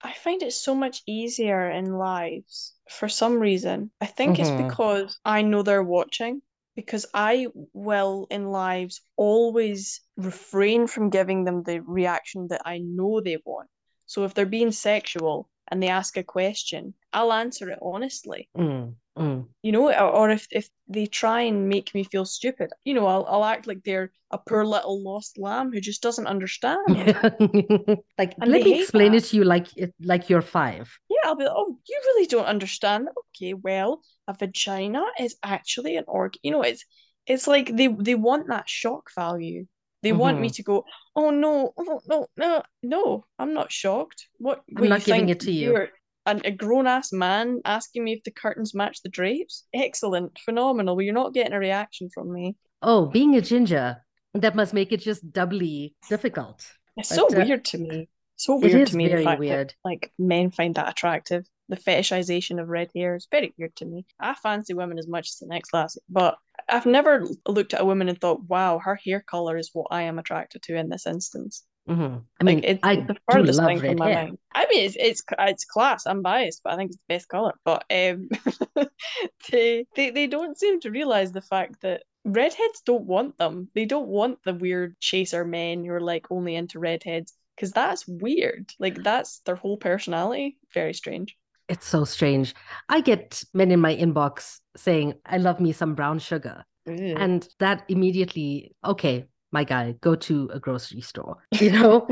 I 0.05 0.13
find 0.13 0.41
it 0.43 0.53
so 0.53 0.73
much 0.75 1.01
easier 1.05 1.69
in 1.69 1.97
lives 1.97 2.75
for 2.89 3.09
some 3.09 3.39
reason. 3.39 3.91
I 3.99 4.05
think 4.05 4.39
it's 4.39 4.51
Mhm. 4.51 4.57
because 4.57 5.19
I 5.25 5.41
know 5.41 5.63
they're 5.63 5.83
watching, 5.83 6.41
because 6.75 7.05
I 7.13 7.47
will 7.73 8.27
in 8.29 8.47
lives 8.51 9.01
always 9.17 10.01
refrain 10.17 10.87
from 10.87 11.09
giving 11.09 11.43
them 11.43 11.63
the 11.63 11.81
reaction 11.81 12.47
that 12.49 12.61
I 12.65 12.77
know 12.79 13.19
they 13.21 13.37
want. 13.45 13.69
So 14.05 14.23
if 14.23 14.33
they're 14.33 14.45
being 14.45 14.71
sexual 14.71 15.49
and 15.69 15.81
they 15.81 15.87
ask 15.89 16.17
a 16.17 16.23
question, 16.23 16.93
I'll 17.13 17.33
answer 17.33 17.69
it 17.69 17.79
honestly. 17.81 18.49
Mm, 18.57 18.95
mm. 19.17 19.47
You 19.63 19.71
know, 19.71 19.89
or, 19.91 20.09
or 20.09 20.29
if, 20.29 20.47
if 20.51 20.69
they 20.87 21.05
try 21.07 21.41
and 21.41 21.69
make 21.69 21.93
me 21.95 22.03
feel 22.03 22.25
stupid, 22.25 22.71
you 22.83 22.93
know, 22.93 23.07
I'll, 23.07 23.25
I'll 23.27 23.45
act 23.45 23.67
like 23.67 23.83
they're 23.83 24.11
a 24.31 24.37
poor 24.37 24.65
little 24.65 25.01
lost 25.03 25.37
lamb 25.37 25.71
who 25.71 25.79
just 25.81 26.01
doesn't 26.01 26.27
understand. 26.27 26.79
like, 28.17 28.35
And 28.41 28.51
let 28.51 28.63
me 28.63 28.73
explain 28.79 29.13
that. 29.13 29.17
it 29.17 29.21
to 29.25 29.37
you 29.37 29.43
like 29.43 29.67
it, 29.77 29.93
like 30.01 30.29
you're 30.29 30.41
five. 30.41 30.97
Yeah, 31.09 31.17
I'll 31.25 31.35
be 31.35 31.45
like, 31.45 31.53
oh, 31.55 31.77
you 31.87 32.01
really 32.05 32.27
don't 32.27 32.45
understand. 32.45 33.09
Okay, 33.35 33.53
well, 33.53 34.01
a 34.27 34.33
vagina 34.33 35.03
is 35.19 35.35
actually 35.43 35.95
an 35.97 36.05
organ. 36.07 36.39
You 36.43 36.51
know, 36.51 36.61
it's 36.61 36.85
it's 37.25 37.47
like 37.47 37.75
they 37.75 37.87
they 37.87 38.15
want 38.15 38.47
that 38.49 38.69
shock 38.69 39.09
value. 39.15 39.65
They 40.05 40.13
want 40.13 40.39
me 40.39 40.49
Mhm. 40.49 40.55
to 40.55 40.63
go, 40.63 40.85
oh 41.15 41.31
no, 41.31 41.73
oh 41.77 41.99
no, 42.07 42.27
no, 42.37 42.63
no, 42.83 43.25
I'm 43.39 43.53
not 43.53 43.71
shocked. 43.71 44.27
What, 44.37 44.61
I'm 44.69 44.81
what, 44.81 44.89
not 44.89 45.03
giving 45.03 45.29
it 45.29 45.39
to 45.41 45.51
you. 45.51 45.71
you're 45.71 45.89
an, 46.27 46.41
a 46.45 46.51
grown-ass 46.51 47.11
man 47.11 47.61
asking 47.65 48.03
me 48.03 48.13
if 48.13 48.23
the 48.23 48.31
curtains 48.31 48.73
match 48.75 49.01
the 49.01 49.09
drapes? 49.09 49.63
Excellent, 49.73 50.37
phenomenal. 50.45 50.95
Well, 50.95 51.03
you're 51.05 51.13
not 51.23 51.33
getting 51.33 51.53
a 51.53 51.59
reaction 51.59 52.09
from 52.13 52.31
me. 52.31 52.55
Oh, 52.81 53.07
being 53.07 53.35
a 53.35 53.41
ginger, 53.41 53.97
that 54.35 54.55
must 54.55 54.73
make 54.73 54.91
it 54.91 55.01
just 55.01 55.31
doubly 55.31 55.95
difficult. 56.09 56.59
It's 56.97 57.09
But, 57.09 57.15
so 57.15 57.27
uh, 57.27 57.43
weird 57.43 57.65
to 57.65 57.77
me. 57.79 58.09
So 58.35 58.57
weird 58.57 58.87
to 58.89 58.97
me 58.97 59.05
the 59.05 59.11
very 59.11 59.23
fact 59.23 59.39
weird. 59.39 59.69
that 59.69 59.75
like 59.89 60.13
men 60.19 60.51
find 60.51 60.75
that 60.75 60.89
attractive. 60.89 61.45
The 61.69 61.77
fetishization 61.77 62.61
of 62.61 62.67
red 62.69 62.89
hair 62.95 63.15
is 63.15 63.27
very 63.31 63.53
weird 63.57 63.75
to 63.77 63.85
me. 63.85 64.05
I 64.19 64.35
fancy 64.35 64.73
women 64.75 64.99
as 64.99 65.07
much 65.07 65.29
as 65.29 65.37
the 65.39 65.47
next 65.47 65.69
class, 65.71 65.97
but 66.07 66.37
I've 66.69 66.85
never 66.85 67.25
looked 67.47 67.73
at 67.73 67.81
a 67.81 67.85
woman 67.85 68.09
and 68.09 68.19
thought, 68.19 68.43
"Wow, 68.49 68.79
her 68.79 68.95
hair 68.95 69.21
color 69.21 69.57
is 69.57 69.69
what 69.73 69.87
I 69.91 70.03
am 70.03 70.19
attracted 70.19 70.63
to 70.63 70.75
in 70.75 70.89
this 70.89 71.05
instance." 71.07 71.65
Mhm. 71.87 72.25
I 72.41 72.43
mean, 72.43 72.57
Like 72.57 72.65
it's 72.65 72.83
I 72.83 72.95
the 73.07 73.17
furthest 73.29 73.63
thing 73.65 73.81
from 73.81 73.97
my 73.97 74.09
hair. 74.09 74.23
mind. 74.23 74.37
I 74.53 74.65
mean, 74.67 74.85
it's 74.85 74.95
it's 74.99 75.23
it's 75.39 75.65
class. 75.65 76.05
I'm 76.07 76.21
biased, 76.21 76.61
but 76.63 76.73
I 76.73 76.77
think 76.77 76.89
it's 76.91 76.97
the 76.97 77.13
best 77.13 77.29
color. 77.29 77.53
But 77.63 77.85
um, 77.91 78.29
they 79.51 79.85
they 79.95 80.09
they 80.11 80.27
don't 80.27 80.57
seem 80.57 80.79
to 80.81 80.91
realize 80.91 81.31
the 81.31 81.41
fact 81.41 81.81
that 81.81 82.03
redheads 82.25 82.81
don't 82.85 83.05
want 83.05 83.37
them. 83.37 83.69
They 83.75 83.85
don't 83.85 84.07
want 84.07 84.39
the 84.43 84.53
weird 84.53 84.99
chaser 84.99 85.45
men 85.45 85.83
who 85.85 85.91
are 85.93 86.01
like 86.01 86.31
only 86.31 86.55
into 86.55 86.79
redheads 86.79 87.33
because 87.55 87.71
that's 87.71 88.07
weird. 88.07 88.71
Like 88.79 89.01
that's 89.03 89.39
their 89.41 89.55
whole 89.55 89.77
personality. 89.77 90.57
Very 90.73 90.93
strange. 90.93 91.37
It's 91.67 91.87
so 91.87 92.05
strange. 92.05 92.53
I 92.89 93.01
get 93.01 93.43
men 93.53 93.71
in 93.71 93.79
my 93.79 93.95
inbox 93.95 94.59
saying, 94.77 95.15
I 95.25 95.37
love 95.37 95.59
me 95.59 95.71
some 95.71 95.95
brown 95.95 96.19
sugar. 96.19 96.63
Ugh. 96.87 96.93
And 96.99 97.47
that 97.59 97.83
immediately, 97.87 98.75
okay, 98.83 99.25
my 99.51 99.63
guy, 99.63 99.93
go 100.01 100.15
to 100.15 100.49
a 100.53 100.59
grocery 100.59 101.01
store. 101.01 101.37
You 101.59 101.71
know, 101.71 102.07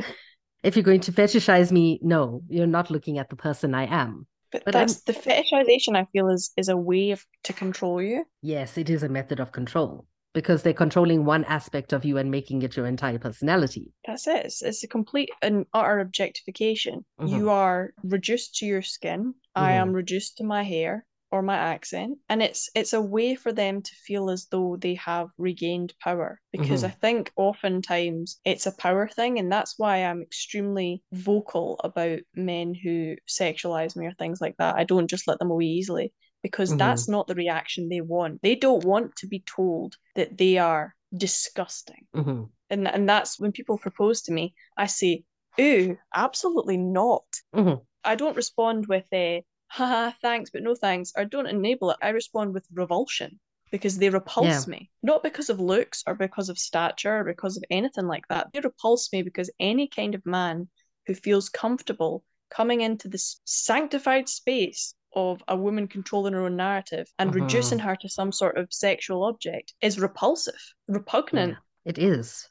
if 0.64 0.76
you're 0.76 0.84
going 0.84 1.02
to 1.02 1.12
fetishize 1.12 1.72
me, 1.72 2.00
no, 2.02 2.42
you're 2.50 2.66
not 2.68 2.90
looking 2.90 3.18
at 3.20 3.30
the 3.30 3.36
person 3.36 3.76
I 3.76 3.86
am. 3.86 4.26
But 4.52 4.66
but 4.66 4.76
I'm- 4.76 4.88
that's 4.88 5.02
the 5.02 5.14
fetishization. 5.14 5.96
I 5.96 6.06
feel 6.14 6.30
is 6.30 6.52
is 6.58 6.70
a 6.70 6.78
way 6.78 7.12
of, 7.12 7.24
to 7.44 7.54
control 7.54 8.02
you. 8.02 8.26
Yes, 8.42 8.78
it 8.78 8.90
is 8.90 9.04
a 9.04 9.10
method 9.10 9.40
of 9.40 9.52
control 9.52 10.06
because 10.34 10.64
they're 10.64 10.74
controlling 10.74 11.26
one 11.26 11.44
aspect 11.46 11.94
of 11.94 12.04
you 12.06 12.18
and 12.18 12.32
making 12.32 12.62
it 12.64 12.76
your 12.76 12.88
entire 12.88 13.20
personality. 13.20 13.92
That's 14.08 14.26
it. 14.28 14.46
It's, 14.46 14.62
it's 14.64 14.84
a 14.84 14.88
complete 14.88 15.30
and 15.44 15.66
utter 15.74 16.00
objectification. 16.00 17.06
Mhm. 17.22 17.30
You 17.30 17.50
are 17.50 17.94
reduced 18.04 18.56
to 18.58 18.66
your 18.66 18.82
skin. 18.82 19.36
I 19.56 19.74
am 19.74 19.94
reduced 19.94 20.38
to 20.38 20.44
my 20.44 20.64
hair 20.64 21.06
or 21.32 21.42
my 21.42 21.56
accent. 21.58 22.20
And 22.30 22.42
it's 22.44 22.70
it's 22.76 22.94
a 22.94 23.02
way 23.02 23.36
for 23.36 23.52
them 23.52 23.82
to 23.82 23.96
feel 23.96 24.30
as 24.30 24.48
though 24.48 24.78
they 24.78 24.96
have 24.96 25.30
regained 25.38 25.94
power. 26.00 26.40
Because 26.52 26.84
Mhm. 26.84 26.86
I 26.86 26.90
think 26.90 27.32
oftentimes 27.36 28.40
it's 28.46 28.66
a 28.68 28.72
power 28.78 29.08
thing, 29.08 29.40
and 29.40 29.52
that's 29.52 29.78
why 29.80 29.98
I'm 30.06 30.22
extremely 30.22 31.04
vocal 31.12 31.80
about 31.84 32.20
men 32.36 32.74
who 32.76 33.16
sexualize 33.28 33.96
me 33.96 34.06
or 34.08 34.14
things 34.14 34.42
like 34.42 34.56
that. 34.58 34.76
I 34.76 34.84
don't 34.84 35.10
just 35.10 35.28
let 35.28 35.40
them 35.40 35.52
away 35.52 35.66
easily. 35.66 36.14
Because 36.42 36.76
Mhm. 36.76 36.78
that's 36.78 37.08
not 37.08 37.28
the 37.28 37.36
reaction 37.36 37.90
they 37.90 38.02
want. 38.02 38.42
They 38.42 38.56
don't 38.56 38.84
want 38.84 39.16
to 39.18 39.28
be 39.28 39.40
told 39.42 39.96
that 40.16 40.38
they 40.38 40.58
are 40.58 40.96
disgusting 41.16 42.08
Mhm. 42.14 42.54
and 42.70 42.88
and 42.88 43.08
that's 43.08 43.40
when 43.40 43.52
people 43.52 43.78
propose 43.78 44.22
to 44.22 44.32
me 44.34 44.54
i 44.78 44.86
say 44.88 45.24
ooh 45.60 45.98
absolutely 46.16 46.78
not 46.78 47.24
Mhm. 47.54 47.86
I 48.04 48.16
don't 48.16 48.36
respond 48.36 48.88
with 48.88 49.06
a 49.14 49.44
haha 49.68 50.12
thanks 50.22 50.52
but 50.52 50.62
no 50.62 50.76
thanks. 50.76 51.12
Or 51.18 51.26
don't 51.26 51.48
enable 51.48 51.90
it. 51.92 51.98
I 52.02 52.10
respond 52.10 52.54
with 52.54 52.68
revulsion 52.72 53.40
because 53.72 53.98
they 53.98 54.10
repulse 54.12 54.68
me. 54.68 54.92
Not 55.02 55.24
because 55.24 55.50
of 55.50 55.60
looks 55.60 56.04
or 56.06 56.14
because 56.14 56.50
of 56.50 56.60
stature 56.60 57.18
or 57.22 57.24
because 57.24 57.58
of 57.58 57.64
anything 57.72 58.06
like 58.06 58.28
that. 58.28 58.50
They 58.54 58.60
repulse 58.60 59.12
me 59.12 59.24
because 59.24 59.50
any 59.60 59.88
kind 59.88 60.14
of 60.14 60.24
man 60.28 60.68
who 61.08 61.16
feels 61.16 61.50
comfortable 61.50 62.24
coming 62.52 62.82
into 62.82 63.08
this 63.08 63.42
sanctified 63.46 64.30
space 64.30 64.94
of 65.16 65.42
a 65.48 65.58
woman 65.58 65.88
controlling 65.88 66.34
her 66.34 66.46
own 66.46 66.56
narrative 66.56 67.12
and 67.18 67.32
Mhm. 67.32 67.42
reducing 67.42 67.80
her 67.80 67.96
to 67.96 68.10
some 68.10 68.32
sort 68.32 68.58
of 68.58 68.72
sexual 68.72 69.24
object 69.24 69.74
is 69.82 70.00
repulsive 70.00 70.62
repugnant. 70.88 71.54
Yeah, 71.54 71.92
it 71.92 71.98
is. 71.98 72.48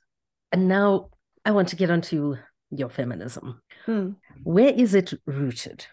And 0.50 0.66
now 0.66 1.10
I 1.44 1.52
want 1.52 1.68
to 1.68 1.76
get 1.76 1.90
onto 1.90 2.34
your 2.72 2.88
feminism. 2.88 3.60
Hmm. 3.86 4.10
Where 4.44 4.72
is 4.72 4.94
it 4.94 5.12
rooted? 5.26 5.86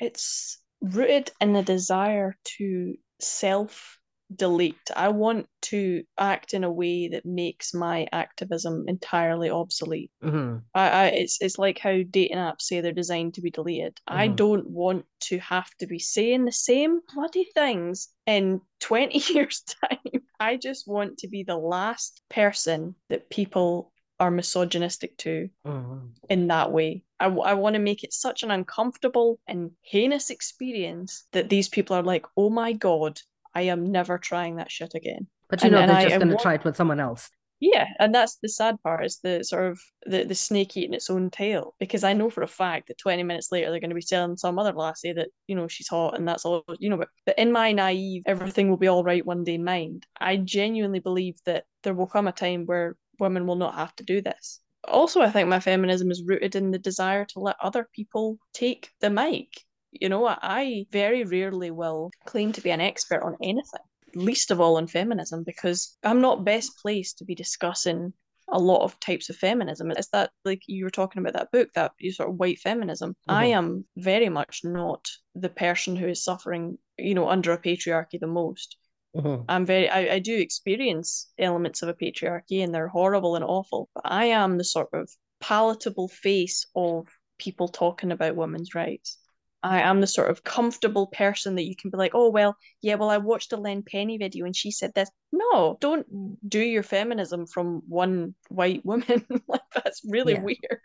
It's 0.00 0.58
rooted 0.80 1.30
in 1.40 1.52
the 1.52 1.62
desire 1.62 2.36
to 2.58 2.94
self 3.20 3.98
delete. 4.34 4.90
I 4.96 5.08
want 5.08 5.46
to 5.62 6.02
act 6.18 6.54
in 6.54 6.64
a 6.64 6.72
way 6.72 7.08
that 7.08 7.26
makes 7.26 7.74
my 7.74 8.08
activism 8.12 8.84
entirely 8.88 9.50
obsolete. 9.50 10.10
Mhm. 10.22 10.62
I, 10.74 10.88
I 10.88 11.06
it's 11.08 11.38
it's 11.42 11.58
like 11.58 11.78
how 11.78 11.98
dating 12.08 12.38
apps 12.38 12.62
say 12.62 12.80
they're 12.80 12.92
designed 12.92 13.34
to 13.34 13.42
be 13.42 13.50
deleted. 13.50 14.00
I 14.06 14.28
Mhm. 14.28 14.36
don't 14.36 14.70
want 14.70 15.04
to 15.28 15.38
have 15.38 15.70
to 15.80 15.86
be 15.86 15.98
saying 15.98 16.44
the 16.44 16.52
same 16.52 17.00
bloody 17.14 17.44
things 17.54 18.08
in 18.26 18.60
20 18.80 19.18
years' 19.34 19.62
time. 19.82 20.22
I 20.40 20.56
just 20.56 20.88
want 20.88 21.18
to 21.18 21.28
be 21.28 21.44
the 21.44 21.58
last 21.58 22.22
person 22.30 22.94
that 23.10 23.28
people 23.30 23.92
are 24.22 24.30
misogynistic 24.30 25.16
to 25.18 25.48
Mhm. 25.66 26.10
in 26.30 26.46
that 26.48 26.70
way. 26.72 27.02
I, 27.18 27.26
I 27.26 27.54
want 27.54 27.74
to 27.74 27.80
make 27.80 28.04
it 28.04 28.12
such 28.12 28.42
an 28.42 28.50
uncomfortable 28.50 29.38
and 29.46 29.72
heinous 29.82 30.30
experience 30.30 31.26
that 31.32 31.48
these 31.48 31.68
people 31.68 31.96
are 31.96 32.02
like, 32.02 32.24
oh 32.36 32.50
my 32.50 32.72
God, 32.72 33.20
I 33.54 33.62
am 33.62 33.90
never 33.90 34.18
trying 34.18 34.56
that 34.56 34.70
shit 34.70 34.94
again. 34.94 35.26
But 35.50 35.60
you 35.62 35.66
And- 35.66 35.72
know 35.74 35.86
they're 35.86 35.96
I- 35.96 36.04
just 36.08 36.18
going 36.18 36.36
to 36.36 36.42
try 36.42 36.54
it 36.54 36.64
with 36.64 36.76
someone 36.76 37.00
else. 37.00 37.28
Yeah, 37.64 37.86
and 38.00 38.12
that's 38.12 38.38
the 38.42 38.48
sad 38.48 38.74
part 38.82 39.04
is 39.06 39.20
the 39.22 39.44
sort 39.44 39.70
of 39.70 39.80
the, 40.04 40.24
the 40.24 40.34
snake 40.34 40.76
eating 40.76 40.94
its 40.94 41.08
own 41.08 41.30
tail. 41.30 41.76
Because 41.78 42.02
I 42.02 42.12
know 42.12 42.28
for 42.28 42.42
a 42.42 42.48
fact 42.48 42.88
that 42.88 42.98
20 42.98 43.22
minutes 43.22 43.52
later 43.52 43.70
they're 43.70 43.78
going 43.78 43.90
to 43.90 43.94
be 43.94 44.02
telling 44.02 44.36
some 44.36 44.58
other 44.58 44.72
lassie 44.72 45.12
that, 45.12 45.28
you 45.46 45.54
know, 45.54 45.68
she's 45.68 45.86
hot 45.86 46.16
and 46.16 46.26
that's 46.26 46.44
all, 46.44 46.64
you 46.80 46.90
know, 46.90 46.96
but, 46.96 47.08
but 47.24 47.38
in 47.38 47.52
my 47.52 47.70
naive, 47.70 48.24
everything 48.26 48.68
will 48.68 48.78
be 48.78 48.88
all 48.88 49.04
right 49.04 49.24
one 49.24 49.44
day 49.44 49.58
mind, 49.58 50.04
I 50.20 50.38
genuinely 50.38 50.98
believe 50.98 51.36
that 51.46 51.62
there 51.84 51.94
will 51.94 52.08
come 52.08 52.26
a 52.26 52.32
time 52.32 52.66
where 52.66 52.96
women 53.18 53.46
will 53.46 53.56
not 53.56 53.74
have 53.74 53.94
to 53.96 54.04
do 54.04 54.20
this. 54.20 54.60
Also, 54.88 55.20
I 55.20 55.30
think 55.30 55.48
my 55.48 55.60
feminism 55.60 56.10
is 56.10 56.24
rooted 56.26 56.56
in 56.56 56.70
the 56.70 56.78
desire 56.78 57.24
to 57.26 57.40
let 57.40 57.56
other 57.62 57.88
people 57.94 58.38
take 58.52 58.90
the 59.00 59.10
mic. 59.10 59.48
You 59.92 60.08
know, 60.08 60.26
I 60.26 60.86
very 60.90 61.24
rarely 61.24 61.70
will 61.70 62.10
claim 62.26 62.52
to 62.52 62.60
be 62.60 62.70
an 62.70 62.80
expert 62.80 63.22
on 63.22 63.36
anything 63.42 63.80
least 64.14 64.50
of 64.50 64.60
all 64.60 64.76
on 64.76 64.86
feminism 64.86 65.42
because 65.44 65.96
I'm 66.02 66.20
not 66.20 66.44
best 66.44 66.78
placed 66.80 67.18
to 67.18 67.24
be 67.24 67.34
discussing 67.34 68.12
a 68.48 68.58
lot 68.58 68.82
of 68.82 68.98
types 69.00 69.30
of 69.30 69.36
feminism. 69.36 69.90
It's 69.90 70.08
that 70.08 70.30
like 70.44 70.62
you 70.66 70.84
were 70.84 70.90
talking 70.90 71.20
about 71.20 71.34
that 71.34 71.50
book, 71.52 71.68
that 71.74 71.92
you 71.98 72.12
sort 72.12 72.28
of 72.28 72.36
white 72.36 72.58
feminism. 72.58 73.10
Mm-hmm. 73.10 73.30
I 73.30 73.44
am 73.46 73.84
very 73.96 74.28
much 74.28 74.60
not 74.64 75.06
the 75.34 75.48
person 75.48 75.96
who 75.96 76.08
is 76.08 76.24
suffering, 76.24 76.78
you 76.98 77.14
know, 77.14 77.28
under 77.28 77.52
a 77.52 77.58
patriarchy 77.58 78.20
the 78.20 78.26
most. 78.26 78.76
Mm-hmm. 79.16 79.44
I'm 79.48 79.66
very 79.66 79.88
I, 79.88 80.14
I 80.14 80.18
do 80.18 80.36
experience 80.36 81.30
elements 81.38 81.82
of 81.82 81.88
a 81.88 81.94
patriarchy 81.94 82.64
and 82.64 82.74
they're 82.74 82.88
horrible 82.88 83.36
and 83.36 83.44
awful, 83.44 83.88
but 83.94 84.04
I 84.06 84.26
am 84.26 84.56
the 84.56 84.64
sort 84.64 84.88
of 84.92 85.10
palatable 85.40 86.08
face 86.08 86.66
of 86.74 87.08
people 87.38 87.68
talking 87.68 88.12
about 88.12 88.36
women's 88.36 88.74
rights. 88.74 89.18
I 89.62 89.82
am 89.82 90.00
the 90.00 90.06
sort 90.06 90.30
of 90.30 90.42
comfortable 90.42 91.06
person 91.06 91.54
that 91.54 91.64
you 91.64 91.76
can 91.76 91.90
be 91.90 91.96
like, 91.96 92.12
oh, 92.14 92.30
well, 92.30 92.56
yeah, 92.80 92.96
well, 92.96 93.10
I 93.10 93.18
watched 93.18 93.52
a 93.52 93.56
Len 93.56 93.82
Pennie 93.82 94.18
video 94.18 94.44
and 94.44 94.56
she 94.56 94.72
said 94.72 94.92
this. 94.94 95.08
No, 95.30 95.78
don't 95.80 96.06
do 96.48 96.58
your 96.58 96.82
feminism 96.82 97.46
from 97.46 97.82
one 97.86 98.34
white 98.48 98.84
woman. 98.84 99.24
like, 99.48 99.60
that's 99.74 100.02
really 100.04 100.34
yeah. 100.34 100.42
weird. 100.42 100.80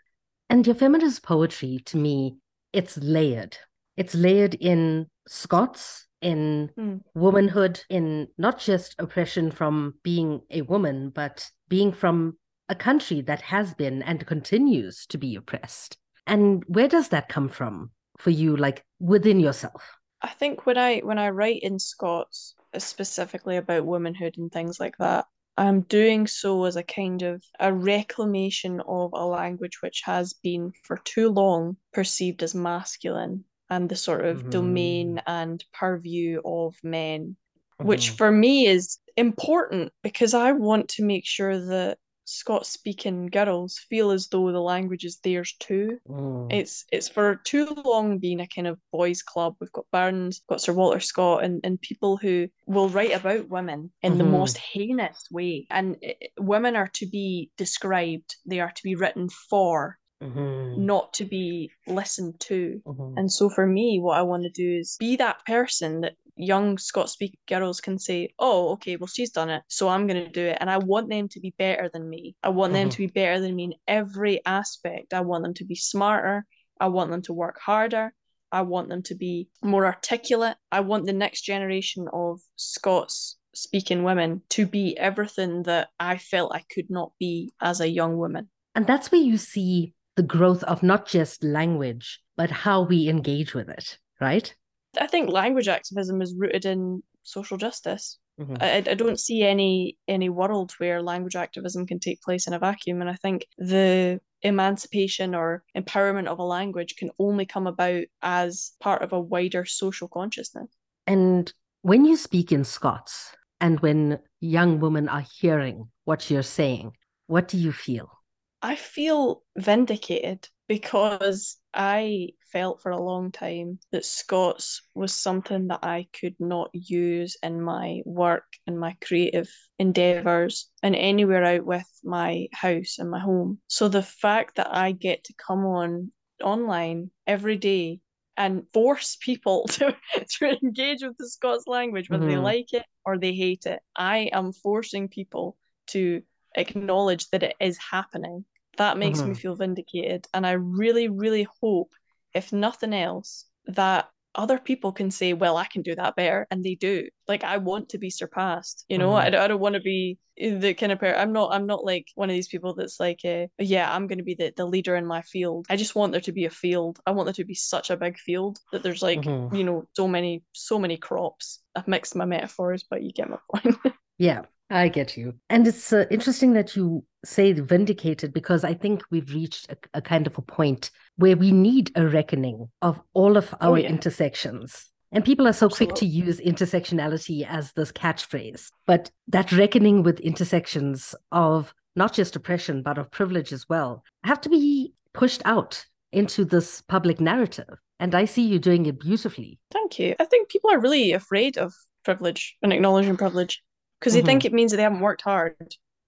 And 0.48 0.66
your 0.66 0.76
feminist 0.76 1.22
poetry, 1.22 1.80
to 1.86 1.96
me, 1.96 2.36
it's 2.72 2.96
layered. 2.98 3.58
It's 3.96 4.14
layered 4.14 4.54
in 4.54 5.08
Scots, 5.26 6.06
in 6.20 6.70
mm. 6.78 7.00
womanhood, 7.14 7.82
in 7.88 8.28
not 8.38 8.58
just 8.58 8.94
oppression 8.98 9.50
from 9.50 9.94
being 10.02 10.42
a 10.50 10.62
woman, 10.62 11.10
but 11.10 11.50
being 11.68 11.92
from 11.92 12.38
a 12.68 12.74
country 12.74 13.20
that 13.22 13.40
has 13.42 13.74
been 13.74 14.02
and 14.02 14.26
continues 14.26 15.06
to 15.06 15.18
be 15.18 15.36
oppressed. 15.36 15.96
And 16.26 16.64
where 16.66 16.88
does 16.88 17.08
that 17.08 17.28
come 17.28 17.48
from? 17.48 17.90
for 18.18 18.30
you 18.30 18.56
like 18.56 18.84
within 18.98 19.40
yourself 19.40 19.82
i 20.22 20.28
think 20.28 20.66
when 20.66 20.76
i 20.76 20.98
when 20.98 21.18
i 21.18 21.30
write 21.30 21.62
in 21.62 21.78
scots 21.78 22.54
specifically 22.76 23.56
about 23.56 23.86
womanhood 23.86 24.34
and 24.36 24.52
things 24.52 24.78
like 24.78 24.96
that 24.98 25.24
i'm 25.56 25.80
doing 25.82 26.26
so 26.26 26.64
as 26.64 26.76
a 26.76 26.82
kind 26.82 27.22
of 27.22 27.42
a 27.60 27.72
reclamation 27.72 28.80
of 28.86 29.10
a 29.14 29.24
language 29.24 29.78
which 29.80 30.02
has 30.04 30.34
been 30.42 30.72
for 30.84 30.98
too 31.04 31.30
long 31.30 31.76
perceived 31.92 32.42
as 32.42 32.54
masculine 32.54 33.44
and 33.70 33.88
the 33.88 33.96
sort 33.96 34.24
of 34.24 34.38
mm-hmm. 34.38 34.50
domain 34.50 35.22
and 35.26 35.64
purview 35.72 36.40
of 36.44 36.76
men 36.82 37.36
mm-hmm. 37.80 37.88
which 37.88 38.10
for 38.10 38.30
me 38.30 38.66
is 38.66 38.98
important 39.16 39.92
because 40.02 40.34
i 40.34 40.52
want 40.52 40.88
to 40.88 41.04
make 41.04 41.26
sure 41.26 41.58
that 41.58 41.98
Scots 42.30 42.68
speaking 42.68 43.28
girls 43.28 43.78
feel 43.88 44.10
as 44.10 44.28
though 44.28 44.52
the 44.52 44.60
language 44.60 45.06
is 45.06 45.18
theirs 45.20 45.54
too. 45.58 45.98
Mm. 46.06 46.52
It's 46.52 46.84
it's 46.92 47.08
for 47.08 47.36
too 47.36 47.64
long 47.86 48.18
been 48.18 48.40
a 48.40 48.46
kind 48.46 48.66
of 48.66 48.78
boys' 48.92 49.22
club. 49.22 49.56
We've 49.58 49.72
got 49.72 49.86
Burns, 49.90 50.42
we've 50.42 50.54
got 50.54 50.60
Sir 50.60 50.74
Walter 50.74 51.00
Scott, 51.00 51.42
and, 51.42 51.62
and 51.64 51.80
people 51.80 52.18
who 52.18 52.48
will 52.66 52.90
write 52.90 53.14
about 53.14 53.48
women 53.48 53.90
in 54.02 54.12
mm-hmm. 54.12 54.18
the 54.18 54.24
most 54.24 54.58
heinous 54.58 55.26
way. 55.30 55.66
And 55.70 55.96
it, 56.02 56.32
women 56.38 56.76
are 56.76 56.90
to 56.94 57.06
be 57.06 57.50
described, 57.56 58.36
they 58.44 58.60
are 58.60 58.72
to 58.72 58.82
be 58.82 58.94
written 58.94 59.30
for. 59.30 59.97
Mm-hmm. 60.22 60.84
Not 60.84 61.12
to 61.14 61.24
be 61.24 61.70
listened 61.86 62.40
to. 62.40 62.80
Mm-hmm. 62.84 63.18
And 63.18 63.32
so 63.32 63.48
for 63.48 63.66
me, 63.66 64.00
what 64.00 64.18
I 64.18 64.22
want 64.22 64.42
to 64.42 64.50
do 64.50 64.78
is 64.78 64.96
be 64.98 65.16
that 65.16 65.44
person 65.46 66.00
that 66.00 66.14
young 66.36 66.78
Scots 66.78 67.12
speaking 67.12 67.38
girls 67.46 67.80
can 67.80 67.98
say, 67.98 68.30
oh, 68.38 68.70
okay, 68.70 68.96
well, 68.96 69.06
she's 69.06 69.30
done 69.30 69.50
it, 69.50 69.62
so 69.68 69.88
I'm 69.88 70.06
going 70.06 70.24
to 70.24 70.30
do 70.30 70.44
it. 70.44 70.58
And 70.60 70.70
I 70.70 70.78
want 70.78 71.08
them 71.08 71.28
to 71.28 71.40
be 71.40 71.54
better 71.58 71.90
than 71.92 72.08
me. 72.08 72.36
I 72.42 72.48
want 72.48 72.72
mm-hmm. 72.72 72.82
them 72.82 72.90
to 72.90 72.98
be 72.98 73.06
better 73.06 73.40
than 73.40 73.54
me 73.54 73.64
in 73.64 73.74
every 73.86 74.44
aspect. 74.44 75.14
I 75.14 75.20
want 75.20 75.44
them 75.44 75.54
to 75.54 75.64
be 75.64 75.74
smarter. 75.74 76.46
I 76.80 76.88
want 76.88 77.10
them 77.10 77.22
to 77.22 77.32
work 77.32 77.58
harder. 77.60 78.12
I 78.50 78.62
want 78.62 78.88
them 78.88 79.02
to 79.04 79.14
be 79.14 79.48
more 79.62 79.84
articulate. 79.84 80.56
I 80.72 80.80
want 80.80 81.06
the 81.06 81.12
next 81.12 81.42
generation 81.42 82.06
of 82.12 82.40
Scots 82.56 83.36
speaking 83.54 84.04
women 84.04 84.42
to 84.50 84.66
be 84.66 84.96
everything 84.96 85.64
that 85.64 85.88
I 85.98 86.18
felt 86.18 86.54
I 86.54 86.64
could 86.72 86.88
not 86.88 87.12
be 87.18 87.50
as 87.60 87.80
a 87.80 87.88
young 87.88 88.16
woman. 88.16 88.48
And 88.74 88.86
that's 88.86 89.10
where 89.10 89.20
you 89.20 89.36
see 89.36 89.92
the 90.18 90.22
growth 90.24 90.64
of 90.64 90.82
not 90.82 91.06
just 91.06 91.44
language, 91.44 92.20
but 92.36 92.50
how 92.50 92.82
we 92.82 93.08
engage 93.08 93.54
with 93.54 93.68
it, 93.68 93.98
right? 94.20 94.52
I 95.00 95.06
think 95.06 95.30
language 95.30 95.68
activism 95.68 96.20
is 96.20 96.34
rooted 96.36 96.64
in 96.64 97.04
social 97.22 97.56
justice. 97.56 98.18
Mm-hmm. 98.40 98.56
I, 98.60 98.78
I 98.78 98.94
don't 98.94 99.20
see 99.20 99.44
any 99.44 99.96
any 100.08 100.28
world 100.28 100.72
where 100.78 101.00
language 101.02 101.36
activism 101.36 101.86
can 101.86 102.00
take 102.00 102.20
place 102.20 102.48
in 102.48 102.52
a 102.52 102.58
vacuum, 102.58 103.00
and 103.00 103.08
I 103.08 103.14
think 103.14 103.46
the 103.58 104.20
emancipation 104.42 105.36
or 105.36 105.62
empowerment 105.76 106.26
of 106.26 106.40
a 106.40 106.44
language 106.44 106.96
can 106.96 107.10
only 107.20 107.46
come 107.46 107.68
about 107.68 108.02
as 108.20 108.72
part 108.80 109.02
of 109.02 109.12
a 109.12 109.20
wider 109.20 109.64
social 109.64 110.08
consciousness. 110.08 110.68
And 111.06 111.52
when 111.82 112.04
you 112.04 112.16
speak 112.16 112.50
in 112.50 112.64
Scots, 112.64 113.36
and 113.60 113.78
when 113.80 114.18
young 114.40 114.80
women 114.80 115.08
are 115.08 115.26
hearing 115.40 115.90
what 116.04 116.28
you're 116.28 116.42
saying, 116.42 116.92
what 117.28 117.46
do 117.46 117.56
you 117.56 117.70
feel? 117.70 118.17
I 118.62 118.74
feel 118.76 119.42
vindicated 119.56 120.48
because 120.66 121.58
I 121.72 122.30
felt 122.52 122.82
for 122.82 122.90
a 122.90 123.02
long 123.02 123.30
time 123.30 123.78
that 123.92 124.04
Scots 124.04 124.82
was 124.94 125.14
something 125.14 125.68
that 125.68 125.80
I 125.82 126.08
could 126.18 126.36
not 126.38 126.70
use 126.72 127.36
in 127.42 127.62
my 127.62 128.02
work 128.04 128.44
and 128.66 128.78
my 128.78 128.96
creative 129.02 129.48
endeavours 129.78 130.70
and 130.82 130.96
anywhere 130.96 131.44
out 131.44 131.64
with 131.64 131.88
my 132.02 132.48
house 132.52 132.96
and 132.98 133.10
my 133.10 133.20
home. 133.20 133.60
So 133.68 133.88
the 133.88 134.02
fact 134.02 134.56
that 134.56 134.74
I 134.74 134.92
get 134.92 135.24
to 135.24 135.34
come 135.34 135.64
on 135.64 136.12
online 136.42 137.10
every 137.26 137.56
day 137.56 138.00
and 138.36 138.64
force 138.72 139.16
people 139.20 139.64
to, 139.72 139.96
to 140.38 140.58
engage 140.62 141.02
with 141.02 141.16
the 141.16 141.28
Scots 141.28 141.66
language, 141.66 142.10
whether 142.10 142.24
mm-hmm. 142.24 142.32
they 142.32 142.38
like 142.38 142.72
it 142.72 142.84
or 143.04 143.18
they 143.18 143.34
hate 143.34 143.66
it, 143.66 143.80
I 143.96 144.30
am 144.32 144.52
forcing 144.52 145.08
people 145.08 145.56
to 145.88 146.22
acknowledge 146.54 147.28
that 147.30 147.42
it 147.42 147.54
is 147.60 147.78
happening 147.78 148.44
that 148.78 148.96
makes 148.96 149.18
mm-hmm. 149.18 149.30
me 149.30 149.34
feel 149.34 149.56
vindicated. 149.56 150.26
And 150.32 150.46
I 150.46 150.52
really, 150.52 151.08
really 151.08 151.46
hope, 151.60 151.92
if 152.32 152.52
nothing 152.52 152.94
else, 152.94 153.44
that 153.66 154.08
other 154.34 154.58
people 154.58 154.92
can 154.92 155.10
say, 155.10 155.32
well, 155.32 155.56
I 155.56 155.66
can 155.66 155.82
do 155.82 155.96
that 155.96 156.14
better. 156.14 156.46
And 156.50 156.64
they 156.64 156.76
do. 156.76 157.08
Like, 157.26 157.44
I 157.44 157.58
want 157.58 157.90
to 157.90 157.98
be 157.98 158.08
surpassed. 158.08 158.84
You 158.88 158.98
know, 158.98 159.10
mm-hmm. 159.10 159.34
I, 159.34 159.44
I 159.44 159.48
don't 159.48 159.60
want 159.60 159.74
to 159.74 159.80
be 159.80 160.18
the 160.36 160.74
kind 160.74 160.92
of 160.92 161.00
pair. 161.00 161.18
I'm 161.18 161.32
not, 161.32 161.52
I'm 161.52 161.66
not 161.66 161.84
like 161.84 162.06
one 162.14 162.30
of 162.30 162.34
these 162.34 162.46
people 162.46 162.72
that's 162.74 163.00
like, 163.00 163.20
uh, 163.24 163.46
yeah, 163.58 163.92
I'm 163.92 164.06
going 164.06 164.18
to 164.18 164.24
be 164.24 164.36
the, 164.36 164.52
the 164.56 164.64
leader 164.64 164.94
in 164.94 165.06
my 165.06 165.22
field. 165.22 165.66
I 165.68 165.76
just 165.76 165.96
want 165.96 166.12
there 166.12 166.20
to 166.20 166.32
be 166.32 166.44
a 166.44 166.50
field. 166.50 167.00
I 167.04 167.10
want 167.10 167.26
there 167.26 167.32
to 167.34 167.44
be 167.44 167.54
such 167.54 167.90
a 167.90 167.96
big 167.96 168.16
field 168.16 168.58
that 168.70 168.84
there's 168.84 169.02
like, 169.02 169.22
mm-hmm. 169.22 169.54
you 169.56 169.64
know, 169.64 169.88
so 169.94 170.06
many, 170.06 170.44
so 170.52 170.78
many 170.78 170.96
crops. 170.96 171.60
I've 171.74 171.88
mixed 171.88 172.14
my 172.14 172.24
metaphors, 172.24 172.84
but 172.88 173.02
you 173.02 173.12
get 173.12 173.28
my 173.28 173.38
point. 173.52 173.76
yeah. 174.18 174.42
I 174.70 174.88
get 174.88 175.16
you. 175.16 175.34
And 175.48 175.66
it's 175.66 175.92
uh, 175.92 176.04
interesting 176.10 176.52
that 176.52 176.76
you 176.76 177.04
say 177.24 177.52
vindicated 177.52 178.32
because 178.32 178.64
I 178.64 178.74
think 178.74 179.02
we've 179.10 179.32
reached 179.32 179.70
a, 179.70 179.76
a, 179.94 180.02
kind 180.02 180.26
of 180.26 180.36
a 180.36 180.42
point 180.42 180.90
where 181.16 181.36
we 181.36 181.52
need 181.52 181.90
a 181.96 182.06
reckoning 182.06 182.68
of 182.82 183.00
all 183.14 183.36
of 183.36 183.54
oh, 183.54 183.68
our 183.68 183.72
oh, 183.72 183.74
yeah. 183.76 183.88
intersections. 183.88 184.86
And 185.10 185.24
people 185.24 185.48
are 185.48 185.54
so 185.54 185.66
Absolutely. 185.66 185.86
quick 185.86 185.96
to 186.00 186.06
use 186.06 186.40
intersectionality 186.40 187.46
as 187.48 187.72
this 187.72 187.92
catchphrase. 187.92 188.70
But 188.86 189.10
that 189.28 189.52
reckoning 189.52 190.02
with 190.02 190.20
intersections 190.20 191.14
of 191.32 191.74
not 191.96 192.12
just 192.12 192.36
oppression, 192.36 192.82
but 192.82 192.98
of 192.98 193.10
privilege 193.10 193.52
as 193.52 193.68
well, 193.68 194.04
have 194.24 194.40
to 194.42 194.50
be 194.50 194.92
pushed 195.14 195.42
out 195.46 195.84
into 196.12 196.44
this 196.44 196.82
public 196.82 197.20
narrative. 197.20 197.78
And 197.98 198.14
I 198.14 198.26
see 198.26 198.42
you 198.42 198.58
doing 198.58 198.86
it 198.86 199.00
beautifully. 199.00 199.58
Thank 199.70 199.98
you. 199.98 200.14
I 200.20 200.24
think 200.26 200.48
people 200.48 200.70
are 200.70 200.78
really 200.78 201.12
afraid 201.12 201.58
of 201.58 201.74
privilege 202.04 202.56
and 202.62 202.72
acknowledging 202.72 203.16
privilege 203.16 203.62
because 203.98 204.14
mm-hmm. 204.14 204.26
they 204.26 204.32
think 204.32 204.44
it 204.44 204.52
means 204.52 204.70
that 204.70 204.76
they 204.76 204.82
haven't 204.82 205.00
worked 205.00 205.22
hard 205.22 205.56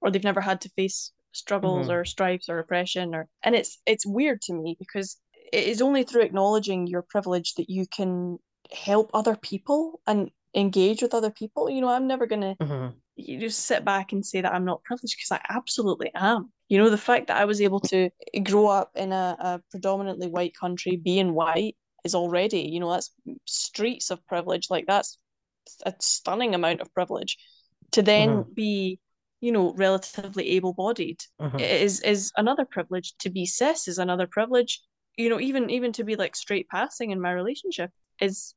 or 0.01 0.11
they've 0.11 0.25
never 0.25 0.41
had 0.41 0.61
to 0.63 0.69
face 0.71 1.13
struggles 1.33 1.87
mm-hmm. 1.87 1.97
or 1.97 2.05
stripes 2.05 2.49
or 2.49 2.59
oppression 2.59 3.15
or 3.15 3.29
and 3.45 3.55
it's 3.55 3.79
it's 3.87 4.07
weird 4.07 4.41
to 4.41 4.53
me 4.53 4.77
because 4.79 5.17
it 5.53 5.65
is 5.65 5.81
only 5.83 6.03
through 6.03 6.23
acknowledging 6.23 6.87
your 6.87 7.03
privilege 7.03 7.55
that 7.55 7.71
you 7.71 7.87
can 7.87 8.39
help 8.73 9.11
other 9.15 9.37
people 9.37 10.01
and 10.07 10.31
engage 10.55 11.03
with 11.03 11.15
other 11.15 11.31
people 11.31 11.71
you 11.71 11.81
know 11.81 11.89
i'm 11.89 12.09
never 12.09 12.27
gonna 12.27 12.57
mm-hmm. 12.61 12.89
you 13.15 13.39
just 13.39 13.61
sit 13.61 13.85
back 13.85 14.13
and 14.13 14.27
say 14.27 14.41
that 14.41 14.53
i'm 14.53 14.65
not 14.65 14.83
privileged 14.83 15.17
because 15.17 15.31
i 15.31 15.41
absolutely 15.55 16.11
am 16.15 16.51
you 16.69 16.77
know 16.79 16.91
the 16.91 16.99
fact 16.99 17.29
that 17.29 17.37
i 17.37 17.45
was 17.45 17.61
able 17.61 17.79
to 17.79 18.11
grow 18.43 18.67
up 18.67 18.91
in 18.97 19.13
a, 19.13 19.37
a 19.39 19.61
predominantly 19.71 20.27
white 20.27 20.55
country 20.57 20.97
being 20.97 21.33
white 21.33 21.77
is 22.05 22.17
already 22.17 22.63
you 22.63 22.81
know 22.81 22.91
that's 22.91 23.13
streets 23.45 24.11
of 24.11 24.27
privilege 24.27 24.67
like 24.71 24.87
that's 24.89 25.19
a 25.87 25.95
stunning 26.01 26.55
amount 26.55 26.81
of 26.81 26.93
privilege 26.93 27.37
to 27.93 28.03
then 28.03 28.29
mm-hmm. 28.29 28.53
be 28.55 28.99
you 29.41 29.53
know 29.53 29.73
relatively 29.75 30.51
able-bodied 30.51 31.21
mm-hmm. 31.41 31.59
is 31.59 32.01
is 32.01 32.31
another 32.37 32.65
privilege 32.65 33.15
to 33.19 33.31
be 33.31 33.47
cis 33.47 33.89
is 33.89 33.99
another 33.99 34.27
privilege 34.27 34.81
you 35.17 35.29
know 35.29 35.41
even 35.41 35.71
even 35.71 35.93
to 35.93 36.05
be 36.05 36.17
like 36.17 36.37
straight 36.37 36.69
passing 36.69 37.11
in 37.11 37.21
my 37.21 37.33
relationship 37.33 37.91
is 38.21 38.55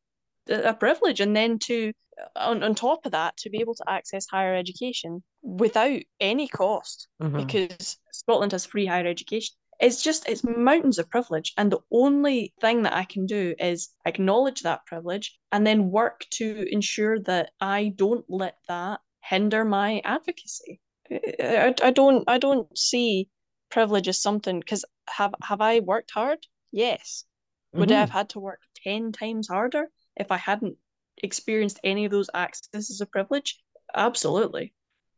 a 0.50 0.74
privilege 0.74 1.20
and 1.22 1.36
then 1.36 1.58
to 1.58 1.94
on, 2.36 2.62
on 2.64 2.76
top 2.76 3.06
of 3.06 3.14
that 3.14 3.36
to 3.38 3.50
be 3.50 3.60
able 3.60 3.76
to 3.76 3.90
access 3.90 4.28
higher 4.30 4.56
education 4.56 5.24
without 5.42 6.02
any 6.20 6.48
cost 6.48 7.08
mm-hmm. 7.22 7.38
because 7.38 7.98
scotland 8.12 8.52
has 8.52 8.66
free 8.66 8.86
higher 8.86 9.08
education 9.08 9.56
it's 9.80 10.04
just 10.04 10.28
it's 10.30 10.44
mountains 10.44 11.00
of 11.00 11.10
privilege 11.10 11.54
and 11.58 11.72
the 11.72 11.80
only 11.92 12.54
thing 12.62 12.84
that 12.84 12.94
i 12.94 13.04
can 13.04 13.26
do 13.26 13.56
is 13.58 13.90
acknowledge 14.06 14.62
that 14.62 14.86
privilege 14.86 15.40
and 15.52 15.66
then 15.66 15.90
work 15.90 16.26
to 16.30 16.68
ensure 16.70 17.20
that 17.20 17.52
i 17.60 17.92
don't 17.96 18.26
let 18.30 18.58
that 18.68 19.00
hinder 19.24 19.64
my 19.66 20.02
advocacy. 20.04 20.80
I, 21.12 21.74
I 21.82 21.92
don't 21.92 22.24
I 22.28 22.38
don't 22.38 22.78
see 22.78 23.30
privilege 23.70 24.08
as 24.08 24.22
something 24.22 24.60
because 24.60 24.86
have 25.10 25.34
have 25.42 25.62
I 25.62 25.80
worked 25.80 26.12
hard? 26.12 26.40
Yes. 26.72 27.26
Would 27.74 27.90
mm-hmm. 27.90 27.98
I 27.98 28.00
have 28.02 28.10
had 28.10 28.30
to 28.30 28.40
work 28.40 28.60
10 28.84 29.12
times 29.12 29.48
harder 29.48 29.90
if 30.16 30.32
I 30.32 30.38
hadn't 30.38 30.78
experienced 31.18 31.80
any 31.84 32.06
of 32.06 32.12
those 32.12 32.30
accesses 32.34 33.02
of 33.02 33.12
privilege? 33.12 33.60
Absolutely. 33.96 34.74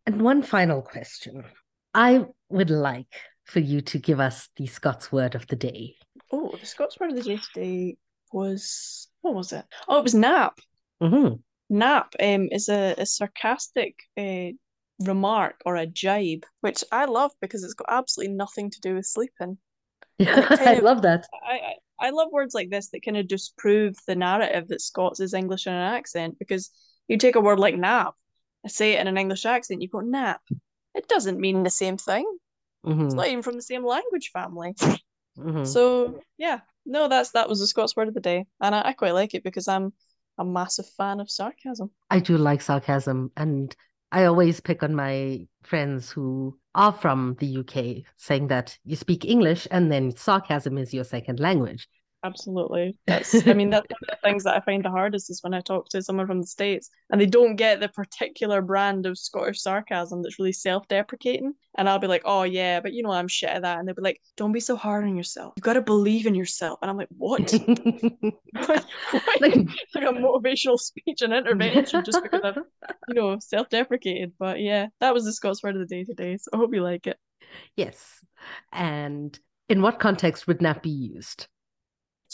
And 0.06 0.22
one 0.22 0.42
final 0.42 0.82
question. 0.82 1.44
I 1.94 2.26
would 2.50 2.70
like 2.70 3.14
for 3.46 3.60
you 3.60 3.82
to 3.82 4.00
give 4.00 4.20
us 4.20 4.50
the 4.56 4.68
Scots 4.68 5.12
word 5.12 5.36
of 5.36 5.48
the 5.48 5.56
day. 5.56 5.96
Oh, 6.32 6.56
the 6.60 6.66
Scots 6.66 7.00
word 7.00 7.12
of 7.12 7.18
the 7.18 7.24
day 7.24 7.40
today 7.54 7.98
was 8.32 9.08
what 9.22 9.34
was 9.34 9.52
it? 9.52 9.66
Oh, 9.88 10.00
it 10.00 10.04
was 10.04 10.16
nap. 10.16 10.60
Mm-hmm. 11.02 11.36
Nap 11.70 12.14
um, 12.22 12.50
is 12.52 12.70
a, 12.70 12.96
a 12.98 13.06
sarcastic 13.06 13.96
uh, 14.18 14.52
remark 15.00 15.62
or 15.66 15.76
a 15.76 15.86
jibe, 15.86 16.44
which 16.62 16.84
I 16.92 17.06
love 17.06 17.32
because 17.42 17.64
it's 17.64 17.74
got 17.74 17.88
absolutely 17.90 18.36
nothing 18.36 18.70
to 18.72 18.82
do 18.82 18.96
with 18.96 19.06
sleeping. 19.06 19.58
Yeah, 20.18 20.48
I 20.50 20.76
of, 20.76 20.84
love 20.84 21.02
that. 21.02 21.28
I, 21.46 21.74
I 22.00 22.12
love 22.12 22.30
words 22.32 22.54
like 22.54 22.70
this 22.70 22.88
that 22.90 23.04
kind 23.04 23.18
of 23.18 23.28
disprove 23.28 23.98
the 24.08 24.16
narrative 24.16 24.70
that 24.70 24.80
Scots 24.80 25.20
is 25.20 25.34
English 25.34 25.68
in 25.68 25.74
an 25.74 25.94
accent 25.94 26.40
because 26.40 26.72
you 27.10 27.18
take 27.18 27.36
a 27.36 27.42
word 27.42 27.60
like 27.60 27.76
nap, 27.76 28.14
I 28.66 28.70
say 28.70 28.94
it 28.94 29.02
in 29.02 29.08
an 29.08 29.18
English 29.18 29.46
accent, 29.46 29.82
you 29.82 29.90
go 29.90 30.00
nap. 30.00 30.42
It 30.94 31.10
doesn't 31.10 31.40
mean 31.40 31.64
the 31.64 31.70
same 31.70 31.98
thing. 31.98 32.26
Mm-hmm. 32.86 33.06
It's 33.06 33.14
not 33.14 33.28
even 33.28 33.44
from 33.44 33.56
the 33.56 33.62
same 33.62 33.86
language 33.86 34.32
family. 34.32 34.74
Mm-hmm. 35.38 35.66
So 35.66 36.22
yeah, 36.38 36.62
no, 36.86 37.08
that's 37.08 37.32
that 37.32 37.50
was 37.50 37.60
the 37.60 37.68
Scots 37.68 37.96
word 37.96 38.08
of 38.08 38.14
the 38.14 38.22
day, 38.22 38.46
and 38.62 38.74
I, 38.74 38.82
I 38.86 38.94
quite 38.94 39.14
like 39.14 39.34
it 39.34 39.44
because 39.44 39.68
I'm 39.68 39.92
a 40.38 40.46
massive 40.46 40.88
fan 40.98 41.20
of 41.20 41.30
sarcasm. 41.30 41.92
I 42.10 42.20
do 42.20 42.38
like 42.38 42.62
sarcasm, 42.62 43.32
and 43.38 43.76
I 44.12 44.26
always 44.26 44.60
pick 44.60 44.84
on 44.84 44.96
my 44.96 45.48
friends 45.64 46.10
who 46.10 46.58
are 46.74 46.94
from 46.94 47.36
the 47.40 47.58
UK, 47.58 48.04
saying 48.18 48.48
that 48.48 48.78
you 48.84 48.96
speak 48.96 49.26
English 49.26 49.68
and 49.72 49.92
then 49.92 50.16
sarcasm 50.16 50.78
is 50.78 50.94
your 50.94 51.04
second 51.04 51.40
language. 51.40 51.88
Absolutely. 52.26 52.98
That's 53.06 53.48
I 53.48 53.54
mean 53.54 53.70
that's 53.70 53.86
one 53.88 54.00
of 54.02 54.18
the 54.18 54.28
things 54.28 54.44
that 54.46 54.56
I 54.56 54.60
find 54.62 54.84
the 54.84 54.90
hardest 54.90 55.30
is 55.30 55.44
when 55.44 55.54
I 55.54 55.62
talk 55.62 55.90
to 55.90 56.02
someone 56.02 56.26
from 56.26 56.42
the 56.42 56.48
States 56.48 56.90
and 57.12 57.22
they 57.22 57.28
don't 57.28 57.56
get 57.56 57.80
the 57.80 57.88
particular 57.88 58.64
brand 58.64 59.06
of 59.06 59.16
Scottish 59.16 59.62
sarcasm 59.62 60.24
that's 60.24 60.40
really 60.40 60.52
self-deprecating. 60.52 61.54
And 61.78 61.88
I'll 61.88 62.00
be 62.00 62.08
like, 62.08 62.24
oh 62.26 62.42
yeah, 62.42 62.80
but 62.80 62.94
you 62.94 63.04
know 63.04 63.12
I'm 63.12 63.28
shit 63.28 63.52
at 63.52 63.62
that. 63.62 63.78
And 63.78 63.88
they'll 63.88 63.94
be 63.94 64.02
like, 64.02 64.22
don't 64.38 64.54
be 64.54 64.60
so 64.60 64.76
hard 64.76 65.04
on 65.04 65.16
yourself. 65.16 65.54
You've 65.56 65.64
got 65.64 65.74
to 65.74 65.82
believe 65.82 66.26
in 66.26 66.34
yourself. 66.34 66.80
And 66.82 66.90
I'm 66.90 66.98
like, 66.98 67.10
what? 67.16 67.54
like, 68.68 68.84
like 69.40 69.64
a 69.96 70.14
motivational 70.14 70.80
speech 70.80 71.22
and 71.22 71.32
intervention 71.32 72.04
just 72.04 72.24
because 72.24 72.42
I've, 72.44 72.58
you 73.08 73.14
know, 73.14 73.38
self-deprecated. 73.38 74.34
But 74.40 74.62
yeah, 74.62 74.88
that 75.00 75.14
was 75.14 75.26
the 75.26 75.34
Scots 75.34 75.62
word 75.62 75.76
of 75.76 75.88
the 75.88 75.96
day 75.96 76.04
today. 76.06 76.38
So 76.38 76.50
I 76.54 76.58
hope 76.58 76.74
you 76.74 76.82
like 76.82 77.06
it. 77.06 77.18
Yes. 77.76 78.20
And 78.74 79.38
in 79.70 79.84
what 79.84 80.00
context 80.00 80.48
would 80.48 80.60
that 80.62 80.82
be 80.82 80.90
used? 80.90 81.48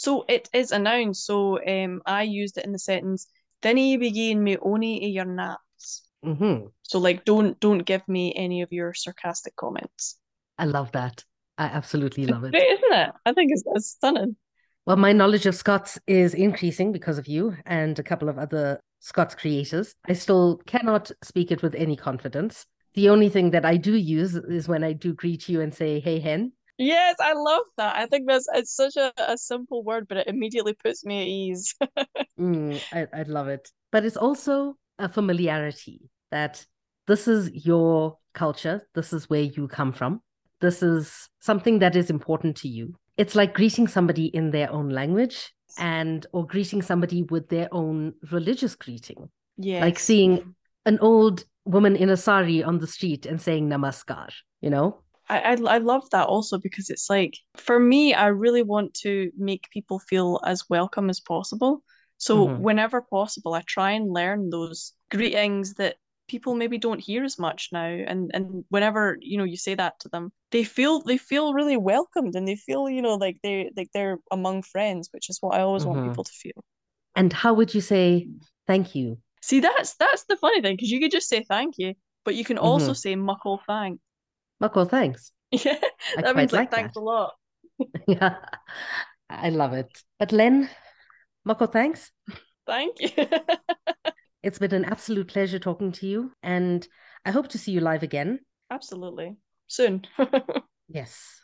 So 0.02 0.24
it 0.28 0.48
is 0.52 0.72
a 0.72 0.80
noun. 0.80 1.14
So 1.14 1.64
um, 1.64 2.02
I 2.04 2.24
used 2.24 2.58
it 2.58 2.64
in 2.64 2.72
the 2.72 2.78
sentence, 2.80 3.28
Dinny 3.62 3.96
begin 3.96 4.42
me 4.42 4.56
only 4.60 5.06
your 5.06 5.24
naps. 5.24 6.02
Mm-hmm. 6.24 6.66
So 6.82 6.98
like, 6.98 7.24
don't 7.24 7.58
don't 7.60 7.84
give 7.84 8.02
me 8.08 8.34
any 8.34 8.62
of 8.62 8.72
your 8.72 8.94
sarcastic 8.94 9.54
comments. 9.54 10.18
I 10.58 10.64
love 10.64 10.90
that. 10.90 11.24
I 11.56 11.66
absolutely 11.66 12.26
love 12.26 12.42
it. 12.42 12.50
Great, 12.50 12.64
isn't 12.64 12.92
it? 12.92 13.10
I 13.26 13.32
think 13.32 13.52
it's, 13.52 13.62
it's 13.66 13.90
stunning. 13.90 14.34
Well, 14.86 14.96
my 14.96 15.12
knowledge 15.12 15.46
of 15.46 15.54
Scots 15.54 16.00
is 16.08 16.34
increasing 16.34 16.90
because 16.90 17.18
of 17.18 17.28
you 17.28 17.54
and 17.64 17.96
a 17.96 18.02
couple 18.02 18.28
of 18.28 18.38
other 18.38 18.80
Scots 18.98 19.36
creators. 19.36 19.94
I 20.08 20.14
still 20.14 20.56
cannot 20.66 21.12
speak 21.22 21.52
it 21.52 21.62
with 21.62 21.76
any 21.76 21.94
confidence. 21.94 22.66
The 22.94 23.08
only 23.08 23.28
thing 23.28 23.52
that 23.52 23.64
I 23.64 23.76
do 23.76 23.94
use 23.94 24.34
is 24.34 24.66
when 24.66 24.82
I 24.82 24.94
do 24.94 25.14
greet 25.14 25.48
you 25.48 25.60
and 25.60 25.72
say, 25.72 26.00
hey, 26.00 26.18
hen. 26.18 26.52
Yes, 26.78 27.16
I 27.20 27.34
love 27.34 27.62
that. 27.76 27.96
I 27.96 28.06
think 28.06 28.26
that's 28.26 28.48
it's 28.54 28.74
such 28.74 28.96
a, 28.96 29.12
a 29.18 29.36
simple 29.36 29.84
word, 29.84 30.06
but 30.08 30.18
it 30.18 30.26
immediately 30.26 30.74
puts 30.74 31.04
me 31.04 31.20
at 31.22 31.28
ease. 31.28 31.74
mm, 32.38 32.80
I, 32.92 33.06
I 33.12 33.22
love 33.24 33.48
it. 33.48 33.70
But 33.90 34.04
it's 34.04 34.16
also 34.16 34.76
a 34.98 35.08
familiarity 35.08 36.10
that 36.30 36.64
this 37.06 37.28
is 37.28 37.50
your 37.66 38.18
culture, 38.34 38.86
this 38.94 39.12
is 39.12 39.28
where 39.28 39.42
you 39.42 39.68
come 39.68 39.92
from, 39.92 40.22
this 40.60 40.82
is 40.82 41.28
something 41.40 41.80
that 41.80 41.96
is 41.96 42.08
important 42.08 42.56
to 42.58 42.68
you. 42.68 42.94
It's 43.18 43.34
like 43.34 43.54
greeting 43.54 43.88
somebody 43.88 44.26
in 44.26 44.50
their 44.50 44.70
own 44.70 44.88
language 44.88 45.52
and 45.78 46.26
or 46.32 46.46
greeting 46.46 46.82
somebody 46.82 47.22
with 47.24 47.48
their 47.48 47.68
own 47.72 48.14
religious 48.30 48.74
greeting. 48.74 49.28
Yeah. 49.58 49.80
Like 49.80 49.98
seeing 49.98 50.54
an 50.86 50.98
old 51.00 51.44
woman 51.64 51.96
in 51.96 52.08
a 52.08 52.16
sari 52.16 52.62
on 52.62 52.78
the 52.78 52.86
street 52.86 53.26
and 53.26 53.40
saying 53.40 53.68
namaskar, 53.68 54.30
you 54.60 54.70
know? 54.70 55.02
I, 55.32 55.52
I 55.52 55.76
I 55.76 55.78
love 55.78 56.08
that 56.10 56.26
also 56.26 56.58
because 56.58 56.90
it's 56.90 57.08
like 57.08 57.38
for 57.56 57.78
me, 57.78 58.12
I 58.12 58.26
really 58.26 58.62
want 58.62 58.92
to 59.02 59.30
make 59.36 59.70
people 59.70 59.98
feel 59.98 60.40
as 60.44 60.68
welcome 60.68 61.08
as 61.08 61.20
possible. 61.20 61.82
So 62.18 62.46
mm-hmm. 62.46 62.62
whenever 62.62 63.00
possible, 63.00 63.54
I 63.54 63.62
try 63.66 63.92
and 63.92 64.12
learn 64.12 64.50
those 64.50 64.92
greetings 65.10 65.74
that 65.74 65.96
people 66.28 66.54
maybe 66.54 66.78
don't 66.78 67.00
hear 67.00 67.24
as 67.24 67.38
much 67.38 67.70
now. 67.72 67.86
And 67.86 68.30
and 68.34 68.64
whenever 68.68 69.16
you 69.20 69.38
know 69.38 69.44
you 69.44 69.56
say 69.56 69.74
that 69.74 69.98
to 70.00 70.08
them, 70.08 70.32
they 70.50 70.64
feel 70.64 71.00
they 71.02 71.16
feel 71.16 71.54
really 71.54 71.78
welcomed 71.78 72.36
and 72.36 72.46
they 72.46 72.56
feel 72.56 72.88
you 72.90 73.00
know 73.00 73.14
like 73.14 73.38
they 73.42 73.70
like 73.76 73.88
they're 73.94 74.18
among 74.30 74.62
friends, 74.62 75.08
which 75.12 75.30
is 75.30 75.38
what 75.40 75.54
I 75.54 75.62
always 75.62 75.84
mm-hmm. 75.84 75.98
want 75.98 76.10
people 76.10 76.24
to 76.24 76.32
feel. 76.32 76.64
And 77.16 77.32
how 77.32 77.54
would 77.54 77.74
you 77.74 77.80
say 77.80 78.28
thank 78.66 78.94
you? 78.94 79.18
See, 79.42 79.60
that's 79.60 79.94
that's 79.94 80.24
the 80.24 80.36
funny 80.36 80.60
thing 80.60 80.76
because 80.76 80.90
you 80.90 81.00
could 81.00 81.10
just 81.10 81.28
say 81.28 81.42
thank 81.42 81.78
you, 81.78 81.94
but 82.24 82.34
you 82.34 82.44
can 82.44 82.58
also 82.58 82.92
mm-hmm. 82.92 83.04
say 83.04 83.16
muckle 83.16 83.62
thank. 84.62 84.72
Muckle 84.72 84.84
thanks. 84.86 85.32
Yeah, 85.64 85.78
that 86.22 86.36
means 86.36 86.52
like, 86.52 86.70
like 86.70 86.70
thanks 86.70 86.94
that. 86.94 87.00
a 87.00 87.02
lot. 87.02 87.32
yeah, 88.06 88.36
I 89.28 89.50
love 89.50 89.72
it. 89.74 89.90
But 90.18 90.32
Len, 90.32 90.68
muckle 91.44 91.66
thanks. 91.66 92.10
Thank 92.66 93.00
you. 93.00 93.26
it's 94.42 94.58
been 94.58 94.74
an 94.74 94.84
absolute 94.84 95.28
pleasure 95.28 95.58
talking 95.58 95.92
to 95.92 96.06
you, 96.06 96.32
and 96.42 96.86
I 97.24 97.32
hope 97.32 97.48
to 97.48 97.58
see 97.58 97.72
you 97.72 97.80
live 97.80 98.02
again. 98.02 98.40
Absolutely. 98.70 99.36
Soon. 99.66 100.06
yes. 100.88 101.41